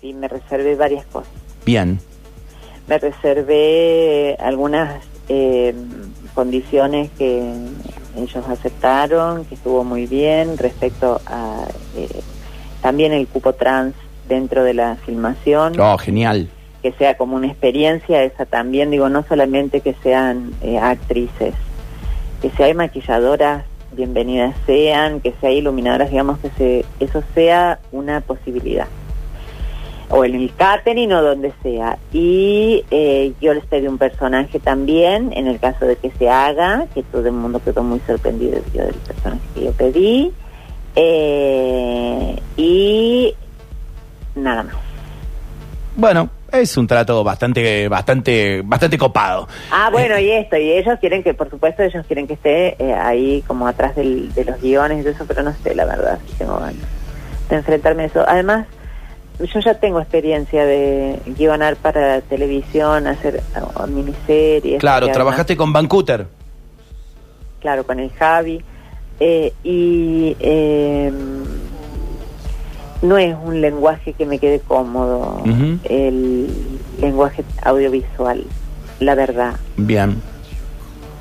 Sí, 0.00 0.12
me 0.12 0.28
reservé 0.28 0.76
varias 0.76 1.04
cosas. 1.06 1.30
Bien. 1.66 1.98
me 2.86 2.98
reservé 2.98 4.36
algunas 4.38 5.02
eh, 5.28 5.74
condiciones 6.34 7.10
que 7.18 7.52
ellos 8.16 8.44
aceptaron, 8.48 9.44
que 9.46 9.54
estuvo 9.56 9.82
muy 9.82 10.06
bien 10.06 10.56
respecto 10.58 11.20
a 11.26 11.64
eh, 11.96 12.08
también 12.82 13.12
el 13.12 13.26
cupo 13.26 13.54
trans 13.54 13.94
dentro 14.28 14.62
de 14.62 14.74
la 14.74 14.96
filmación, 15.04 15.80
Oh, 15.80 15.96
genial. 15.98 16.48
Que 16.84 16.92
sea 16.92 17.16
como 17.16 17.36
una 17.36 17.46
experiencia 17.46 18.22
esa 18.24 18.44
también, 18.44 18.90
digo, 18.90 19.08
no 19.08 19.24
solamente 19.26 19.80
que 19.80 19.94
sean 20.02 20.52
eh, 20.60 20.78
actrices, 20.78 21.54
que 22.42 22.50
si 22.50 22.74
maquilladoras, 22.74 23.64
bienvenidas 23.92 24.54
sean, 24.66 25.22
que 25.22 25.32
si 25.40 25.46
iluminadoras, 25.46 26.10
digamos 26.10 26.40
que 26.40 26.50
se, 26.50 26.84
eso 27.00 27.24
sea 27.34 27.78
una 27.90 28.20
posibilidad 28.20 28.86
o 30.10 30.26
en 30.26 30.34
el 30.34 30.54
catering 30.54 31.10
o 31.14 31.22
donde 31.22 31.54
sea. 31.62 31.96
Y 32.12 32.84
eh, 32.90 33.32
yo 33.40 33.54
les 33.54 33.64
pedí 33.64 33.86
un 33.86 33.96
personaje 33.96 34.60
también, 34.60 35.32
en 35.32 35.46
el 35.46 35.58
caso 35.58 35.86
de 35.86 35.96
que 35.96 36.10
se 36.10 36.28
haga, 36.28 36.84
que 36.92 37.02
todo 37.02 37.26
el 37.26 37.32
mundo 37.32 37.62
quedó 37.64 37.82
muy 37.82 38.00
sorprendido 38.00 38.60
yo 38.74 38.82
del 38.82 38.94
personaje 38.96 39.40
que 39.54 39.64
yo 39.64 39.72
pedí. 39.72 40.32
Eh, 40.96 42.36
y 42.58 43.34
nada 44.34 44.64
más. 44.64 44.74
Bueno, 45.96 46.28
es 46.60 46.76
un 46.76 46.86
trato 46.86 47.22
bastante, 47.24 47.88
bastante, 47.88 48.62
bastante 48.64 48.98
copado. 48.98 49.46
Ah, 49.70 49.88
bueno, 49.92 50.18
y 50.18 50.30
esto, 50.30 50.56
y 50.56 50.72
ellos 50.72 50.98
quieren 51.00 51.22
que, 51.22 51.34
por 51.34 51.50
supuesto, 51.50 51.82
ellos 51.82 52.04
quieren 52.06 52.26
que 52.26 52.34
esté 52.34 52.76
eh, 52.82 52.92
ahí 52.94 53.42
como 53.46 53.66
atrás 53.66 53.94
del- 53.96 54.32
de 54.34 54.44
los 54.44 54.60
guiones 54.60 54.98
y 54.98 55.02
todo 55.02 55.12
eso, 55.12 55.24
pero 55.26 55.42
no 55.42 55.52
sé, 55.62 55.74
la 55.74 55.84
verdad, 55.84 56.18
si 56.26 56.34
tengo 56.34 56.56
ganas 56.58 56.74
de 57.48 57.56
enfrentarme 57.56 58.04
a 58.04 58.06
eso. 58.06 58.24
Además, 58.26 58.66
yo 59.40 59.60
ya 59.60 59.74
tengo 59.74 60.00
experiencia 60.00 60.64
de 60.64 61.18
guionar 61.26 61.76
para 61.76 62.20
televisión, 62.22 63.06
hacer 63.06 63.42
uh, 63.78 63.86
miniseries. 63.86 64.78
Claro, 64.80 65.08
trabajaste 65.10 65.56
con 65.56 65.72
Vancouver. 65.72 66.26
claro, 67.60 67.84
con 67.84 67.98
el 67.98 68.10
Javi. 68.12 68.62
eh, 69.20 69.52
y 69.62 70.36
eh, 70.40 71.12
no 73.04 73.18
es 73.18 73.36
un 73.44 73.60
lenguaje 73.60 74.14
que 74.14 74.24
me 74.26 74.38
quede 74.38 74.60
cómodo, 74.60 75.42
el 75.84 76.48
lenguaje 77.00 77.44
audiovisual, 77.62 78.44
la 78.98 79.14
verdad. 79.14 79.54
Bien. 79.76 80.20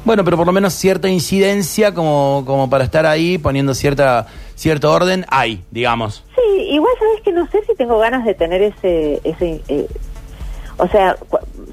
Bueno, 0.06 0.24
pero 0.24 0.36
por 0.38 0.48
lo 0.48 0.54
menos 0.54 0.74
cierta 0.74 1.08
incidencia 1.08 1.94
como, 1.94 2.44
como 2.46 2.70
para 2.70 2.84
estar 2.84 3.06
ahí 3.06 3.38
poniendo 3.38 3.74
cierta 3.74 4.28
cierto 4.56 4.92
orden 4.92 5.26
hay, 5.30 5.64
digamos. 5.72 6.24
Sí, 6.36 6.62
igual 6.72 6.94
sabes 7.00 7.22
que 7.22 7.32
no 7.32 7.48
sé 7.48 7.62
si 7.66 7.76
tengo 7.76 7.98
ganas 8.00 8.26
de 8.26 8.34
tener 8.34 8.62
ese, 8.62 9.20
ese 9.24 9.62
eh, 9.68 9.88
o 10.78 10.88
sea, 10.88 11.18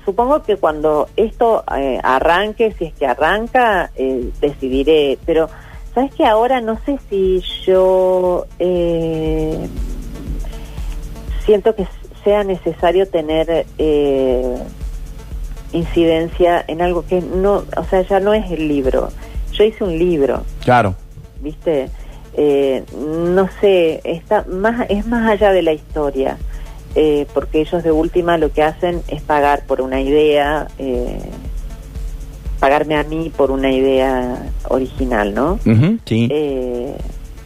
supongo 0.04 0.42
que 0.42 0.56
cuando 0.56 1.08
esto 1.16 1.64
eh, 1.76 2.00
arranque, 2.02 2.74
si 2.78 2.86
es 2.86 2.94
que 2.94 3.06
arranca, 3.06 3.90
eh, 3.96 4.30
decidiré, 4.40 5.18
pero 5.24 5.48
sabes 5.94 6.12
que 6.14 6.24
ahora 6.26 6.60
no 6.60 6.78
sé 6.84 6.98
si 7.08 7.42
yo 7.64 8.46
eh, 8.58 9.68
siento 11.44 11.74
que 11.74 11.86
sea 12.24 12.44
necesario 12.44 13.06
tener 13.08 13.66
eh, 13.78 14.56
incidencia 15.72 16.64
en 16.66 16.82
algo 16.82 17.04
que 17.06 17.20
no, 17.20 17.64
o 17.76 17.84
sea, 17.88 18.02
ya 18.02 18.20
no 18.20 18.34
es 18.34 18.50
el 18.50 18.68
libro. 18.68 19.10
Yo 19.52 19.64
hice 19.64 19.84
un 19.84 19.98
libro, 19.98 20.42
Claro. 20.64 20.94
¿viste? 21.40 21.88
Eh, 22.34 22.84
no 22.96 23.48
sé, 23.60 24.00
está 24.04 24.44
más, 24.48 24.86
es 24.88 25.06
más 25.06 25.28
allá 25.30 25.52
de 25.52 25.62
la 25.62 25.72
historia, 25.72 26.38
eh, 26.94 27.26
porque 27.34 27.60
ellos 27.60 27.82
de 27.82 27.90
última 27.92 28.38
lo 28.38 28.52
que 28.52 28.62
hacen 28.62 29.02
es 29.08 29.20
pagar 29.22 29.64
por 29.66 29.80
una 29.80 30.00
idea, 30.00 30.68
eh, 30.78 31.18
pagarme 32.60 32.96
a 32.96 33.02
mí 33.04 33.32
por 33.36 33.50
una 33.50 33.70
idea 33.72 34.50
original, 34.68 35.34
¿no? 35.34 35.54
Ujú, 35.66 35.98
sí. 36.04 36.28
Eh, 36.30 36.94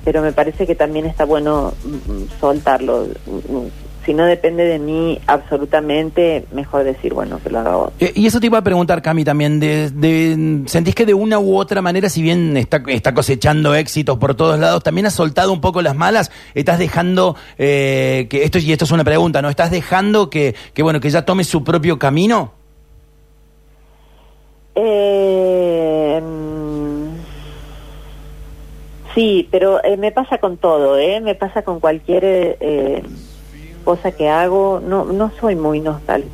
pero 0.05 0.21
me 0.21 0.33
parece 0.33 0.67
que 0.67 0.75
también 0.75 1.07
está 1.07 1.25
bueno 1.25 1.73
soltarlo. 2.41 3.07
Si 4.05 4.13
no 4.13 4.25
depende 4.27 4.65
de 4.65 4.79
mí 4.79 5.19
absolutamente, 5.27 6.45
mejor 6.53 6.85
decir, 6.85 7.15
bueno, 7.15 7.41
que 7.43 7.49
lo 7.49 7.61
haga 7.61 7.77
otro. 7.77 7.93
Eh, 8.01 8.13
y 8.15 8.27
eso 8.27 8.39
te 8.39 8.47
iba 8.47 8.59
a 8.59 8.63
preguntar, 8.63 9.01
Cami, 9.01 9.25
también. 9.25 9.59
De, 9.61 9.89
de- 9.91 10.63
¿Sentís 10.67 10.95
que 10.95 11.07
de 11.07 11.15
una 11.15 11.39
u 11.39 11.57
otra 11.57 11.81
manera, 11.81 12.09
si 12.11 12.21
bien 12.21 12.57
está, 12.57 12.83
está 12.89 13.15
cosechando 13.15 13.75
éxitos 13.75 14.19
por 14.19 14.35
todos 14.35 14.59
lados, 14.59 14.83
también 14.83 15.07
has 15.07 15.15
soltado 15.15 15.53
un 15.53 15.61
poco 15.63 15.81
las 15.81 15.97
malas? 15.97 16.31
¿Estás 16.55 16.79
dejando 16.79 17.35
eh, 17.57 18.27
que 18.29 18.45
esto 18.45 18.59
y 18.59 18.73
esto 18.73 18.85
es 18.85 18.91
una 18.91 19.05
pregunta, 19.05 19.41
¿no? 19.41 19.49
¿Estás 19.49 19.71
dejando 19.71 20.29
que, 20.29 20.55
que 20.75 20.83
bueno 20.83 21.01
que 21.01 21.09
ya 21.09 21.25
tome 21.25 21.45
su 21.45 21.65
propio 21.65 21.99
camino? 21.99 22.53
Eh, 24.77 26.21
sí, 29.15 29.49
pero 29.51 29.83
eh, 29.85 29.97
me 29.97 30.13
pasa 30.13 30.39
con 30.39 30.57
todo, 30.57 30.99
¿eh? 30.99 31.21
Me 31.21 31.35
pasa 31.35 31.63
con 31.63 31.81
cualquier 31.81 32.25
eh, 32.61 33.03
cosa 33.85 34.13
que 34.13 34.29
hago, 34.29 34.81
no, 34.85 35.05
no 35.05 35.31
soy 35.41 35.57
muy 35.57 35.81
nostal- 35.81 36.25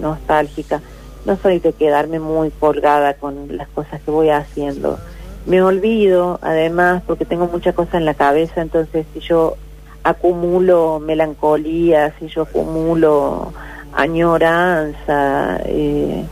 nostálgica, 0.00 0.80
no 1.24 1.36
soy 1.36 1.58
de 1.60 1.72
quedarme 1.72 2.18
muy 2.18 2.50
colgada 2.50 3.14
con 3.14 3.56
las 3.56 3.68
cosas 3.68 4.00
que 4.02 4.10
voy 4.10 4.30
haciendo. 4.30 4.98
Me 5.46 5.62
olvido, 5.62 6.38
además, 6.42 7.02
porque 7.06 7.24
tengo 7.24 7.46
muchas 7.46 7.74
cosas 7.74 7.94
en 7.94 8.04
la 8.06 8.14
cabeza, 8.14 8.62
entonces 8.62 9.06
si 9.12 9.20
yo 9.20 9.56
acumulo 10.02 11.00
melancolía, 11.00 12.14
si 12.18 12.28
yo 12.28 12.42
acumulo 12.42 13.52
añoranza 13.94 15.60
eh, 15.66 16.24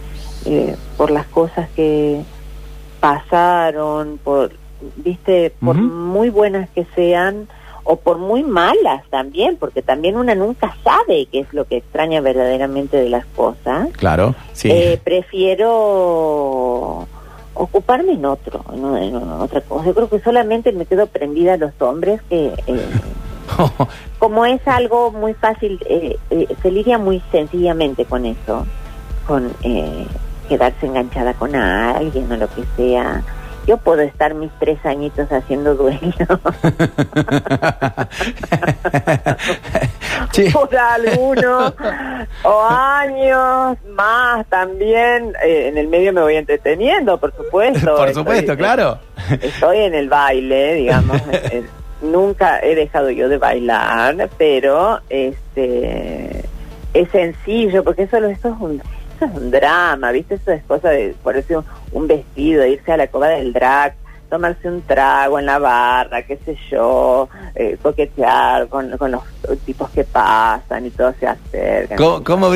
eh, 0.47 0.77
por 0.97 1.11
las 1.11 1.27
cosas 1.27 1.69
que 1.77 2.23
pasaron, 3.01 4.19
por, 4.23 4.53
viste, 4.97 5.53
por 5.61 5.77
muy 5.77 6.31
buenas 6.31 6.69
que 6.71 6.87
sean 6.95 7.49
o 7.85 7.97
por 7.97 8.19
muy 8.19 8.43
malas 8.43 9.05
también, 9.11 9.57
porque 9.57 9.83
también 9.83 10.17
una 10.17 10.35
nunca 10.35 10.77
sabe 10.85 11.27
qué 11.31 11.41
es 11.41 11.53
lo 11.53 11.67
que 11.67 11.79
extraña 11.79 12.21
verdaderamente 12.21 12.97
de 12.97 13.09
las 13.09 13.27
cosas. 13.27 13.89
Claro, 13.97 14.35
sí. 14.53 14.71
Eh, 14.71 15.01
prefiero 15.03 17.07
ocuparme 17.55 18.13
en 18.13 18.25
otro, 18.25 18.65
en, 18.73 18.97
en 18.97 19.17
otra 19.17 19.61
cosa. 19.61 19.87
Yo 19.87 19.95
creo 19.95 20.09
que 20.09 20.21
solamente 20.21 20.73
me 20.73 20.87
quedo 20.87 21.07
prendida 21.07 21.55
a 21.55 21.59
los 21.59 21.73
hombres 21.81 22.23
que 22.29 22.53
eh, 22.67 22.87
como 24.19 24.47
es 24.47 24.67
algo 24.67 25.11
muy 25.11 25.35
fácil, 25.35 25.79
eh, 25.89 26.17
eh, 26.31 26.49
se 26.63 26.71
lidia 26.71 26.99
muy 26.99 27.23
sencillamente 27.31 28.05
con 28.05 28.27
eso, 28.27 28.67
con 29.27 29.53
eh, 29.63 30.07
quedarse 30.49 30.87
enganchada 30.87 31.35
con 31.35 31.55
alguien 31.55 32.31
o 32.31 32.37
lo 32.37 32.49
que 32.49 32.65
sea. 32.77 33.23
Yo 33.67 33.77
puedo 33.77 34.01
estar 34.03 34.35
mis 34.35 34.51
tres 34.59 34.79
añitos 34.85 35.31
haciendo 35.31 35.75
duelo 35.77 36.01
Sí. 40.33 40.49
por 40.53 40.75
alguno, 40.77 41.73
o 42.45 42.63
años 42.69 43.77
más 43.91 44.47
también. 44.47 45.33
eh, 45.45 45.69
en 45.69 45.79
el 45.79 45.89
medio 45.89 46.13
me 46.13 46.23
voy 46.23 46.37
entreteniendo, 46.37 47.19
por 47.19 47.35
supuesto. 47.37 47.95
Por 47.97 48.09
Estoy- 48.09 48.15
supuesto, 48.15 48.57
claro. 48.57 48.99
Estoy 49.41 49.79
en 49.79 49.95
el 49.95 50.09
baile, 50.09 50.75
digamos. 50.75 51.21
eh, 51.33 51.65
nunca 52.01 52.61
he 52.61 52.75
dejado 52.75 53.11
yo 53.11 53.29
de 53.29 53.39
bailar, 53.39 54.29
pero 54.39 55.01
este 55.09 56.43
es 56.95 57.09
sencillo, 57.11 57.85
porque 57.85 58.03
eso, 58.03 58.17
eso 58.19 58.49
es 58.49 58.55
un 58.61 58.83
es 59.25 59.33
un 59.33 59.51
drama, 59.51 60.13
¿viste? 60.13 60.35
Eso 60.35 60.53
es 60.53 60.63
cosa 60.65 60.91
de 60.91 61.15
ponerse 61.23 61.57
un, 61.57 61.65
un 61.93 62.07
vestido, 62.07 62.67
irse 62.67 62.93
a 62.93 62.97
la 62.97 63.07
cova 63.07 63.29
del 63.29 63.53
drag, 63.53 63.95
tomarse 64.33 64.67
un 64.67 64.81
trago 64.81 65.39
en 65.39 65.45
la 65.45 65.59
barra, 65.59 66.23
qué 66.23 66.39
sé 66.43 66.57
yo, 66.71 67.29
eh, 67.55 67.77
coquetear 67.83 68.67
con, 68.69 68.97
con 68.97 69.11
los 69.13 69.21
tipos 69.67 69.91
que 69.91 70.05
pasan 70.05 70.87
y 70.87 70.91
todo 70.91 71.13
se 71.21 71.27
acercan. 71.27 71.99
¿Cómo, 71.99 72.25
cómo 72.25 72.49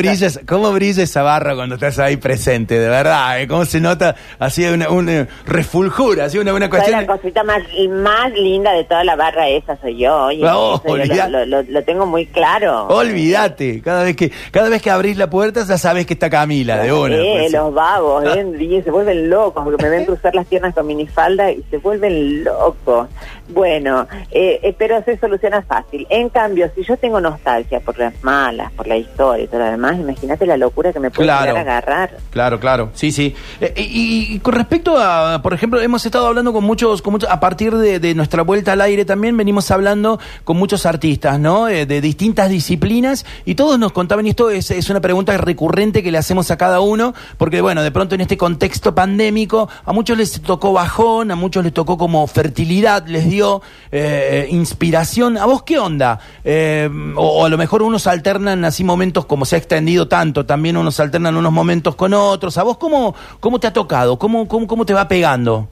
¿Cómo 0.47 0.71
brilla 0.71 1.03
esa 1.03 1.21
barra 1.21 1.53
cuando 1.55 1.75
estás 1.75 1.99
ahí 1.99 2.17
presente? 2.17 2.79
De 2.79 2.89
verdad, 2.89 3.39
¿eh? 3.39 3.47
¿cómo 3.47 3.63
se 3.65 3.79
nota 3.79 4.15
así 4.39 4.65
una, 4.65 4.89
una 4.89 5.27
refulgura, 5.45 6.25
así 6.25 6.39
una, 6.39 6.51
una 6.51 6.65
Soy 6.65 6.69
cuestión? 6.71 7.01
la 7.01 7.05
cosita 7.07 7.43
más, 7.43 7.59
más 7.89 8.31
linda 8.31 8.71
de 8.73 8.83
toda 8.85 9.03
la 9.03 9.15
barra 9.15 9.47
esa 9.47 9.77
soy 9.79 9.99
yo. 9.99 10.15
Oye, 10.25 10.41
No, 10.43 10.81
eso 10.83 10.97
yo 10.97 11.29
lo, 11.29 11.45
lo- 11.45 11.61
lo 11.61 11.83
tengo 11.83 12.07
muy 12.07 12.25
claro. 12.25 12.87
Olvídate, 12.87 13.81
cada 13.83 14.03
vez 14.03 14.15
que 14.15 14.31
cada 14.51 14.69
vez 14.69 14.81
que 14.81 14.89
abrís 14.89 15.15
la 15.15 15.29
puerta 15.29 15.63
ya 15.63 15.77
sabes 15.77 16.07
que 16.07 16.13
está 16.13 16.29
Camila 16.31 16.77
de 16.77 16.91
una. 16.91 17.15
Eh, 17.17 17.37
pues. 17.41 17.51
los 17.51 17.71
vagos, 17.73 18.23
¿eh? 18.35 18.81
Se 18.83 18.89
vuelven 18.91 19.29
locos 19.29 19.63
porque 19.63 19.83
me 19.83 19.89
ven 19.89 20.05
cruzar 20.05 20.33
las 20.33 20.47
piernas 20.47 20.73
con 20.73 20.87
minifalda 20.87 21.51
y 21.51 21.61
se 21.69 21.77
vuelven 21.77 22.43
locos. 22.43 23.07
Bueno, 23.49 24.07
eh, 24.31 24.59
eh, 24.61 24.75
pero 24.77 25.01
se 25.03 25.17
soluciona 25.17 25.61
fácil. 25.61 26.05
En 26.09 26.29
cambio, 26.29 26.69
si 26.75 26.83
yo 26.83 26.97
tengo 26.97 27.21
nostalgia 27.21 27.79
por 27.79 27.97
las 27.97 28.13
malas, 28.23 28.71
por 28.73 28.87
la 28.87 28.97
historia 28.97 29.45
y 29.45 29.47
todo 29.47 29.59
lo 29.61 29.65
demás, 29.71 29.95
imagínate 29.97 30.45
la 30.45 30.57
locura 30.57 30.91
que 30.91 30.99
me 30.99 31.09
puede 31.11 31.27
Claro. 31.27 31.45
llegar 31.53 31.67
a 31.67 31.71
agarrar. 31.77 32.17
Claro, 32.29 32.59
claro, 32.59 32.89
sí, 32.93 33.11
sí. 33.11 33.33
Eh, 33.61 33.73
y, 33.77 34.35
y 34.35 34.39
con 34.39 34.53
respecto 34.53 34.97
a, 34.97 35.41
por 35.41 35.53
ejemplo, 35.53 35.79
hemos 35.81 36.05
estado 36.05 36.27
hablando 36.27 36.51
con 36.53 36.63
muchos, 36.63 37.01
con 37.01 37.13
muchos 37.13 37.29
a 37.29 37.39
partir 37.39 37.75
de, 37.75 37.99
de 37.99 38.15
nuestra 38.15 38.41
vuelta 38.43 38.73
al 38.73 38.81
aire 38.81 39.05
también 39.05 39.35
venimos 39.37 39.71
hablando 39.71 40.19
con 40.43 40.57
muchos 40.57 40.85
artistas, 40.85 41.39
¿no? 41.39 41.67
Eh, 41.69 41.85
de 41.85 42.01
distintas 42.01 42.49
disciplinas 42.49 43.25
y 43.45 43.55
todos 43.55 43.79
nos 43.79 43.91
contaban, 43.93 44.25
y 44.27 44.31
esto 44.31 44.49
es, 44.49 44.71
es 44.71 44.89
una 44.89 44.99
pregunta 44.99 45.37
recurrente 45.37 46.03
que 46.03 46.11
le 46.11 46.17
hacemos 46.17 46.51
a 46.51 46.57
cada 46.57 46.81
uno, 46.81 47.13
porque 47.37 47.61
bueno, 47.61 47.81
de 47.81 47.91
pronto 47.91 48.15
en 48.15 48.21
este 48.21 48.37
contexto 48.37 48.93
pandémico 48.93 49.69
a 49.85 49.93
muchos 49.93 50.17
les 50.17 50.41
tocó 50.41 50.73
bajón, 50.73 51.31
a 51.31 51.35
muchos 51.35 51.56
les 51.61 51.73
tocó 51.73 51.97
como 51.97 52.25
fertilidad, 52.27 53.05
les 53.07 53.29
dio 53.29 53.61
eh, 53.91 54.47
inspiración. 54.49 55.37
¿A 55.37 55.45
vos 55.45 55.63
qué 55.63 55.79
onda? 55.79 56.19
Eh, 56.43 56.89
o, 57.15 57.41
o 57.41 57.45
a 57.45 57.49
lo 57.49 57.57
mejor 57.57 57.81
unos 57.81 58.07
alternan 58.07 58.65
así 58.65 58.83
momentos 58.83 59.25
como 59.25 59.45
se 59.45 59.55
ha 59.55 59.59
extendido 59.59 60.07
tanto, 60.07 60.45
también 60.45 60.77
unos 60.77 60.99
alternan 60.99 61.35
unos 61.37 61.51
momentos 61.51 61.95
con 61.95 62.13
otros. 62.13 62.57
¿A 62.57 62.63
vos 62.63 62.77
cómo, 62.77 63.15
cómo 63.39 63.59
te 63.59 63.67
ha 63.67 63.73
tocado? 63.73 64.17
¿Cómo, 64.17 64.47
cómo, 64.47 64.67
cómo 64.67 64.85
te 64.85 64.93
va 64.93 65.07
pegando 65.07 65.67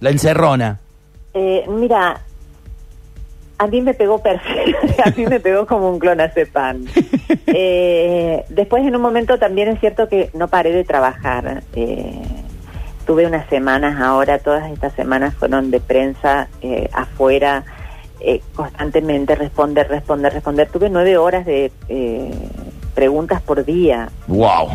la 0.00 0.10
encerrona? 0.10 0.80
Eh, 1.34 1.64
mira, 1.68 2.20
a 3.58 3.66
mí 3.66 3.80
me 3.80 3.94
pegó 3.94 4.22
perfecto, 4.22 5.02
a 5.04 5.10
mí 5.10 5.26
me 5.26 5.40
pegó 5.40 5.66
como 5.66 5.90
un 5.90 5.98
clonazepam. 5.98 6.86
Eh, 7.56 8.44
después 8.48 8.84
en 8.84 8.96
un 8.96 9.02
momento 9.02 9.38
también 9.38 9.68
es 9.68 9.78
cierto 9.78 10.08
que 10.08 10.28
no 10.34 10.48
paré 10.48 10.72
de 10.72 10.82
trabajar. 10.82 11.62
Eh, 11.76 12.43
tuve 13.06 13.26
unas 13.26 13.48
semanas 13.48 14.00
ahora, 14.00 14.38
todas 14.38 14.70
estas 14.70 14.92
semanas 14.94 15.34
fueron 15.34 15.70
de 15.70 15.80
prensa 15.80 16.48
eh, 16.62 16.88
afuera, 16.92 17.64
eh, 18.20 18.40
constantemente 18.54 19.34
responder, 19.34 19.88
responder, 19.88 20.32
responder. 20.32 20.68
Tuve 20.68 20.88
nueve 20.90 21.16
horas 21.16 21.44
de 21.44 21.70
eh, 21.88 22.30
preguntas 22.94 23.42
por 23.42 23.64
día 23.64 24.08
¡Wow! 24.26 24.68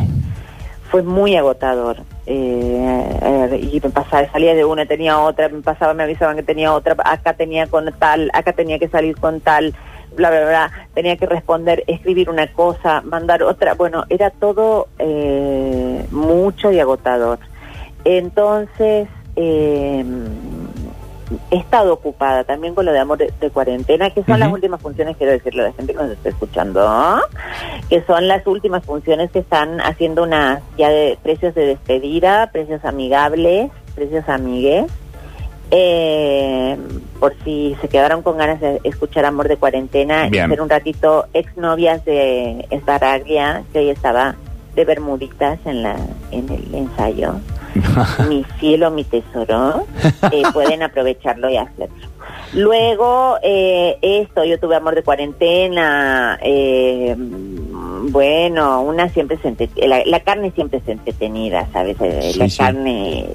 fue 0.89 1.03
muy 1.03 1.35
agotador. 1.35 1.97
Eh, 2.25 3.19
eh, 3.21 3.69
y 3.71 3.79
me 3.81 3.89
pasaba, 3.89 4.29
salía 4.31 4.53
de 4.55 4.65
una, 4.65 4.85
tenía 4.85 5.19
otra, 5.19 5.49
me 5.49 5.61
pasaba, 5.61 5.93
me 5.93 6.03
avisaban 6.03 6.35
que 6.35 6.43
tenía 6.43 6.73
otra, 6.73 6.95
acá 7.05 7.33
tenía 7.33 7.67
con 7.67 7.91
tal, 7.97 8.29
acá 8.33 8.53
tenía 8.53 8.79
que 8.79 8.87
salir 8.87 9.15
con 9.17 9.39
tal, 9.39 9.73
bla, 10.15 10.29
bla, 10.29 10.45
bla, 10.45 10.71
tenía 10.93 11.15
que 11.17 11.25
responder, 11.25 11.83
escribir 11.87 12.29
una 12.29 12.51
cosa, 12.53 13.01
mandar 13.01 13.43
otra, 13.43 13.73
bueno, 13.75 14.05
era 14.09 14.29
todo 14.31 14.87
eh, 14.99 16.05
mucho 16.11 16.71
y 16.71 16.79
agotador. 16.79 17.39
Entonces, 18.17 19.07
eh, 19.35 20.03
he 21.51 21.57
estado 21.57 21.93
ocupada 21.93 22.43
también 22.43 22.73
con 22.73 22.85
lo 22.85 22.91
de 22.91 22.97
amor 22.97 23.19
de, 23.19 23.31
de 23.39 23.51
cuarentena, 23.51 24.09
que 24.09 24.23
son 24.23 24.39
las 24.39 24.51
últimas 24.51 24.81
funciones, 24.81 25.15
quiero 25.15 25.31
decirle 25.31 25.61
a 25.61 25.65
la 25.65 25.73
gente 25.73 25.93
que 25.93 25.99
nos 26.01 26.11
está 26.11 26.29
escuchando, 26.29 27.21
que 27.87 28.01
son 28.05 28.27
las 28.27 28.47
últimas 28.47 28.83
funciones 28.83 29.29
que 29.29 29.39
están 29.39 29.79
haciendo 29.81 30.23
unas 30.23 30.63
ya 30.75 30.89
de 30.89 31.19
precios 31.21 31.53
de 31.53 31.67
despedida, 31.67 32.49
precios 32.51 32.83
amigables, 32.83 33.69
precios 33.93 34.27
amigues. 34.27 34.91
Eh, 35.69 36.79
por 37.19 37.35
si 37.43 37.77
se 37.79 37.89
quedaron 37.89 38.23
con 38.23 38.39
ganas 38.39 38.59
de 38.59 38.81
escuchar 38.85 39.25
Amor 39.25 39.47
de 39.47 39.57
Cuarentena 39.57 40.27
y 40.31 40.39
hacer 40.39 40.61
un 40.61 40.69
ratito 40.69 41.27
exnovias 41.35 42.03
de 42.05 42.65
Esbaraglia, 42.71 43.61
que 43.71 43.77
hoy 43.77 43.89
estaba 43.91 44.33
de 44.73 44.83
bermuditas 44.83 45.59
en, 45.65 45.83
la, 45.83 45.95
en 46.31 46.49
el 46.49 46.73
ensayo. 46.73 47.35
mi 48.29 48.45
cielo, 48.59 48.91
mi 48.91 49.03
tesoro, 49.03 49.85
eh, 50.31 50.43
pueden 50.53 50.83
aprovecharlo 50.83 51.49
y 51.49 51.57
hacerlo. 51.57 52.07
Luego, 52.53 53.37
eh, 53.43 53.97
esto, 54.01 54.43
yo 54.43 54.59
tuve 54.59 54.75
amor 54.75 54.95
de 54.95 55.03
cuarentena, 55.03 56.39
eh, 56.41 57.15
bueno, 57.17 58.81
una 58.81 59.09
siempre 59.09 59.37
se 59.37 59.69
la, 59.87 60.03
la 60.05 60.19
carne 60.21 60.51
siempre 60.51 60.79
es 60.79 60.87
entretenida, 60.87 61.67
¿sabes? 61.71 61.97
Eh, 62.01 62.31
Sí, 62.33 62.39
la 62.39 62.49
sí. 62.49 62.57
carne 62.57 63.27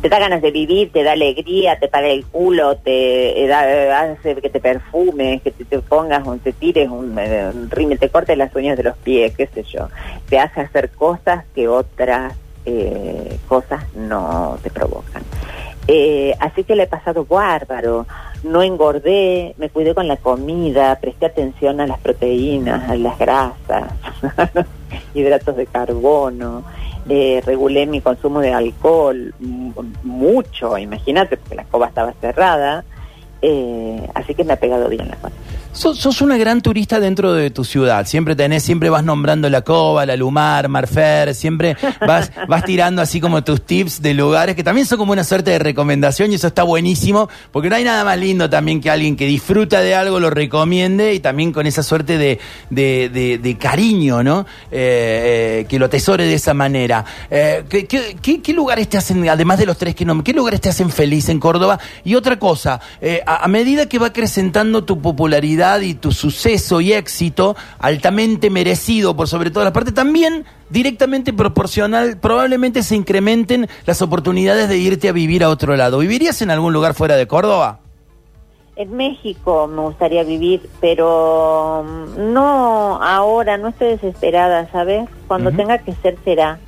te 0.00 0.08
da 0.08 0.18
ganas 0.18 0.42
de 0.42 0.50
vivir, 0.50 0.92
te 0.92 1.02
da 1.02 1.12
alegría, 1.12 1.78
te 1.78 1.88
para 1.88 2.08
el 2.08 2.24
culo, 2.26 2.76
te 2.76 3.44
eh, 3.44 3.46
da, 3.46 4.00
hace 4.12 4.36
que 4.36 4.50
te 4.50 4.60
perfumes, 4.60 5.42
que 5.42 5.50
te, 5.50 5.64
te 5.64 5.78
pongas, 5.80 6.26
un, 6.26 6.38
te 6.38 6.52
tires 6.52 6.88
un, 6.88 7.18
un 7.18 7.70
rímel, 7.70 7.98
te 7.98 8.08
cortes 8.08 8.36
las 8.38 8.54
uñas 8.54 8.76
de 8.76 8.84
los 8.84 8.96
pies, 8.98 9.34
qué 9.36 9.46
sé 9.48 9.64
yo. 9.64 9.88
Te 10.28 10.38
hace 10.38 10.60
hacer 10.60 10.90
cosas 10.90 11.44
que 11.54 11.68
otras 11.68 12.34
eh, 12.66 13.38
cosas 13.48 13.84
no 13.94 14.58
te 14.60 14.70
provocan. 14.70 15.22
Eh, 15.86 16.34
así 16.40 16.64
que 16.64 16.74
le 16.74 16.82
he 16.82 16.86
pasado 16.88 17.24
bárbaro, 17.24 18.06
no 18.42 18.60
engordé, 18.60 19.54
me 19.56 19.68
cuidé 19.70 19.94
con 19.94 20.08
la 20.08 20.16
comida, 20.16 20.98
presté 21.00 21.26
atención 21.26 21.80
a 21.80 21.86
las 21.86 22.00
proteínas, 22.00 22.90
a 22.90 22.96
las 22.96 23.16
grasas, 23.18 23.92
hidratos 25.14 25.56
de 25.56 25.66
carbono, 25.66 26.64
eh, 27.08 27.40
regulé 27.46 27.86
mi 27.86 28.00
consumo 28.00 28.40
de 28.40 28.52
alcohol 28.52 29.32
mucho, 30.02 30.76
imagínate, 30.76 31.36
porque 31.36 31.54
la 31.54 31.64
cova 31.64 31.86
estaba 31.86 32.12
cerrada, 32.20 32.84
así 34.14 34.34
que 34.34 34.42
me 34.42 34.54
ha 34.54 34.56
pegado 34.56 34.88
bien 34.88 35.08
la 35.08 35.16
cosa. 35.16 35.36
Sos, 35.76 36.22
una 36.22 36.38
gran 36.38 36.62
turista 36.62 37.00
dentro 37.00 37.34
de 37.34 37.50
tu 37.50 37.62
ciudad. 37.62 38.06
Siempre 38.06 38.34
tenés, 38.34 38.62
siempre 38.62 38.88
vas 38.88 39.04
nombrando 39.04 39.50
la 39.50 39.60
Cova, 39.60 40.06
la 40.06 40.16
Lumar, 40.16 40.70
Marfer, 40.70 41.34
siempre 41.34 41.76
vas, 42.00 42.32
vas 42.48 42.64
tirando 42.64 43.02
así 43.02 43.20
como 43.20 43.44
tus 43.44 43.60
tips 43.60 44.00
de 44.00 44.14
lugares 44.14 44.56
que 44.56 44.64
también 44.64 44.86
son 44.86 44.96
como 44.96 45.12
una 45.12 45.22
suerte 45.22 45.50
de 45.50 45.58
recomendación 45.58 46.32
y 46.32 46.36
eso 46.36 46.46
está 46.46 46.62
buenísimo, 46.62 47.28
porque 47.52 47.68
no 47.68 47.76
hay 47.76 47.84
nada 47.84 48.04
más 48.04 48.18
lindo 48.18 48.48
también 48.48 48.80
que 48.80 48.88
alguien 48.88 49.16
que 49.16 49.26
disfruta 49.26 49.82
de 49.82 49.94
algo 49.94 50.18
lo 50.18 50.30
recomiende 50.30 51.12
y 51.12 51.20
también 51.20 51.52
con 51.52 51.66
esa 51.66 51.82
suerte 51.82 52.16
de, 52.16 52.38
de, 52.70 53.56
cariño, 53.60 54.22
¿no? 54.22 54.46
Eh, 54.70 55.60
eh, 55.60 55.66
que 55.68 55.78
lo 55.78 55.86
atesore 55.86 56.24
de 56.24 56.34
esa 56.34 56.54
manera. 56.54 57.04
Eh, 57.30 57.64
¿qué, 57.68 58.52
lugares 58.54 58.88
te 58.88 58.96
hacen, 58.96 59.28
además 59.28 59.58
de 59.58 59.66
los 59.66 59.76
tres 59.76 59.94
que 59.94 60.06
no, 60.06 60.24
qué 60.24 60.32
lugares 60.32 60.62
te 60.62 60.70
hacen 60.70 60.88
feliz 60.88 61.28
en 61.28 61.38
Córdoba? 61.38 61.78
Y 62.02 62.14
otra 62.14 62.38
cosa, 62.38 62.80
a, 63.26 63.44
a 63.44 63.48
medida 63.48 63.86
que 63.86 63.98
va 63.98 64.06
acrecentando 64.06 64.84
tu 64.84 65.02
popularidad, 65.02 65.65
y 65.82 65.94
tu 65.94 66.12
suceso 66.12 66.80
y 66.80 66.92
éxito, 66.92 67.56
altamente 67.78 68.50
merecido 68.50 69.16
por 69.16 69.28
sobre 69.28 69.50
todas 69.50 69.66
las 69.66 69.72
partes, 69.72 69.94
también 69.94 70.44
directamente 70.70 71.32
proporcional, 71.32 72.18
probablemente 72.18 72.82
se 72.82 72.96
incrementen 72.96 73.68
las 73.84 74.02
oportunidades 74.02 74.68
de 74.68 74.78
irte 74.78 75.08
a 75.08 75.12
vivir 75.12 75.44
a 75.44 75.48
otro 75.48 75.76
lado. 75.76 75.98
¿Vivirías 75.98 76.40
en 76.42 76.50
algún 76.50 76.72
lugar 76.72 76.94
fuera 76.94 77.16
de 77.16 77.26
Córdoba? 77.26 77.80
En 78.76 78.94
México 78.94 79.66
me 79.66 79.80
gustaría 79.82 80.22
vivir, 80.22 80.68
pero 80.80 81.84
mm, 81.84 82.32
no 82.32 83.02
ahora, 83.02 83.56
no 83.56 83.68
estoy 83.68 83.88
desesperada, 83.88 84.70
¿sabes? 84.70 85.08
Cuando 85.26 85.50
tenga 85.50 85.78
que 85.78 85.92
ser, 85.94 86.16
será. 86.24 86.58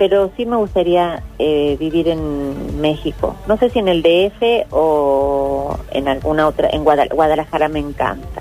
Pero 0.00 0.30
sí 0.34 0.46
me 0.46 0.56
gustaría 0.56 1.22
eh, 1.38 1.76
vivir 1.78 2.08
en 2.08 2.80
México. 2.80 3.36
No 3.46 3.58
sé 3.58 3.68
si 3.68 3.80
en 3.80 3.88
el 3.88 4.02
DF 4.02 4.72
o 4.72 5.76
en 5.90 6.08
alguna 6.08 6.48
otra, 6.48 6.70
en 6.72 6.84
Guadalajara 6.84 7.68
me 7.68 7.80
encanta. 7.80 8.40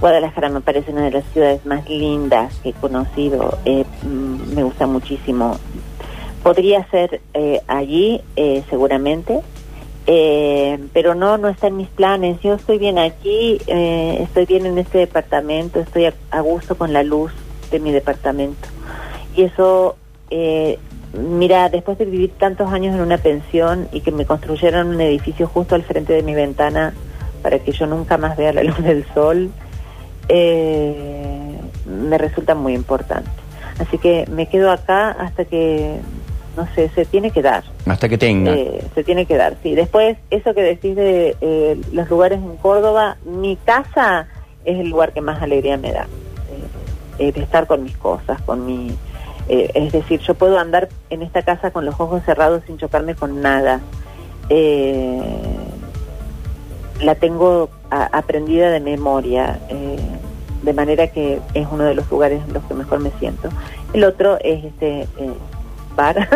Guadalajara 0.00 0.48
me 0.48 0.60
parece 0.60 0.90
una 0.90 1.04
de 1.04 1.12
las 1.12 1.24
ciudades 1.32 1.64
más 1.64 1.88
lindas 1.88 2.54
que 2.62 2.70
he 2.70 2.72
conocido, 2.72 3.56
eh, 3.64 3.84
me 4.02 4.62
gusta 4.62 4.86
muchísimo. 4.86 5.56
Podría 6.42 6.86
ser 6.90 7.20
eh, 7.32 7.62
allí, 7.68 8.20
eh, 8.36 8.62
seguramente, 8.68 9.40
pero 10.92 11.14
no, 11.14 11.38
no 11.38 11.48
está 11.48 11.68
en 11.68 11.78
mis 11.78 11.88
planes. 11.88 12.38
Yo 12.42 12.54
estoy 12.54 12.76
bien 12.78 12.98
aquí, 12.98 13.58
estoy 13.66 14.44
bien 14.44 14.66
en 14.66 14.76
este 14.76 14.98
departamento, 14.98 15.80
estoy 15.80 16.12
a, 16.30 16.40
gusto 16.40 16.76
con 16.76 16.92
la 16.92 17.02
luz 17.02 17.32
de 17.70 17.80
mi 17.80 17.90
departamento. 17.90 18.68
Y 19.34 19.44
eso, 19.44 19.96
mira, 20.30 21.68
después 21.68 21.98
de 21.98 22.04
vivir 22.04 22.32
tantos 22.38 22.72
años 22.72 22.94
en 22.94 23.00
una 23.00 23.18
pensión 23.18 23.88
y 23.92 24.00
que 24.00 24.10
me 24.10 24.24
construyeron 24.26 24.88
un 24.88 25.00
edificio 25.00 25.46
justo 25.46 25.74
al 25.74 25.82
frente 25.82 26.12
de 26.12 26.22
mi 26.22 26.34
ventana 26.34 26.94
para 27.42 27.58
que 27.58 27.72
yo 27.72 27.86
nunca 27.86 28.16
más 28.16 28.36
vea 28.36 28.52
la 28.52 28.62
luz 28.62 28.82
del 28.82 29.04
sol, 29.12 29.50
eh, 30.28 31.58
me 31.86 32.18
resulta 32.18 32.54
muy 32.54 32.74
importante. 32.74 33.30
Así 33.78 33.98
que 33.98 34.24
me 34.30 34.46
quedo 34.46 34.70
acá 34.70 35.10
hasta 35.10 35.44
que, 35.44 35.98
no 36.56 36.66
sé, 36.74 36.88
se 36.94 37.04
tiene 37.04 37.30
que 37.30 37.42
dar. 37.42 37.64
Hasta 37.86 38.08
que 38.08 38.16
tenga. 38.16 38.52
Eh, 38.52 38.82
se 38.94 39.04
tiene 39.04 39.26
que 39.26 39.36
dar, 39.36 39.56
sí. 39.62 39.74
Después, 39.74 40.16
eso 40.30 40.54
que 40.54 40.62
decís 40.62 40.96
de 40.96 41.36
eh, 41.40 41.80
los 41.92 42.08
lugares 42.08 42.38
en 42.38 42.56
Córdoba, 42.56 43.16
mi 43.24 43.56
casa 43.56 44.28
es 44.64 44.78
el 44.78 44.88
lugar 44.88 45.12
que 45.12 45.20
más 45.20 45.42
alegría 45.42 45.76
me 45.76 45.92
da. 45.92 46.06
Eh, 47.18 47.30
de 47.32 47.40
estar 47.42 47.66
con 47.66 47.84
mis 47.84 47.96
cosas, 47.96 48.40
con 48.42 48.66
mi... 48.66 48.90
es 49.48 49.92
decir, 49.92 50.20
yo 50.20 50.34
puedo 50.34 50.58
andar 50.58 50.88
en 51.10 51.22
esta 51.22 51.42
casa 51.42 51.70
con 51.70 51.84
los 51.84 51.98
ojos 52.00 52.22
cerrados 52.24 52.62
sin 52.66 52.78
chocarme 52.78 53.14
con 53.14 53.42
nada. 53.42 53.80
la 57.00 57.14
tengo 57.16 57.68
aprendida 57.90 58.70
de 58.70 58.80
memoria 58.80 59.58
de 60.64 60.72
manera 60.72 61.08
que 61.08 61.40
es 61.52 61.66
uno 61.70 61.84
de 61.84 61.94
los 61.94 62.10
lugares 62.10 62.42
en 62.46 62.54
los 62.54 62.64
que 62.64 62.74
mejor 62.74 63.00
me 63.00 63.10
siento. 63.18 63.50
El 63.92 64.04
otro 64.04 64.38
es 64.40 64.64
este 64.64 65.02
eh, 65.02 65.32
bar. 65.94 66.16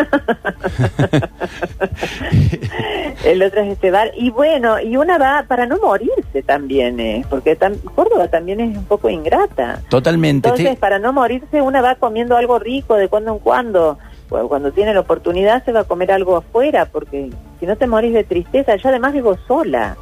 el 3.25 3.43
otro 3.43 3.63
es 3.63 3.73
este 3.73 3.91
bar. 3.91 4.13
Y 4.17 4.31
bueno, 4.31 4.81
y 4.81 4.97
una 4.97 5.19
va 5.19 5.45
para 5.47 5.67
no 5.67 5.79
morirse 5.79 6.43
también, 6.43 7.01
eh, 7.01 7.25
porque 7.29 7.57
Córdoba 7.95 8.29
también 8.29 8.61
es 8.61 8.77
un 8.77 8.85
poco 8.85 9.11
ingrata. 9.11 9.81
Totalmente. 9.89 10.49
Entonces, 10.49 10.79
para 10.79 10.99
no 10.99 11.13
morirse, 11.13 11.61
una 11.61 11.81
va 11.81 11.97
comiendo 11.97 12.37
algo 12.37 12.59
rico 12.59 12.95
de 12.95 13.09
cuando 13.09 13.33
en 13.33 13.39
cuando. 13.39 13.99
cuando 14.29 14.73
tiene 14.73 14.95
la 14.95 15.01
oportunidad 15.01 15.65
se 15.65 15.73
va 15.73 15.81
a 15.81 15.85
comer 15.85 16.13
algo 16.13 16.37
afuera, 16.37 16.87
porque 16.87 17.31
si 17.61 17.67
no 17.67 17.77
te 17.77 17.87
morís 17.87 18.15
de 18.15 18.25
tristeza, 18.25 18.77
yo 18.77 18.89
además 18.89 19.13
vivo 19.13 19.37
sola. 19.47 19.97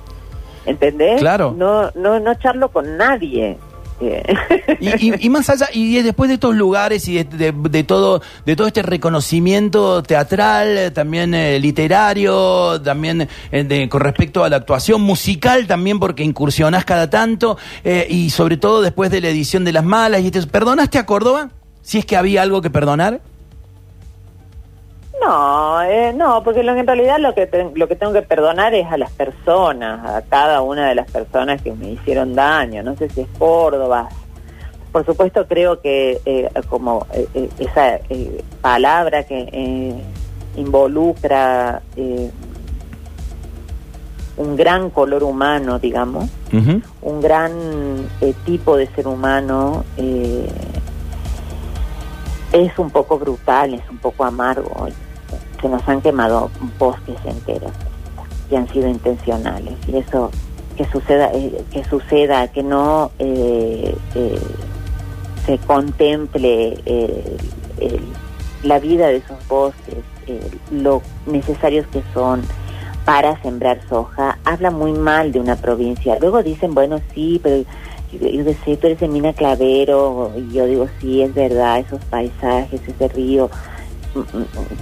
¿Entendés? 0.67 1.21
Claro. 1.21 1.55
No, 1.57 1.93
no, 1.95 2.19
no 2.19 2.35
charlo 2.35 2.71
con 2.71 2.97
nadie. 2.97 3.57
Y, 4.01 5.31
más 5.31 5.49
allá, 5.49 5.69
y 5.73 6.03
después 6.03 6.29
de 6.29 6.35
estos 6.35 6.55
lugares 6.55 7.09
y 7.09 7.23
de, 7.23 7.85
todo, 7.85 8.21
de 8.45 8.57
todo 8.57 8.67
este 8.67 8.83
reconocimiento 8.83 10.03
teatral, 10.03 10.93
también 10.93 11.35
eh, 11.35 11.59
literario, 11.59 12.81
también 12.83 13.29
eh, 13.51 13.89
con 13.89 14.01
respecto 14.01 14.45
a 14.45 14.49
la 14.49 14.57
actuación 14.57 15.01
musical, 15.01 15.67
también 15.67 15.99
porque 15.99 16.23
incursionás 16.23 16.85
cada 16.85 17.09
tanto, 17.09 17.57
eh, 17.85 18.07
y 18.09 18.31
sobre 18.31 18.57
todo 18.57 18.83
después 18.83 19.11
de 19.11 19.21
la 19.21 19.29
edición 19.29 19.65
de 19.65 19.73
Las 19.73 19.85
Malas, 19.85 20.23
y 20.23 20.31
¿perdonaste 20.31 20.99
a 20.99 21.07
Córdoba? 21.07 21.51
Si 21.83 21.99
es 21.99 22.05
que 22.05 22.17
había 22.17 22.43
algo 22.43 22.61
que 22.61 22.71
perdonar. 22.71 23.21
No, 25.27 25.83
eh, 25.83 26.13
no, 26.13 26.45
porque 26.45 26.63
lo, 26.63 26.73
en 26.77 26.87
realidad 26.87 27.19
lo 27.19 27.35
que, 27.35 27.49
lo 27.75 27.89
que 27.89 27.97
tengo 27.97 28.13
que 28.13 28.23
perdonar 28.23 28.75
es 28.75 28.87
a 28.87 28.97
las 28.97 29.11
personas, 29.11 30.07
a 30.07 30.23
cada 30.23 30.63
una 30.63 30.89
de 30.89 30.95
las 30.95 31.11
personas 31.11 31.61
que 31.61 31.73
me 31.73 31.91
hicieron 31.91 32.37
daño. 32.37 32.85
No 32.85 32.95
sé 32.95 33.09
si 33.09 33.23
es 33.23 33.29
Córdoba. 33.37 34.09
Por 34.93 35.05
supuesto, 35.05 35.45
creo 35.49 35.81
que 35.81 36.21
eh, 36.25 36.49
como 36.69 37.09
eh, 37.13 37.51
esa 37.59 37.99
palabra 38.61 39.25
que 39.25 39.97
involucra 40.55 41.83
un 44.37 44.55
gran 44.55 44.91
color 44.91 45.25
humano, 45.25 45.81
digamos, 45.81 46.31
un 47.03 47.21
gran 47.21 47.53
tipo 48.45 48.77
de 48.77 48.87
ser 48.95 49.09
humano, 49.09 49.85
es 52.53 52.79
un 52.79 52.91
poco 52.91 53.19
brutal, 53.19 53.75
es 53.75 53.91
un 53.91 53.99
poco 53.99 54.25
amargo 54.25 54.87
que 55.57 55.69
nos 55.69 55.87
han 55.89 56.01
quemado 56.01 56.51
bosques 56.79 57.17
enteros 57.25 57.73
y 58.51 58.57
han 58.57 58.69
sido 58.69 58.89
intencionales. 58.89 59.75
Y 59.89 59.97
eso 59.97 60.31
que 60.77 60.85
suceda 60.87 61.31
eh, 61.33 61.65
que 61.73 61.85
suceda 61.85 62.49
que 62.49 62.63
no 62.63 63.11
eh, 63.19 63.97
eh, 64.15 64.41
se 65.47 65.59
contemple 65.59 66.79
la 68.63 68.79
vida 68.79 69.09
de 69.09 69.17
esos 69.17 69.49
bosques 69.49 70.05
lo 70.73 71.03
necesarios 71.27 71.87
que 71.89 72.03
son 72.13 72.43
para 73.05 73.41
sembrar 73.43 73.81
soja 73.89 74.39
habla 74.45 74.71
muy 74.71 74.93
mal 74.93 75.31
de 75.31 75.39
una 75.39 75.57
provincia. 75.57 76.19
Luego 76.21 76.43
dicen 76.43 76.75
bueno 76.75 77.01
sí 77.15 77.41
pero 77.43 77.65
yo, 78.13 78.45
decía 78.45 78.77
tú 78.77 78.87
eres 78.89 79.01
de 79.01 79.09
Mina 79.09 79.33
Clavero 79.33 80.33
y 80.37 80.53
yo 80.53 80.67
digo 80.67 80.89
sí 81.01 81.23
es 81.23 81.33
verdad 81.33 81.79
esos 81.79 82.05
paisajes 82.07 82.81
ese 82.87 83.09
río 83.09 83.51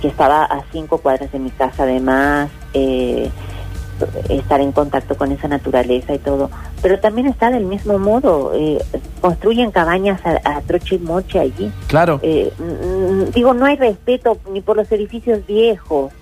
que 0.00 0.08
estaba 0.08 0.44
a 0.44 0.62
cinco 0.72 0.98
cuadras 0.98 1.30
de 1.32 1.38
mi 1.38 1.50
casa 1.50 1.84
además, 1.84 2.50
eh, 2.72 3.30
estar 4.28 4.60
en 4.60 4.72
contacto 4.72 5.16
con 5.16 5.30
esa 5.32 5.46
naturaleza 5.48 6.14
y 6.14 6.18
todo, 6.18 6.50
pero 6.82 6.98
también 6.98 7.28
está 7.28 7.50
del 7.50 7.64
mismo 7.64 7.98
modo, 7.98 8.52
eh, 8.54 8.78
construyen 9.20 9.70
cabañas 9.70 10.20
a, 10.24 10.60
troche 10.62 10.96
y 10.96 10.98
moche 10.98 11.38
allí. 11.38 11.70
Claro. 11.86 12.18
Eh, 12.22 12.52
mm, 12.58 13.30
digo, 13.32 13.54
no 13.54 13.66
hay 13.66 13.76
respeto 13.76 14.38
ni 14.50 14.60
por 14.60 14.76
los 14.76 14.90
edificios 14.92 15.46
viejos, 15.46 16.12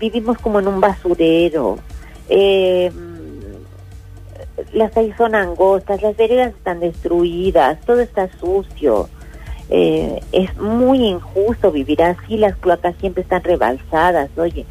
vivimos 0.00 0.38
como 0.38 0.58
en 0.60 0.68
un 0.68 0.80
basurero. 0.80 1.78
las 4.72 4.90
calles 4.92 5.14
son 5.18 5.34
angostas, 5.34 6.00
las 6.00 6.16
veredas 6.16 6.54
están 6.54 6.80
destruidas, 6.80 7.78
todo 7.84 8.00
está 8.00 8.30
sucio. 8.40 9.10
Eh, 9.68 10.20
es 10.32 10.56
muy 10.58 11.04
injusto 11.04 11.72
vivir 11.72 12.02
así, 12.02 12.36
las 12.36 12.54
cloacas 12.56 12.94
siempre 13.00 13.22
están 13.22 13.42
rebalsadas, 13.42 14.30
oye, 14.36 14.64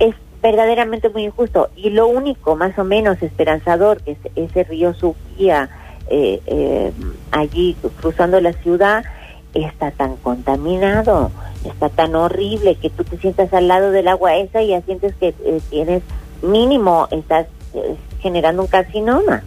es 0.00 0.14
verdaderamente 0.42 1.08
muy 1.08 1.24
injusto. 1.24 1.68
Y 1.76 1.90
lo 1.90 2.08
único 2.08 2.56
más 2.56 2.78
o 2.78 2.84
menos 2.84 3.22
esperanzador, 3.22 4.02
que 4.02 4.12
es 4.12 4.18
ese 4.34 4.64
río 4.64 4.94
Suquía, 4.94 5.68
eh, 6.08 6.40
eh, 6.46 6.92
allí 7.30 7.76
cruzando 8.00 8.40
la 8.40 8.52
ciudad, 8.54 9.04
está 9.54 9.90
tan 9.92 10.16
contaminado, 10.16 11.30
está 11.64 11.88
tan 11.88 12.14
horrible 12.14 12.76
que 12.76 12.90
tú 12.90 13.04
te 13.04 13.16
sientas 13.18 13.52
al 13.52 13.68
lado 13.68 13.90
del 13.90 14.08
agua 14.08 14.36
esa 14.36 14.62
y 14.62 14.68
ya 14.68 14.80
sientes 14.82 15.14
que 15.16 15.32
tienes 15.70 16.02
mínimo, 16.42 17.06
estás 17.10 17.46
generando 18.20 18.62
un 18.62 18.68
carcinoma. 18.68 19.44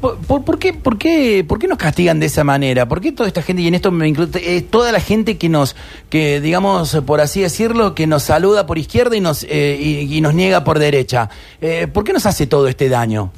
¿Por, 0.00 0.58
qué, 0.58 0.72
por, 0.72 0.96
qué, 0.98 1.44
¿Por 1.46 1.58
qué 1.58 1.68
nos 1.68 1.78
castigan 1.78 2.20
de 2.20 2.26
esa 2.26 2.42
manera? 2.44 2.88
¿Por 2.88 3.00
qué 3.00 3.12
toda 3.12 3.28
esta 3.28 3.42
gente, 3.42 3.62
y 3.62 3.68
en 3.68 3.74
esto 3.74 3.90
me 3.90 4.08
incluye, 4.08 4.56
eh, 4.56 4.62
toda 4.62 4.92
la 4.92 5.00
gente 5.00 5.36
que 5.36 5.48
nos, 5.48 5.76
que 6.08 6.40
digamos, 6.40 6.96
por 7.06 7.20
así 7.20 7.40
decirlo, 7.42 7.94
que 7.94 8.06
nos 8.06 8.22
saluda 8.22 8.66
por 8.66 8.78
izquierda 8.78 9.16
y 9.16 9.20
nos, 9.20 9.44
eh, 9.48 9.76
y, 9.80 10.20
nos 10.20 10.34
niega 10.34 10.64
por 10.64 10.78
derecha? 10.78 11.28
Eh, 11.60 11.86
¿Por 11.92 12.04
qué 12.04 12.12
nos 12.12 12.24
hace 12.26 12.46
todo 12.46 12.66
este 12.68 12.88
daño? 12.88 13.30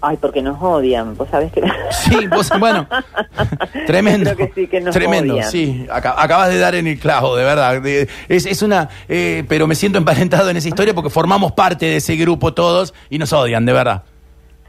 Ay, 0.00 0.18
porque 0.20 0.42
nos 0.42 0.60
odian, 0.60 1.16
vos 1.16 1.28
sabés 1.30 1.50
que... 1.50 1.62
Sí, 1.90 2.26
vos, 2.26 2.50
bueno, 2.58 2.86
tremendo. 3.86 4.34
Creo 4.34 4.48
que 4.48 4.60
sí, 4.62 4.66
que 4.66 4.80
nos 4.80 4.92
tremendo, 4.92 5.34
odian. 5.34 5.50
sí. 5.50 5.86
Aca- 5.90 6.14
acabas 6.22 6.50
de 6.50 6.58
dar 6.58 6.74
en 6.74 6.86
el 6.86 6.98
clavo, 6.98 7.36
de 7.36 7.44
verdad. 7.44 7.80
Es, 7.86 8.44
es 8.44 8.60
una, 8.60 8.90
eh, 9.08 9.44
pero 9.48 9.66
me 9.66 9.74
siento 9.74 9.96
emparentado 9.96 10.50
en 10.50 10.58
esa 10.58 10.68
historia 10.68 10.94
porque 10.94 11.08
formamos 11.10 11.52
parte 11.52 11.86
de 11.86 11.96
ese 11.96 12.16
grupo 12.16 12.52
todos 12.52 12.92
y 13.08 13.18
nos 13.18 13.32
odian, 13.32 13.64
de 13.64 13.72
verdad. 13.72 14.02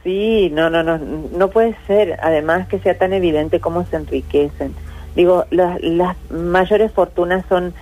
Sí, 0.05 0.51
no, 0.53 0.69
no, 0.69 0.83
no, 0.83 0.97
no 0.99 1.49
puede 1.49 1.75
ser, 1.87 2.17
además 2.21 2.67
que 2.67 2.79
sea 2.79 2.97
tan 2.97 3.11
evidente 3.11 3.59
cómo 3.59 3.83
se 3.87 3.95
enriquecen. 3.97 4.73
Digo, 5.15 5.45
las, 5.49 5.81
las 5.81 6.15
mayores 6.29 6.91
fortunas 6.91 7.43
son 7.49 7.73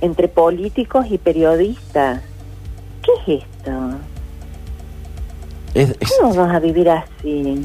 entre 0.00 0.26
políticos 0.28 1.06
y 1.08 1.18
periodistas. 1.18 2.20
¿Qué 3.02 3.12
es 3.36 3.42
esto? 3.44 3.70
Es- 5.74 5.96
es- 6.00 6.18
¿Cómo 6.20 6.34
vamos 6.34 6.54
a 6.56 6.58
vivir 6.58 6.90
así? 6.90 7.64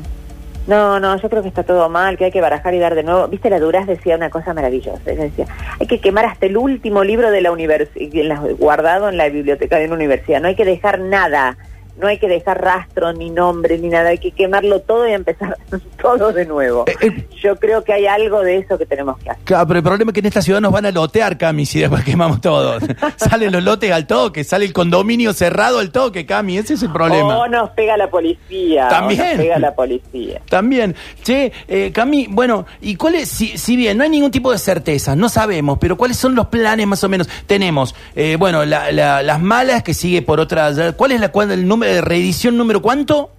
No, 0.67 0.99
no, 0.99 1.17
yo 1.19 1.29
creo 1.29 1.41
que 1.41 1.47
está 1.49 1.63
todo 1.63 1.89
mal, 1.89 2.15
que 2.15 2.25
hay 2.25 2.31
que 2.31 2.39
barajar 2.39 2.73
y 2.75 2.79
dar 2.79 2.93
de 2.95 3.03
nuevo. 3.03 3.27
Viste, 3.27 3.49
la 3.49 3.59
Duraz 3.59 3.87
decía 3.87 4.15
una 4.15 4.29
cosa 4.29 4.53
maravillosa. 4.53 5.01
Ella 5.11 5.23
decía, 5.23 5.45
hay 5.79 5.87
que 5.87 5.99
quemar 5.99 6.25
hasta 6.25 6.45
el 6.45 6.55
último 6.55 7.03
libro 7.03 7.31
de 7.31 7.41
la 7.41 7.51
universidad, 7.51 8.41
guardado 8.59 9.09
en 9.09 9.17
la 9.17 9.27
biblioteca 9.29 9.77
de 9.79 9.85
una 9.87 9.95
universidad. 9.95 10.39
No 10.39 10.47
hay 10.49 10.55
que 10.55 10.65
dejar 10.65 10.99
nada, 10.99 11.57
no 11.97 12.07
hay 12.07 12.17
que 12.17 12.27
dejar 12.27 12.61
rastro, 12.61 13.13
ni 13.13 13.29
nombre, 13.29 13.77
ni 13.77 13.89
nada. 13.89 14.09
Hay 14.09 14.17
que 14.17 14.31
quemarlo 14.31 14.79
todo 14.81 15.07
y 15.07 15.11
empezar 15.13 15.57
todo 16.01 16.31
de 16.33 16.45
nuevo. 16.45 16.85
Eh, 16.87 16.95
eh. 17.01 17.27
Yo 17.41 17.55
creo 17.57 17.83
que 17.83 17.93
hay 17.93 18.05
algo 18.07 18.41
de 18.41 18.57
eso 18.57 18.77
que 18.77 18.85
tenemos 18.85 19.17
que 19.19 19.29
hacer. 19.29 19.43
Claro, 19.43 19.67
pero 19.67 19.77
el 19.79 19.83
problema 19.83 20.09
es 20.09 20.13
que 20.13 20.19
en 20.21 20.25
esta 20.25 20.41
ciudad 20.41 20.59
nos 20.61 20.71
van 20.71 20.85
a 20.85 20.91
lotear, 20.91 21.37
Cami, 21.37 21.65
si 21.65 21.79
después 21.79 22.03
quemamos 22.05 22.41
todo. 22.41 22.77
Salen 23.17 23.51
los 23.51 23.63
lotes 23.63 23.91
al 23.91 24.07
toque, 24.07 24.43
sale 24.43 24.65
el 24.65 24.73
condominio 24.73 25.33
cerrado 25.33 25.79
al 25.79 25.91
toque, 25.91 26.25
Cami, 26.25 26.57
ese 26.57 26.73
es 26.75 26.83
el 26.83 26.91
problema. 26.91 27.37
O 27.37 27.47
nos 27.47 27.69
pega 27.71 27.95
la 27.97 28.09
policía. 28.09 28.87
o 28.87 28.89
También. 28.89 29.19
nos 29.19 29.37
pega 29.37 29.59
la 29.59 29.73
policía. 29.75 30.41
También. 30.49 30.95
Che, 31.23 31.51
eh, 31.67 31.91
Cami, 31.93 32.27
bueno, 32.29 32.65
¿y 32.81 32.95
cuáles, 32.95 33.29
si, 33.29 33.57
si 33.57 33.75
bien 33.75 33.97
no 33.97 34.03
hay 34.03 34.09
ningún 34.09 34.31
tipo 34.31 34.51
de 34.51 34.57
certeza, 34.57 35.15
no 35.15 35.29
sabemos, 35.29 35.77
pero 35.79 35.95
cuáles 35.97 36.17
son 36.17 36.35
los 36.35 36.47
planes 36.47 36.87
más 36.87 37.03
o 37.03 37.09
menos? 37.09 37.29
Tenemos, 37.47 37.93
eh, 38.15 38.35
bueno, 38.39 38.65
la- 38.65 38.91
la- 38.91 39.21
las 39.23 39.39
malas 39.41 39.83
que 39.83 39.93
sigue 39.93 40.21
por 40.21 40.39
otra, 40.39 40.71
¿cuál 40.97 41.11
es 41.11 41.19
la, 41.21 41.29
cuál- 41.29 41.51
el 41.51 41.67
número 41.67 41.82
reedición 42.01 42.57
número 42.57 42.81
cuánto? 42.81 43.31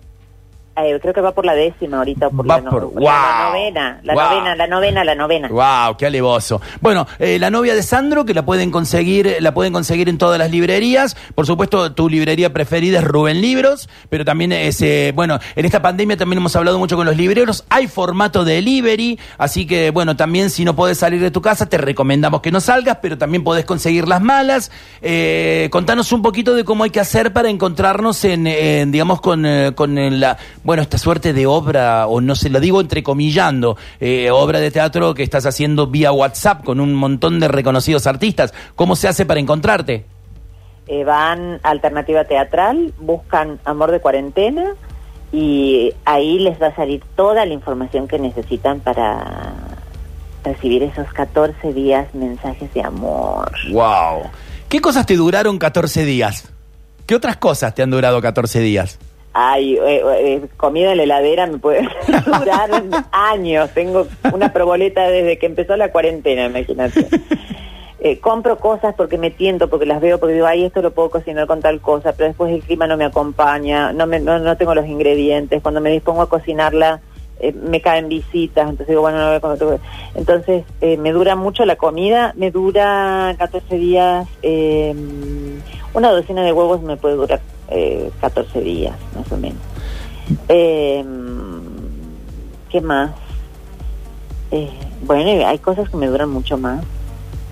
Eh, 0.77 0.99
creo 1.01 1.14
que 1.14 1.20
va 1.20 1.31
por 1.31 1.45
la 1.47 1.55
décima 1.55 1.99
ahorita, 1.99 2.27
o 2.27 2.31
por, 2.33 2.51
Va 2.51 2.57
la, 2.57 2.62
no- 2.62 2.70
por- 2.70 2.83
la- 2.95 3.01
la 3.01 3.01
¡Wow! 3.01 3.53
novena, 3.53 4.01
la 4.03 4.14
¡Wow! 4.14 4.22
novena, 4.25 4.57
la 4.57 4.66
novena, 4.66 5.05
la 5.05 5.14
novena. 5.14 5.49
Wow, 5.49 5.97
qué 5.97 6.07
alevoso. 6.07 6.61
Bueno, 6.81 7.07
eh, 7.20 7.39
la 7.39 7.49
novia 7.49 7.77
de 7.77 7.83
Sandro, 7.85 8.25
que 8.25 8.35
la 8.35 8.45
pueden 8.45 8.72
conseguir, 8.72 9.37
la 9.39 9.55
pueden 9.55 9.72
conseguir 9.72 10.09
en 10.09 10.18
todas 10.18 10.37
las 10.37 10.51
librerías. 10.51 11.16
Por 11.37 11.47
supuesto, 11.47 11.93
tu 11.93 12.09
librería 12.09 12.53
preferida 12.53 12.99
es 12.99 13.05
Rubén 13.05 13.41
Libros, 13.41 13.89
pero 14.11 14.25
también 14.25 14.51
es, 14.51 14.83
eh, 14.83 15.12
bueno, 15.14 15.39
en 15.55 15.64
esta 15.64 15.81
pandemia 15.81 16.16
también 16.16 16.39
hemos 16.39 16.57
hablado 16.57 16.77
mucho 16.81 16.97
con 16.97 17.07
los 17.07 17.16
libreros. 17.16 17.64
Hay 17.70 17.87
formato 17.87 18.45
delivery, 18.45 19.18
así 19.39 19.68
que, 19.68 19.91
bueno, 19.91 20.16
también 20.16 20.51
si 20.51 20.64
no 20.64 20.75
podés 20.75 20.99
salir 20.99 21.20
de 21.20 21.31
tu 21.31 21.41
casa, 21.41 21.68
te 21.68 21.79
recomendamos 21.79 22.41
que 22.41 22.51
no 22.51 22.61
salgas, 22.61 22.99
pero 23.01 23.16
también 23.16 23.45
podés 23.45 23.64
conseguir 23.64 24.09
las 24.09 24.20
malas. 24.20 24.72
Contanos 25.70 26.11
un 26.12 26.22
poquito 26.22 26.55
de 26.55 26.64
cómo 26.64 26.83
hay 26.85 26.91
que 26.91 26.99
hacer 27.01 27.33
para 27.33 27.49
encontrarnos 27.49 28.25
en, 28.25 28.47
en, 28.49 28.91
digamos, 28.91 29.20
con, 29.20 29.47
con 29.77 30.20
la, 30.20 30.37
bueno, 30.65 30.83
esta 30.83 30.99
suerte 30.99 31.33
de 31.33 31.47
obra, 31.47 32.07
o 32.07 32.21
no 32.21 32.35
se 32.35 32.49
lo 32.49 32.59
digo 32.59 32.81
entrecomillando, 32.81 33.77
eh, 34.01 34.31
obra 34.31 34.61
de 34.61 34.71
teatro 34.71 35.15
que 35.15 35.23
estás 35.23 35.47
haciendo 35.47 35.87
vía 35.87 36.11
WhatsApp 36.11 36.65
con 36.65 36.81
un 36.81 36.95
montón 36.95 37.39
de 37.39 37.49
reconocidos 37.49 38.07
artistas. 38.07 38.55
¿Cómo 38.75 38.97
se 38.97 39.07
hace 39.07 39.27
para 39.27 39.41
encontrarte? 39.41 40.07
Eh, 40.87 41.05
van 41.05 41.61
a 41.62 41.71
Alternativa 41.71 42.25
Teatral, 42.25 42.93
buscan 42.99 43.61
Amor 43.65 43.91
de 43.91 44.01
Cuarentena 44.01 44.75
y 45.33 45.93
ahí 46.05 46.39
les 46.39 46.61
va 46.61 46.69
a 46.69 46.75
salir 46.75 47.03
toda 47.15 47.45
la 47.45 47.53
información 47.53 48.09
que 48.09 48.19
necesitan 48.19 48.81
para 48.81 49.53
recibir 50.45 50.83
esos 50.83 51.11
14 51.12 51.73
días 51.73 52.15
mensajes 52.15 52.73
de 52.73 52.83
amor. 52.83 53.51
¡Wow! 53.71 54.31
¿Qué 54.69 54.81
cosas 54.81 55.07
te 55.07 55.17
duraron 55.17 55.59
14 55.59 56.05
días? 56.05 56.51
¿Qué 57.07 57.15
otras 57.15 57.37
cosas 57.37 57.75
te 57.75 57.83
han 57.83 57.91
durado 57.91 58.21
14 58.21 58.61
días? 58.61 58.99
Ay, 59.37 59.76
eh, 59.76 60.03
eh, 60.18 60.47
comida 60.57 60.93
en 60.93 60.99
la 60.99 61.03
heladera 61.03 61.49
me 61.49 61.59
puede 61.59 61.82
durar 62.24 62.70
años. 63.11 63.68
Tengo 63.74 64.07
una 64.32 64.53
proboleta 64.53 65.09
desde 65.09 65.39
que 65.39 65.47
empezó 65.47 65.76
la 65.76 65.91
cuarentena, 65.91 66.47
imagínate. 66.47 67.09
Eh, 67.99 68.20
compro 68.20 68.59
cosas 68.59 68.95
porque 68.95 69.18
me 69.18 69.32
tiento, 69.32 69.68
porque 69.68 69.87
las 69.87 70.01
veo, 70.01 70.20
porque 70.20 70.35
digo, 70.35 70.47
ay, 70.47 70.64
esto 70.64 70.82
lo 70.82 70.93
puedo 70.93 71.11
cocinar 71.11 71.49
con 71.49 71.61
tal 71.61 71.80
cosa, 71.80 72.12
pero 72.12 72.28
después 72.28 72.53
el 72.53 72.62
clima 72.62 72.87
no 72.87 72.97
me 72.97 73.07
acompaña, 73.07 73.93
no, 73.93 74.07
me, 74.07 74.20
no, 74.20 74.39
no 74.39 74.57
tengo 74.57 74.74
los 74.74 74.87
ingredientes. 74.87 75.62
Cuando 75.62 75.80
me 75.80 75.91
dispongo 75.91 76.22
a 76.22 76.28
cocinarla, 76.28 77.01
eh, 77.41 77.53
me 77.53 77.80
caen 77.80 78.09
visitas, 78.09 78.68
entonces 78.68 78.89
digo, 78.89 79.01
bueno, 79.01 79.18
no 79.18 79.26
voy 79.26 79.37
a 79.37 79.41
comer. 79.41 79.80
Entonces, 80.14 80.64
eh, 80.80 80.97
me 80.97 81.11
dura 81.11 81.35
mucho 81.35 81.64
la 81.64 81.74
comida, 81.74 82.35
me 82.37 82.53
dura 82.53 83.35
14 83.37 83.78
días, 83.78 84.28
eh, 84.43 84.95
una 85.93 86.11
docena 86.11 86.43
de 86.45 86.53
huevos 86.53 86.82
me 86.82 86.97
puede 86.97 87.16
durar 87.16 87.41
eh, 87.69 88.11
14 88.21 88.61
días, 88.61 88.97
más 89.15 89.31
o 89.33 89.37
menos. 89.37 89.61
Eh, 90.49 91.05
¿Qué 92.71 92.81
más? 92.81 93.12
Eh, 94.51 94.71
bueno, 95.03 95.47
hay 95.47 95.59
cosas 95.59 95.89
que 95.89 95.97
me 95.97 96.07
duran 96.07 96.31
mucho 96.31 96.59
más. 96.59 96.85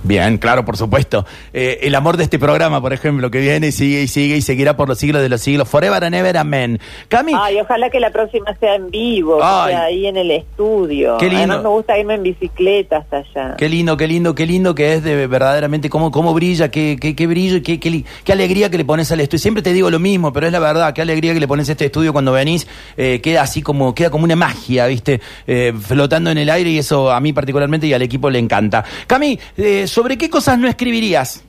Bien, 0.03 0.39
claro, 0.39 0.65
por 0.65 0.77
supuesto. 0.77 1.25
Eh, 1.53 1.81
el 1.83 1.95
amor 1.95 2.17
de 2.17 2.25
este 2.25 2.39
programa, 2.39 2.81
por 2.81 2.93
ejemplo, 2.93 3.31
que 3.31 3.41
viene 3.41 3.69
y 3.69 3.73
sigue 3.73 4.03
y 4.03 4.09
sigue 4.09 4.37
y 4.37 4.43
seguirá 4.43 4.77
por 4.77 4.89
los 4.89 4.99
siglos 4.99 5.23
de 5.23 5.29
los 5.29 5.41
siglos. 5.41 5.69
Forever 5.69 6.05
and 6.05 6.15
ever, 6.15 6.37
amen. 6.37 6.81
Cami, 7.09 7.33
Ay, 7.37 7.59
ojalá 7.61 7.89
que 7.91 8.01
la 8.01 8.11
próxima 8.11 8.55
sea 8.59 8.75
en 8.75 8.91
vivo, 8.91 9.37
que 9.37 9.71
sea 9.73 9.85
ahí 9.85 10.07
en 10.07 10.17
el 10.17 10.31
estudio. 10.31 11.19
Qué 11.19 11.27
lindo. 11.27 11.39
Además 11.39 11.63
me 11.63 11.69
gusta 11.69 11.99
irme 11.99 12.15
en 12.15 12.23
bicicleta 12.23 12.99
hasta 12.99 13.19
allá. 13.19 13.57
Qué 13.57 13.69
lindo, 13.69 13.97
qué 13.97 14.09
lindo, 14.09 14.35
qué 14.35 14.47
lindo 14.47 14.75
que 14.75 14.95
es 14.95 15.05
de 15.05 15.27
verdaderamente 15.27 15.89
cómo, 15.89 16.11
cómo 16.11 16.35
brilla, 16.35 16.71
qué, 16.71 16.97
qué, 17.01 17.15
qué 17.15 17.27
brillo 17.27 17.57
y 17.57 17.63
qué, 17.63 17.79
qué, 17.79 18.05
qué 18.25 18.33
alegría 18.33 18.71
que 18.71 18.79
le 18.79 18.85
pones 18.85 19.11
al 19.13 19.21
estudio. 19.21 19.41
Siempre 19.41 19.63
te 19.63 19.73
digo 19.73 19.91
lo 19.91 19.99
mismo, 19.99 20.33
pero 20.33 20.47
es 20.47 20.53
la 20.53 20.59
verdad, 20.59 20.93
qué 20.93 21.03
alegría 21.03 21.33
que 21.35 21.41
le 21.41 21.49
pones 21.49 21.69
a 21.69 21.73
este 21.73 21.87
estudio 21.87 22.13
cuando 22.13 22.33
venís, 22.33 22.67
eh, 22.97 23.21
queda 23.21 23.43
así 23.43 23.63
como, 23.63 23.95
queda 23.95 24.11
como 24.11 24.25
una 24.25 24.37
magia, 24.37 24.87
¿viste? 24.87 25.21
Eh, 25.47 25.73
flotando 25.81 26.31
en 26.31 26.39
el 26.39 26.51
aire 26.51 26.71
y 26.71 26.79
eso 26.79 27.11
a 27.11 27.21
mí 27.21 27.33
particularmente 27.33 27.87
y 27.87 27.93
al 27.93 28.03
equipo 28.03 28.31
le 28.31 28.39
encanta. 28.39 28.85
Cami, 29.07 29.39
eh, 29.57 29.87
¿sobre 29.93 30.17
qué 30.17 30.31
cosas 30.31 30.59
no 30.59 30.69
escribirías? 30.69 31.45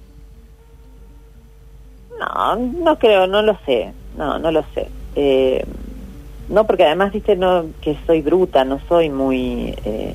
No, 2.19 2.55
no 2.57 2.99
creo, 2.99 3.25
no 3.25 3.41
lo 3.41 3.57
sé. 3.65 3.93
No, 4.17 4.37
no 4.37 4.51
lo 4.51 4.65
sé. 4.75 4.89
Eh, 5.15 5.65
no, 6.49 6.67
porque 6.67 6.83
además, 6.83 7.13
viste, 7.13 7.37
no, 7.37 7.67
que 7.79 7.97
soy 8.05 8.21
bruta, 8.21 8.65
no 8.65 8.79
soy 8.89 9.09
muy. 9.09 9.73
eh, 9.85 10.13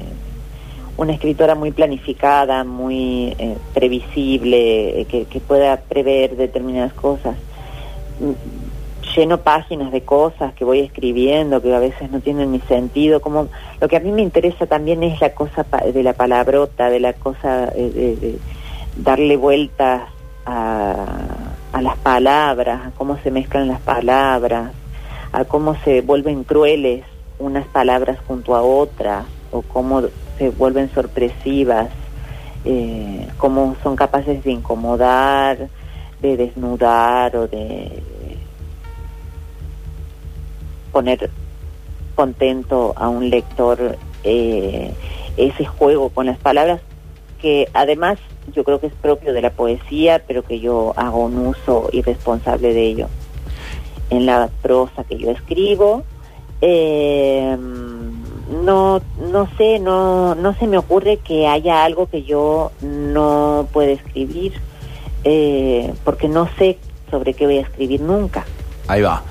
una 0.98 1.12
escritora 1.12 1.54
muy 1.54 1.70
planificada, 1.70 2.64
muy 2.64 3.34
eh, 3.38 3.56
previsible, 3.72 5.00
eh, 5.00 5.04
que, 5.06 5.24
que 5.24 5.40
pueda 5.40 5.76
prever 5.78 6.36
determinadas 6.36 6.92
cosas. 6.92 7.36
Lleno 9.14 9.38
páginas 9.38 9.90
de 9.90 10.02
cosas 10.02 10.52
que 10.54 10.64
voy 10.64 10.80
escribiendo 10.80 11.60
que 11.60 11.74
a 11.74 11.78
veces 11.78 12.10
no 12.10 12.20
tienen 12.20 12.52
ni 12.52 12.60
sentido. 12.60 13.20
Como 13.20 13.48
lo 13.80 13.88
que 13.88 13.96
a 13.96 14.00
mí 14.00 14.12
me 14.12 14.22
interesa 14.22 14.66
también 14.66 15.02
es 15.02 15.20
la 15.20 15.34
cosa 15.34 15.64
de 15.64 16.02
la 16.02 16.12
palabrota, 16.12 16.90
de 16.90 17.00
la 17.00 17.12
cosa 17.14 17.68
eh, 17.74 17.90
de, 17.94 18.16
de 18.16 18.38
darle 18.96 19.36
vueltas 19.36 20.02
a, 20.46 21.06
a 21.72 21.82
las 21.82 21.96
palabras, 21.98 22.86
a 22.86 22.90
cómo 22.92 23.18
se 23.18 23.30
mezclan 23.30 23.68
las 23.68 23.80
palabras, 23.80 24.72
a 25.32 25.44
cómo 25.44 25.76
se 25.84 26.00
vuelven 26.00 26.44
crueles 26.44 27.04
unas 27.38 27.66
palabras 27.66 28.18
junto 28.26 28.54
a 28.56 28.62
otras, 28.62 29.24
o 29.52 29.62
cómo 29.62 30.02
se 30.38 30.50
vuelven 30.50 30.90
sorpresivas, 30.92 31.88
eh, 32.64 33.26
cómo 33.36 33.76
son 33.82 33.96
capaces 33.96 34.42
de 34.44 34.52
incomodar, 34.52 35.68
de 36.20 36.36
desnudar 36.36 37.36
o 37.36 37.46
de 37.46 38.02
poner 40.98 41.30
contento 42.16 42.92
a 42.96 43.08
un 43.08 43.30
lector 43.30 43.96
eh, 44.24 44.92
ese 45.36 45.64
juego 45.64 46.08
con 46.08 46.26
las 46.26 46.38
palabras 46.38 46.80
que 47.40 47.68
además 47.72 48.18
yo 48.52 48.64
creo 48.64 48.80
que 48.80 48.88
es 48.88 48.92
propio 48.94 49.32
de 49.32 49.40
la 49.40 49.50
poesía, 49.50 50.20
pero 50.26 50.42
que 50.42 50.58
yo 50.58 50.94
hago 50.96 51.26
un 51.26 51.38
uso 51.38 51.88
irresponsable 51.92 52.74
de 52.74 52.84
ello. 52.84 53.06
En 54.10 54.26
la 54.26 54.50
prosa 54.60 55.04
que 55.04 55.18
yo 55.18 55.30
escribo, 55.30 56.02
eh, 56.62 57.56
no, 58.64 59.00
no 59.30 59.48
sé, 59.56 59.78
no, 59.78 60.34
no 60.34 60.52
se 60.54 60.66
me 60.66 60.78
ocurre 60.78 61.18
que 61.18 61.46
haya 61.46 61.84
algo 61.84 62.08
que 62.08 62.24
yo 62.24 62.72
no 62.80 63.68
pueda 63.72 63.92
escribir, 63.92 64.54
eh, 65.22 65.94
porque 66.02 66.26
no 66.26 66.48
sé 66.58 66.76
sobre 67.08 67.34
qué 67.34 67.46
voy 67.46 67.58
a 67.58 67.62
escribir 67.62 68.00
nunca. 68.00 68.44
Ahí 68.88 69.02
va. 69.02 69.22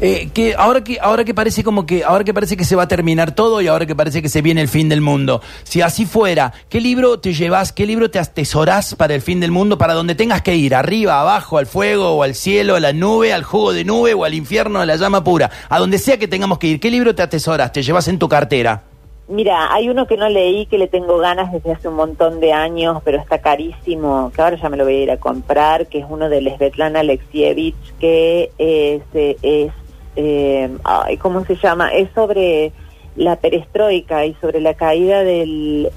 Eh, 0.00 0.28
que 0.34 0.54
ahora 0.54 0.84
que 0.84 0.98
ahora 1.00 1.24
que 1.24 1.32
parece 1.32 1.64
como 1.64 1.86
que 1.86 2.04
ahora 2.04 2.22
que 2.22 2.34
parece 2.34 2.54
que 2.54 2.64
se 2.64 2.76
va 2.76 2.82
a 2.82 2.88
terminar 2.88 3.34
todo 3.34 3.62
y 3.62 3.66
ahora 3.66 3.86
que 3.86 3.96
parece 3.96 4.20
que 4.20 4.28
se 4.28 4.42
viene 4.42 4.60
el 4.60 4.68
fin 4.68 4.90
del 4.90 5.00
mundo. 5.00 5.40
Si 5.64 5.80
así 5.80 6.04
fuera, 6.04 6.52
¿qué 6.68 6.82
libro 6.82 7.18
te 7.18 7.32
llevas? 7.32 7.72
¿Qué 7.72 7.86
libro 7.86 8.10
te 8.10 8.18
atesorás 8.18 8.94
para 8.94 9.14
el 9.14 9.22
fin 9.22 9.40
del 9.40 9.50
mundo? 9.50 9.78
Para 9.78 9.94
donde 9.94 10.14
tengas 10.14 10.42
que 10.42 10.54
ir, 10.54 10.74
arriba, 10.74 11.18
abajo, 11.18 11.56
al 11.56 11.66
fuego 11.66 12.10
o 12.10 12.22
al 12.22 12.34
cielo, 12.34 12.76
a 12.76 12.80
la 12.80 12.92
nube, 12.92 13.32
al 13.32 13.42
jugo 13.42 13.72
de 13.72 13.84
nube 13.84 14.12
o 14.12 14.24
al 14.24 14.34
infierno, 14.34 14.80
a 14.80 14.86
la 14.86 14.96
llama 14.96 15.24
pura, 15.24 15.50
a 15.70 15.78
donde 15.78 15.98
sea 15.98 16.18
que 16.18 16.28
tengamos 16.28 16.58
que 16.58 16.66
ir. 16.66 16.80
¿Qué 16.80 16.90
libro 16.90 17.14
te 17.14 17.22
atesoras? 17.22 17.72
¿Te 17.72 17.82
llevas 17.82 18.08
en 18.08 18.18
tu 18.18 18.28
cartera? 18.28 18.82
Mira, 19.28 19.72
hay 19.74 19.88
uno 19.88 20.06
que 20.06 20.16
no 20.16 20.28
leí, 20.28 20.66
que 20.66 20.78
le 20.78 20.86
tengo 20.86 21.18
ganas 21.18 21.52
desde 21.52 21.72
hace 21.72 21.88
un 21.88 21.96
montón 21.96 22.38
de 22.38 22.52
años, 22.52 23.02
pero 23.04 23.18
está 23.18 23.40
carísimo, 23.40 24.30
que 24.34 24.40
ahora 24.40 24.56
ya 24.56 24.68
me 24.68 24.76
lo 24.76 24.84
voy 24.84 24.94
a 24.94 25.02
ir 25.02 25.10
a 25.10 25.16
comprar, 25.16 25.88
que 25.88 25.98
es 25.98 26.06
uno 26.08 26.28
de 26.28 26.40
Svetlana 26.56 27.00
Alexievich, 27.00 27.74
que 27.98 28.52
es, 28.56 29.02
es 29.14 29.72
eh, 30.14 30.70
ay, 30.84 31.16
¿cómo 31.16 31.44
se 31.44 31.56
llama? 31.56 31.88
Es 31.88 32.08
sobre 32.14 32.72
la 33.16 33.36
perestroika 33.36 34.24
y 34.26 34.34
sobre 34.34 34.60
la 34.60 34.74
caída 34.74 35.24
del... 35.24 35.90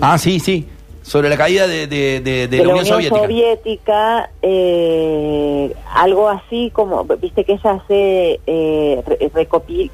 ah, 0.00 0.16
sí, 0.16 0.38
sí 0.38 0.68
sobre 1.10 1.28
la 1.28 1.36
caída 1.36 1.66
de, 1.66 1.88
de, 1.88 2.20
de, 2.20 2.64
la, 2.64 2.72
Unión, 2.72 3.02
Soviética. 3.02 4.30
Eh, 4.42 5.74
algo 5.92 6.28
así 6.28 6.70
como, 6.72 7.02
viste 7.04 7.42
que 7.42 7.54
ella 7.54 7.72
hace, 7.72 8.38
eh, 8.46 9.02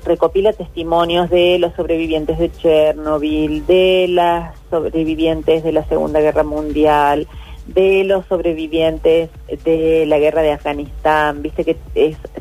recopila, 0.04 0.52
testimonios 0.52 1.30
de 1.30 1.58
los 1.58 1.72
sobrevivientes 1.72 2.38
de 2.38 2.52
Chernobyl, 2.52 3.64
de 3.64 4.08
las 4.10 4.58
sobrevivientes 4.68 5.64
de 5.64 5.72
la 5.72 5.84
Segunda 5.84 6.20
Guerra 6.20 6.42
Mundial, 6.42 7.26
de 7.66 8.04
los 8.04 8.26
sobrevivientes 8.26 9.30
de 9.64 10.04
la 10.04 10.18
guerra 10.18 10.42
de 10.42 10.52
Afganistán, 10.52 11.40
viste 11.40 11.64
que 11.64 11.78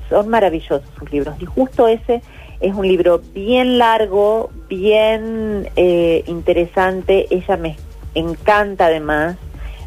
son 0.09 0.28
maravillosos 0.28 0.84
sus 0.99 1.09
libros. 1.13 1.36
Y 1.39 1.45
justo 1.45 1.88
ese 1.88 2.21
es 2.59 2.73
un 2.73 2.86
libro 2.86 3.21
bien 3.34 3.78
largo, 3.78 4.49
bien 4.67 5.69
eh, 5.78 6.26
interesante. 6.28 7.28
Ella 7.30 7.55
me 7.55 7.69
encanta 8.16 8.88
además, 8.88 9.38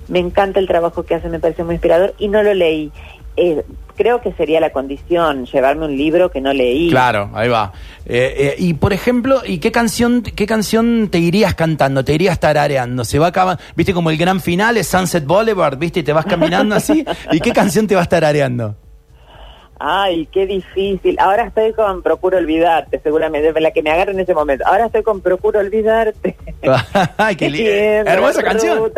me 0.09 0.18
encanta 0.18 0.61
el 0.61 0.66
trabajo 0.66 1.05
que 1.05 1.14
hace, 1.14 1.29
me 1.29 1.39
parece 1.39 1.64
muy 1.64 1.74
inspirador 1.74 2.14
y 2.18 2.29
no 2.29 2.43
lo 2.43 2.55
leí. 2.55 2.93
Eh, 3.37 3.62
creo 3.97 4.20
que 4.20 4.33
sería 4.33 4.61
la 4.61 4.70
condición 4.70 5.45
llevarme 5.47 5.87
un 5.87 5.97
libro 5.97 6.31
que 6.31 6.41
no 6.41 6.53
leí. 6.53 6.89
Claro, 6.89 7.31
ahí 7.35 7.49
va. 7.49 7.72
Eh, 8.07 8.35
eh, 8.37 8.55
y 8.59 8.74
por 8.74 8.93
ejemplo, 8.93 9.43
¿y 9.45 9.59
qué 9.59 9.72
canción, 9.72 10.22
qué 10.22 10.47
canción 10.47 11.09
te 11.11 11.18
irías 11.18 11.55
cantando? 11.55 12.05
¿Te 12.05 12.14
irías 12.14 12.41
tarareando? 12.41 13.05
Se 13.05 13.18
va 13.18 13.29
acabando, 13.29 13.62
viste 13.76 13.93
como 13.93 14.11
el 14.11 14.16
gran 14.16 14.41
final 14.41 14.76
es 14.76 14.87
Sunset 14.87 15.26
Boulevard, 15.26 15.79
viste, 15.79 16.01
y 16.01 16.03
te 16.05 16.12
vas 16.12 16.24
caminando 16.24 16.74
así. 16.74 17.05
¿Y 17.33 17.41
qué 17.41 17.53
canción 17.53 17.87
te 17.87 17.95
vas 17.95 18.09
tarareando? 18.09 18.76
Ay, 19.79 20.26
qué 20.33 20.47
difícil. 20.47 21.16
Ahora 21.20 21.45
estoy 21.45 21.72
con 21.72 22.03
Procuro 22.03 22.39
Olvidarte, 22.39 23.01
seguramente, 23.01 23.59
la 23.61 23.70
que 23.70 23.83
me 23.83 23.91
agarre 23.91 24.12
en 24.12 24.20
ese 24.20 24.35
momento. 24.35 24.64
Ahora 24.66 24.87
estoy 24.87 25.03
con 25.03 25.20
Procuro 25.20 25.61
Olvidarte. 25.61 26.37
Ay, 27.16 27.37
qué 27.37 27.49
lindo. 27.49 27.70
Hermosa 28.11 28.43
canción. 28.43 28.93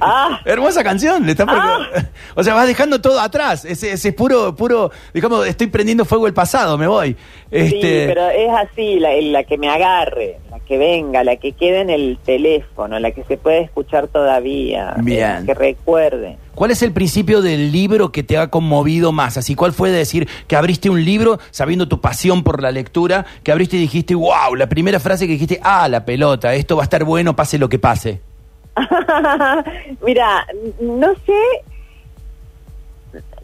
Ah. 0.00 0.40
Hermosa 0.44 0.82
canción. 0.82 1.24
Le 1.24 1.32
está 1.32 1.44
ah. 1.48 1.88
O 2.34 2.42
sea, 2.42 2.54
vas 2.54 2.66
dejando 2.66 3.00
todo 3.00 3.20
atrás. 3.20 3.64
Ese, 3.64 3.92
ese 3.92 4.08
es 4.08 4.14
puro, 4.14 4.54
puro, 4.54 4.90
digamos, 5.14 5.46
estoy 5.46 5.68
prendiendo 5.68 6.04
fuego 6.04 6.26
el 6.26 6.34
pasado, 6.34 6.76
me 6.76 6.86
voy. 6.86 7.16
Este... 7.50 7.80
Sí, 7.80 8.04
pero 8.06 8.28
es 8.28 8.50
así, 8.50 8.98
la, 8.98 9.10
la 9.20 9.44
que 9.44 9.58
me 9.58 9.68
agarre, 9.68 10.38
la 10.50 10.60
que 10.60 10.76
venga, 10.78 11.24
la 11.24 11.36
que 11.36 11.52
quede 11.52 11.80
en 11.80 11.90
el 11.90 12.18
teléfono, 12.24 12.98
la 12.98 13.12
que 13.12 13.24
se 13.24 13.36
puede 13.36 13.60
escuchar 13.60 14.08
todavía. 14.08 14.94
Bien. 14.98 15.46
que 15.46 15.54
recuerde. 15.54 16.38
¿Cuál 16.56 16.70
es 16.70 16.82
el 16.82 16.92
principio 16.92 17.42
del 17.42 17.70
libro 17.70 18.12
que 18.12 18.22
te 18.22 18.38
ha 18.38 18.48
conmovido 18.48 19.12
más? 19.12 19.36
Así, 19.36 19.54
¿cuál 19.54 19.74
fue 19.74 19.90
de 19.90 19.98
decir 19.98 20.26
que 20.48 20.56
abriste 20.56 20.88
un 20.88 21.04
libro 21.04 21.38
sabiendo 21.50 21.86
tu 21.86 22.00
pasión 22.00 22.42
por 22.42 22.62
la 22.62 22.70
lectura, 22.70 23.26
que 23.42 23.52
abriste 23.52 23.76
y 23.76 23.80
dijiste, 23.80 24.14
wow, 24.14 24.54
la 24.56 24.66
primera 24.66 24.98
frase 24.98 25.26
que 25.26 25.34
dijiste, 25.34 25.60
ah, 25.62 25.86
la 25.86 26.06
pelota, 26.06 26.54
esto 26.54 26.74
va 26.74 26.82
a 26.82 26.84
estar 26.84 27.04
bueno, 27.04 27.36
pase 27.36 27.58
lo 27.58 27.68
que 27.68 27.78
pase? 27.78 28.22
Mira, 30.06 30.46
no 30.80 31.14
sé, 31.26 31.42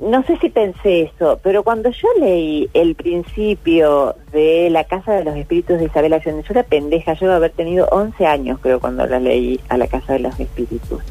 no 0.01 0.23
sé 0.23 0.39
si 0.39 0.49
pensé 0.49 1.03
eso, 1.03 1.39
pero 1.43 1.63
cuando 1.63 1.91
yo 1.91 2.09
leí 2.19 2.71
el 2.73 2.95
principio 2.95 4.17
de 4.33 4.71
La 4.71 4.85
Casa 4.85 5.13
de 5.13 5.25
los 5.25 5.37
Espíritus 5.37 5.79
de 5.79 5.85
Isabel 5.85 6.15
Allende, 6.15 6.45
yo 6.45 6.53
era 6.53 6.63
pendeja, 6.63 7.13
yo 7.13 7.31
a 7.31 7.37
haber 7.37 7.51
tenido 7.51 7.89
11 7.91 8.25
años 8.25 8.59
creo 8.63 8.81
cuando 8.81 9.07
la 9.07 9.21
leí 9.21 9.61
a 9.69 9.77
La 9.77 9.87
Casa 9.87 10.15
de 10.15 10.21
los 10.21 10.41
Espíritus 10.41 11.03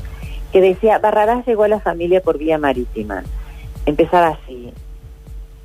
que 0.51 0.61
decía, 0.61 0.99
Barrabás 0.99 1.45
llegó 1.45 1.63
a 1.63 1.67
la 1.67 1.79
familia 1.79 2.21
por 2.21 2.37
vía 2.37 2.57
marítima. 2.57 3.23
Empezaba 3.85 4.29
así. 4.29 4.73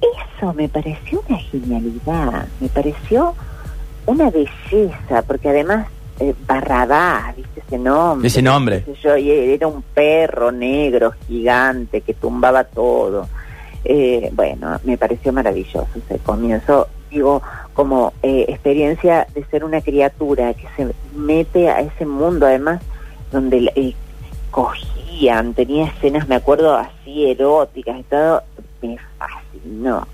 Eso 0.01 0.53
me 0.55 0.69
pareció 0.69 1.23
una 1.29 1.39
genialidad, 1.39 2.47
me 2.61 2.69
pareció 2.69 3.35
una 4.07 4.31
belleza, 4.31 5.23
porque 5.27 5.49
además 5.49 5.89
eh, 6.19 6.35
Barrabás, 6.47 7.37
¿viste 7.37 7.61
ese 7.67 7.79
nombre? 7.79 8.29
Ese 8.29 8.43
nombre. 8.43 8.85
Yo, 9.03 9.17
y 9.17 9.31
era 9.31 9.67
un 9.67 9.83
perro 9.83 10.51
negro 10.51 11.13
gigante 11.27 12.01
que 12.01 12.15
tumbaba 12.15 12.65
todo. 12.65 13.29
Eh, 13.85 14.31
bueno, 14.33 14.81
me 14.85 14.97
pareció 14.97 15.33
maravilloso 15.33 15.87
ese 15.95 16.19
comienzo, 16.21 16.89
digo, 17.11 17.43
como 17.73 18.13
eh, 18.23 18.47
experiencia 18.49 19.27
de 19.35 19.45
ser 19.45 19.65
una 19.65 19.81
criatura 19.81 20.55
que 20.55 20.67
se 20.77 20.93
mete 21.15 21.69
a 21.69 21.81
ese 21.81 22.07
mundo, 22.07 22.47
además, 22.47 22.81
donde 23.31 23.95
cogían, 24.51 25.55
tenía 25.55 25.87
escenas, 25.87 26.29
me 26.29 26.37
acuerdo, 26.37 26.77
así 26.77 27.31
eróticas 27.31 28.01
y 28.01 28.03
todo, 28.05 28.43
me 28.83 28.99
fascinó. 29.19 30.07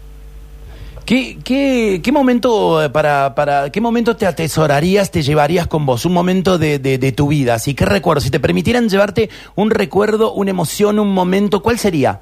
¿Qué, 1.05 1.39
qué, 1.43 2.01
qué 2.03 2.12
momento 2.12 2.80
para, 2.93 3.35
para 3.35 3.70
qué 3.70 3.80
momento 3.80 4.16
te 4.16 4.24
atesorarías, 4.24 5.11
te 5.11 5.22
llevarías 5.22 5.66
con 5.66 5.85
vos? 5.85 6.07
Un 6.07 6.12
momento 6.12 6.59
de, 6.59 6.78
de, 6.78 7.12
tu 7.12 7.28
vida, 7.28 7.55
así 7.55 7.74
qué 7.74 7.85
recuerdo, 7.85 8.20
si 8.20 8.30
te 8.30 8.39
permitieran 8.39 8.89
llevarte 8.89 9.28
un 9.57 9.70
recuerdo, 9.70 10.33
una 10.33 10.51
emoción, 10.51 11.01
un 11.01 11.12
momento, 11.12 11.61
¿cuál 11.61 11.78
sería? 11.78 12.20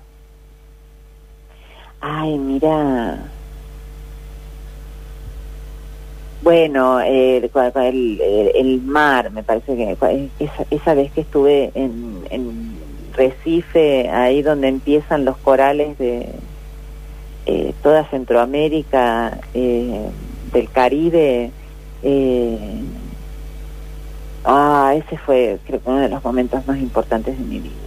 Ay, 2.01 2.39
mira, 2.39 3.19
Bueno, 6.43 7.01
eh, 7.03 7.51
el, 8.55 8.81
mar, 8.83 9.31
me 9.31 9.43
parece 9.43 9.77
que 9.77 9.97
esa, 10.71 10.95
vez 10.95 11.13
que 11.13 11.21
estuve 11.21 11.71
en, 11.75 12.81
Recife, 13.13 14.09
ahí 14.09 14.41
donde 14.41 14.69
empiezan 14.69 15.25
los 15.25 15.37
corales 15.37 15.99
de 15.99 16.29
eh, 17.45 17.75
toda 17.83 18.09
Centroamérica, 18.09 19.39
eh, 19.53 20.09
del 20.53 20.71
Caribe, 20.71 21.51
ah, 24.45 24.95
ese 24.97 25.19
fue 25.19 25.59
creo 25.67 25.81
uno 25.85 25.99
de 25.99 26.09
los 26.09 26.25
momentos 26.25 26.67
más 26.67 26.79
importantes 26.79 27.37
de 27.37 27.45
mi 27.45 27.59
vida. 27.59 27.80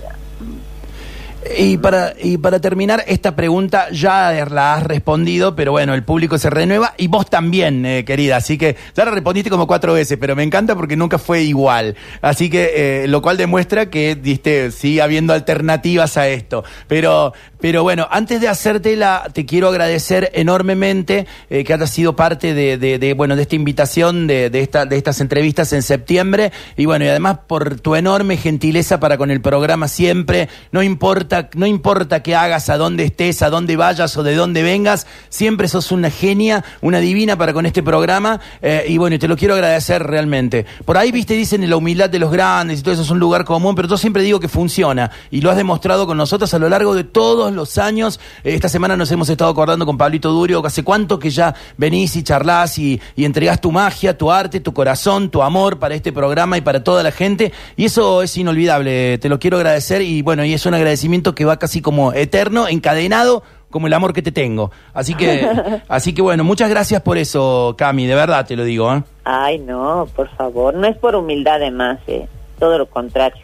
Y 1.58 1.78
para, 1.78 2.14
y 2.22 2.38
para 2.38 2.60
terminar, 2.60 3.04
esta 3.08 3.36
pregunta 3.36 3.90
ya 3.92 4.32
la 4.50 4.76
has 4.76 4.84
respondido, 4.84 5.56
pero 5.56 5.72
bueno, 5.72 5.94
el 5.94 6.04
público 6.04 6.38
se 6.38 6.50
renueva 6.50 6.94
y 6.98 7.08
vos 7.08 7.30
también, 7.30 7.86
eh, 7.86 8.06
querida. 8.06 8.38
Así 8.38 8.58
que 8.58 8.76
ya 8.96 9.06
la 9.06 9.12
respondiste 9.12 9.50
como 9.50 9.68
cuatro 9.68 9.94
veces, 9.94 10.18
pero 10.20 10.36
me 10.36 10.44
encanta 10.44 10.76
porque 10.76 10.96
nunca 10.96 11.18
fue 11.18 11.44
igual. 11.44 11.96
Así 12.22 12.50
que, 12.50 13.04
eh, 13.04 13.08
lo 13.08 13.22
cual 13.22 13.38
demuestra 13.38 13.90
que, 13.90 14.16
diste, 14.16 14.72
sigue 14.72 15.02
habiendo 15.02 15.34
alternativas 15.34 16.18
a 16.18 16.28
esto. 16.28 16.64
Pero, 16.88 17.34
pero 17.64 17.82
bueno, 17.82 18.10
antes 18.12 18.42
de 18.42 18.50
hacértela, 18.50 19.30
te 19.32 19.46
quiero 19.46 19.70
agradecer 19.70 20.30
enormemente 20.34 21.28
eh, 21.50 21.64
que 21.64 21.74
hayas 21.74 21.92
sido 21.92 22.14
parte 22.14 22.54
de, 22.54 23.14
bueno, 23.16 23.38
de 23.38 23.44
esta 23.44 23.56
invitación, 23.56 24.28
de, 24.28 24.50
de, 24.50 24.60
esta, 24.60 24.86
de 24.86 24.98
estas 24.98 25.22
entrevistas 25.22 25.72
en 25.72 25.82
septiembre. 25.82 26.52
Y 26.76 26.88
bueno, 26.88 27.06
y 27.06 27.08
además 27.08 27.40
por 27.48 27.80
tu 27.80 27.96
enorme 27.96 28.36
gentileza 28.36 29.00
para 29.00 29.18
con 29.18 29.32
el 29.32 29.40
programa 29.40 29.88
siempre. 29.88 30.50
No 30.74 30.84
importa 30.84 31.52
no 31.56 31.66
importa 31.66 32.22
qué 32.22 32.36
hagas, 32.36 32.70
a 32.70 32.76
dónde 32.76 33.06
estés, 33.06 33.42
a 33.42 33.50
dónde 33.50 33.78
vayas 33.78 34.18
o 34.18 34.24
de 34.24 34.36
dónde 34.36 34.62
vengas, 34.62 35.08
siempre 35.30 35.70
sos 35.70 35.94
una 35.94 36.10
genia, 36.10 36.66
una 36.82 37.00
divina 37.00 37.38
para 37.38 37.54
con 37.54 37.66
este 37.66 37.82
programa. 37.82 38.42
Eh, 38.62 38.88
y 38.90 38.98
bueno, 38.98 39.18
te 39.20 39.30
lo 39.30 39.38
quiero 39.38 39.54
agradecer 39.54 40.04
realmente. 40.04 40.66
Por 40.84 40.98
ahí, 40.98 41.14
viste, 41.14 41.34
dicen 41.36 41.70
la 41.70 41.78
humildad 41.78 42.10
de 42.10 42.20
los 42.20 42.30
grandes 42.30 42.82
y 42.82 42.84
todo 42.84 42.94
eso 42.94 43.04
es 43.04 43.10
un 43.10 43.20
lugar 43.20 43.46
común, 43.46 43.74
pero 43.74 43.88
yo 43.88 43.96
siempre 43.96 44.22
digo 44.22 44.42
que 44.42 44.50
funciona. 44.50 45.12
Y 45.32 45.40
lo 45.40 45.50
has 45.50 45.56
demostrado 45.56 46.06
con 46.06 46.18
nosotros 46.18 46.54
a 46.54 46.60
lo 46.60 46.68
largo 46.68 46.94
de 46.94 47.06
todos 47.06 47.53
los 47.56 47.78
años. 47.78 48.20
Esta 48.44 48.70
semana 48.70 48.96
nos 48.96 49.12
hemos 49.12 49.30
estado 49.30 49.52
acordando 49.52 49.86
con 49.86 49.98
Pablito 49.98 50.32
Durio, 50.32 50.66
hace 50.66 50.84
cuánto 50.84 51.20
que 51.20 51.30
ya 51.30 51.54
venís 51.78 52.16
y 52.16 52.24
charlas 52.24 52.78
y, 52.78 53.02
y 53.16 53.26
entregás 53.26 53.62
tu 53.62 53.72
magia, 53.72 54.18
tu 54.18 54.32
arte, 54.32 54.60
tu 54.60 54.74
corazón, 54.74 55.30
tu 55.30 55.42
amor 55.42 55.80
para 55.80 55.96
este 55.96 56.12
programa 56.12 56.58
y 56.58 56.62
para 56.62 56.84
toda 56.84 57.04
la 57.04 57.12
gente. 57.12 57.52
Y 57.76 57.86
eso 57.86 58.22
es 58.22 58.38
inolvidable. 58.38 59.18
Te 59.18 59.30
lo 59.30 59.40
quiero 59.40 59.58
agradecer 59.58 60.02
y 60.02 60.22
bueno, 60.22 60.44
y 60.46 60.54
es 60.54 60.66
un 60.66 60.74
agradecimiento 60.74 61.36
que 61.36 61.46
va 61.46 61.58
casi 61.58 61.82
como 61.82 62.14
eterno, 62.14 62.68
encadenado 62.68 63.44
como 63.74 63.88
el 63.88 63.94
amor 63.94 64.14
que 64.14 64.22
te 64.22 64.32
tengo. 64.32 64.72
Así 64.94 65.16
que, 65.16 65.50
así 65.90 66.14
que 66.14 66.22
bueno, 66.22 66.44
muchas 66.44 66.70
gracias 66.70 67.02
por 67.02 67.18
eso, 67.18 67.76
Cami, 67.78 68.06
de 68.06 68.16
verdad 68.16 68.46
te 68.46 68.56
lo 68.56 68.64
digo. 68.64 68.94
¿eh? 68.94 69.04
Ay, 69.26 69.58
no, 69.60 70.08
por 70.16 70.30
favor, 70.38 70.76
no 70.76 70.88
es 70.88 70.96
por 70.96 71.16
humildad 71.16 71.60
de 71.60 71.72
más, 71.72 72.00
eh. 72.08 72.28
todo 72.60 72.78
lo 72.78 72.86
contrario. 72.86 73.43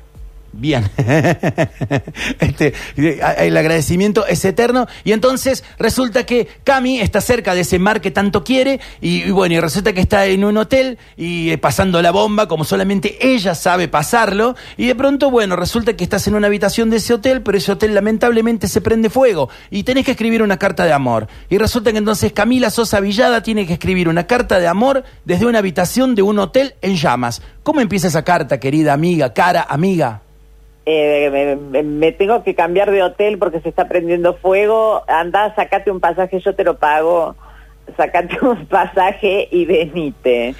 Bien. 0.51 0.89
este, 2.39 2.73
el 2.95 3.57
agradecimiento 3.57 4.25
es 4.25 4.43
eterno. 4.45 4.87
Y 5.03 5.11
entonces 5.11 5.63
resulta 5.77 6.25
que 6.25 6.47
Cami 6.63 6.99
está 6.99 7.21
cerca 7.21 7.53
de 7.53 7.61
ese 7.61 7.79
mar 7.79 8.01
que 8.01 8.11
tanto 8.11 8.43
quiere. 8.43 8.79
Y, 9.01 9.29
bueno, 9.31 9.55
y 9.55 9.59
resulta 9.59 9.93
que 9.93 10.01
está 10.01 10.25
en 10.25 10.43
un 10.43 10.57
hotel 10.57 10.97
y 11.17 11.51
eh, 11.51 11.57
pasando 11.57 12.01
la 12.01 12.11
bomba 12.11 12.47
como 12.47 12.63
solamente 12.63 13.17
ella 13.21 13.55
sabe 13.55 13.87
pasarlo. 13.87 14.55
Y 14.77 14.87
de 14.87 14.95
pronto, 14.95 15.29
bueno, 15.29 15.55
resulta 15.55 15.93
que 15.95 16.03
estás 16.03 16.27
en 16.27 16.35
una 16.35 16.47
habitación 16.47 16.89
de 16.89 16.97
ese 16.97 17.13
hotel, 17.13 17.41
pero 17.41 17.57
ese 17.57 17.71
hotel 17.71 17.93
lamentablemente 17.93 18.67
se 18.67 18.81
prende 18.81 19.09
fuego. 19.09 19.49
Y 19.69 19.83
tenés 19.83 20.05
que 20.05 20.11
escribir 20.11 20.41
una 20.41 20.57
carta 20.57 20.85
de 20.85 20.93
amor. 20.93 21.27
Y 21.49 21.57
resulta 21.57 21.91
que 21.91 21.99
entonces 21.99 22.33
Camila 22.33 22.69
Sosa 22.69 22.99
Villada 22.99 23.43
tiene 23.43 23.67
que 23.67 23.73
escribir 23.73 24.09
una 24.09 24.25
carta 24.25 24.59
de 24.59 24.67
amor 24.67 25.03
desde 25.25 25.45
una 25.45 25.59
habitación 25.59 26.15
de 26.15 26.21
un 26.21 26.39
hotel 26.39 26.75
en 26.81 26.95
llamas. 26.95 27.41
¿Cómo 27.63 27.81
empieza 27.81 28.07
esa 28.07 28.23
carta, 28.23 28.59
querida 28.59 28.93
amiga, 28.93 29.33
cara 29.33 29.65
amiga? 29.69 30.21
Eh, 30.91 31.55
me, 31.83 32.11
tengo 32.13 32.43
que 32.43 32.55
cambiar 32.55 32.89
de 32.89 33.03
hotel 33.03 33.37
porque 33.37 33.59
se 33.59 33.69
está 33.69 33.87
prendiendo 33.87 34.33
fuego, 34.33 35.03
anda, 35.07 35.53
sacate 35.55 35.91
un 35.91 35.99
pasaje, 35.99 36.39
yo 36.39 36.55
te 36.55 36.63
lo 36.63 36.77
pago, 36.77 37.35
sacate 37.95 38.39
un 38.45 38.65
pasaje 38.65 39.47
y 39.51 39.65
venite. 39.65 40.55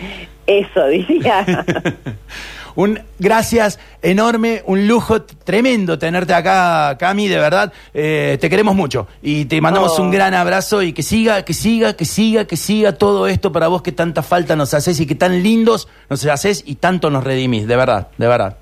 Eso 0.46 0.86
diría. 0.86 1.66
un 2.76 3.00
gracias 3.18 3.80
enorme, 4.04 4.62
un 4.68 4.88
lujo 4.88 5.24
tremendo 5.24 5.98
tenerte 5.98 6.36
acá, 6.36 6.96
Cami, 7.00 7.28
de 7.28 7.40
verdad. 7.40 7.74
Eh, 7.96 8.38
te 8.40 8.52
queremos 8.52 8.76
mucho 8.76 9.08
y 9.24 9.46
te 9.46 9.60
mandamos 9.62 9.98
un 9.98 10.10
oh. 10.10 10.12
gran 10.12 10.36
abrazo 10.36 10.84
y 10.84 10.94
que 10.94 11.02
siga, 11.02 11.44
que 11.44 11.56
siga, 11.56 11.94
que 11.94 12.06
siga, 12.06 12.46
que 12.46 12.56
siga 12.56 12.92
todo 12.94 13.26
esto 13.26 13.52
para 13.52 13.68
vos 13.68 13.82
que 13.82 13.94
tanta 13.94 14.22
falta 14.22 14.56
nos 14.56 14.76
haces 14.76 15.00
y 15.00 15.08
que 15.08 15.16
tan 15.16 15.42
lindos 15.42 15.88
nos 16.08 16.24
haces 16.28 16.64
y 16.68 16.76
tanto 16.76 17.10
nos 17.10 17.24
redimís, 17.24 17.66
de 17.66 17.76
verdad, 17.76 18.10
de 18.20 18.28
verdad. 18.28 18.58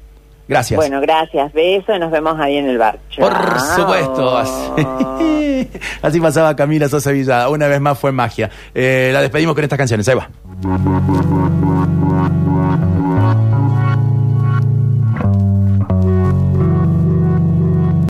Gracias. 0.47 0.77
Bueno, 0.77 1.01
gracias. 1.01 1.51
Beso 1.53 1.93
y 1.95 1.99
nos 1.99 2.11
vemos 2.11 2.39
ahí 2.39 2.57
en 2.57 2.67
el 2.69 2.77
bar. 2.77 2.99
Por 3.17 3.59
supuesto. 3.59 4.37
Así, 6.01 6.19
pasaba 6.21 6.55
Camila 6.55 6.87
Sosa 6.87 7.11
Villada. 7.11 7.49
Una 7.49 7.67
vez 7.67 7.81
más 7.81 7.99
fue 7.99 8.11
magia. 8.11 8.49
Eh, 8.73 9.09
la 9.13 9.21
despedimos 9.21 9.55
con 9.55 9.63
estas 9.63 9.77
canciones. 9.77 10.07
Ahí 10.07 10.15
va. 10.15 10.29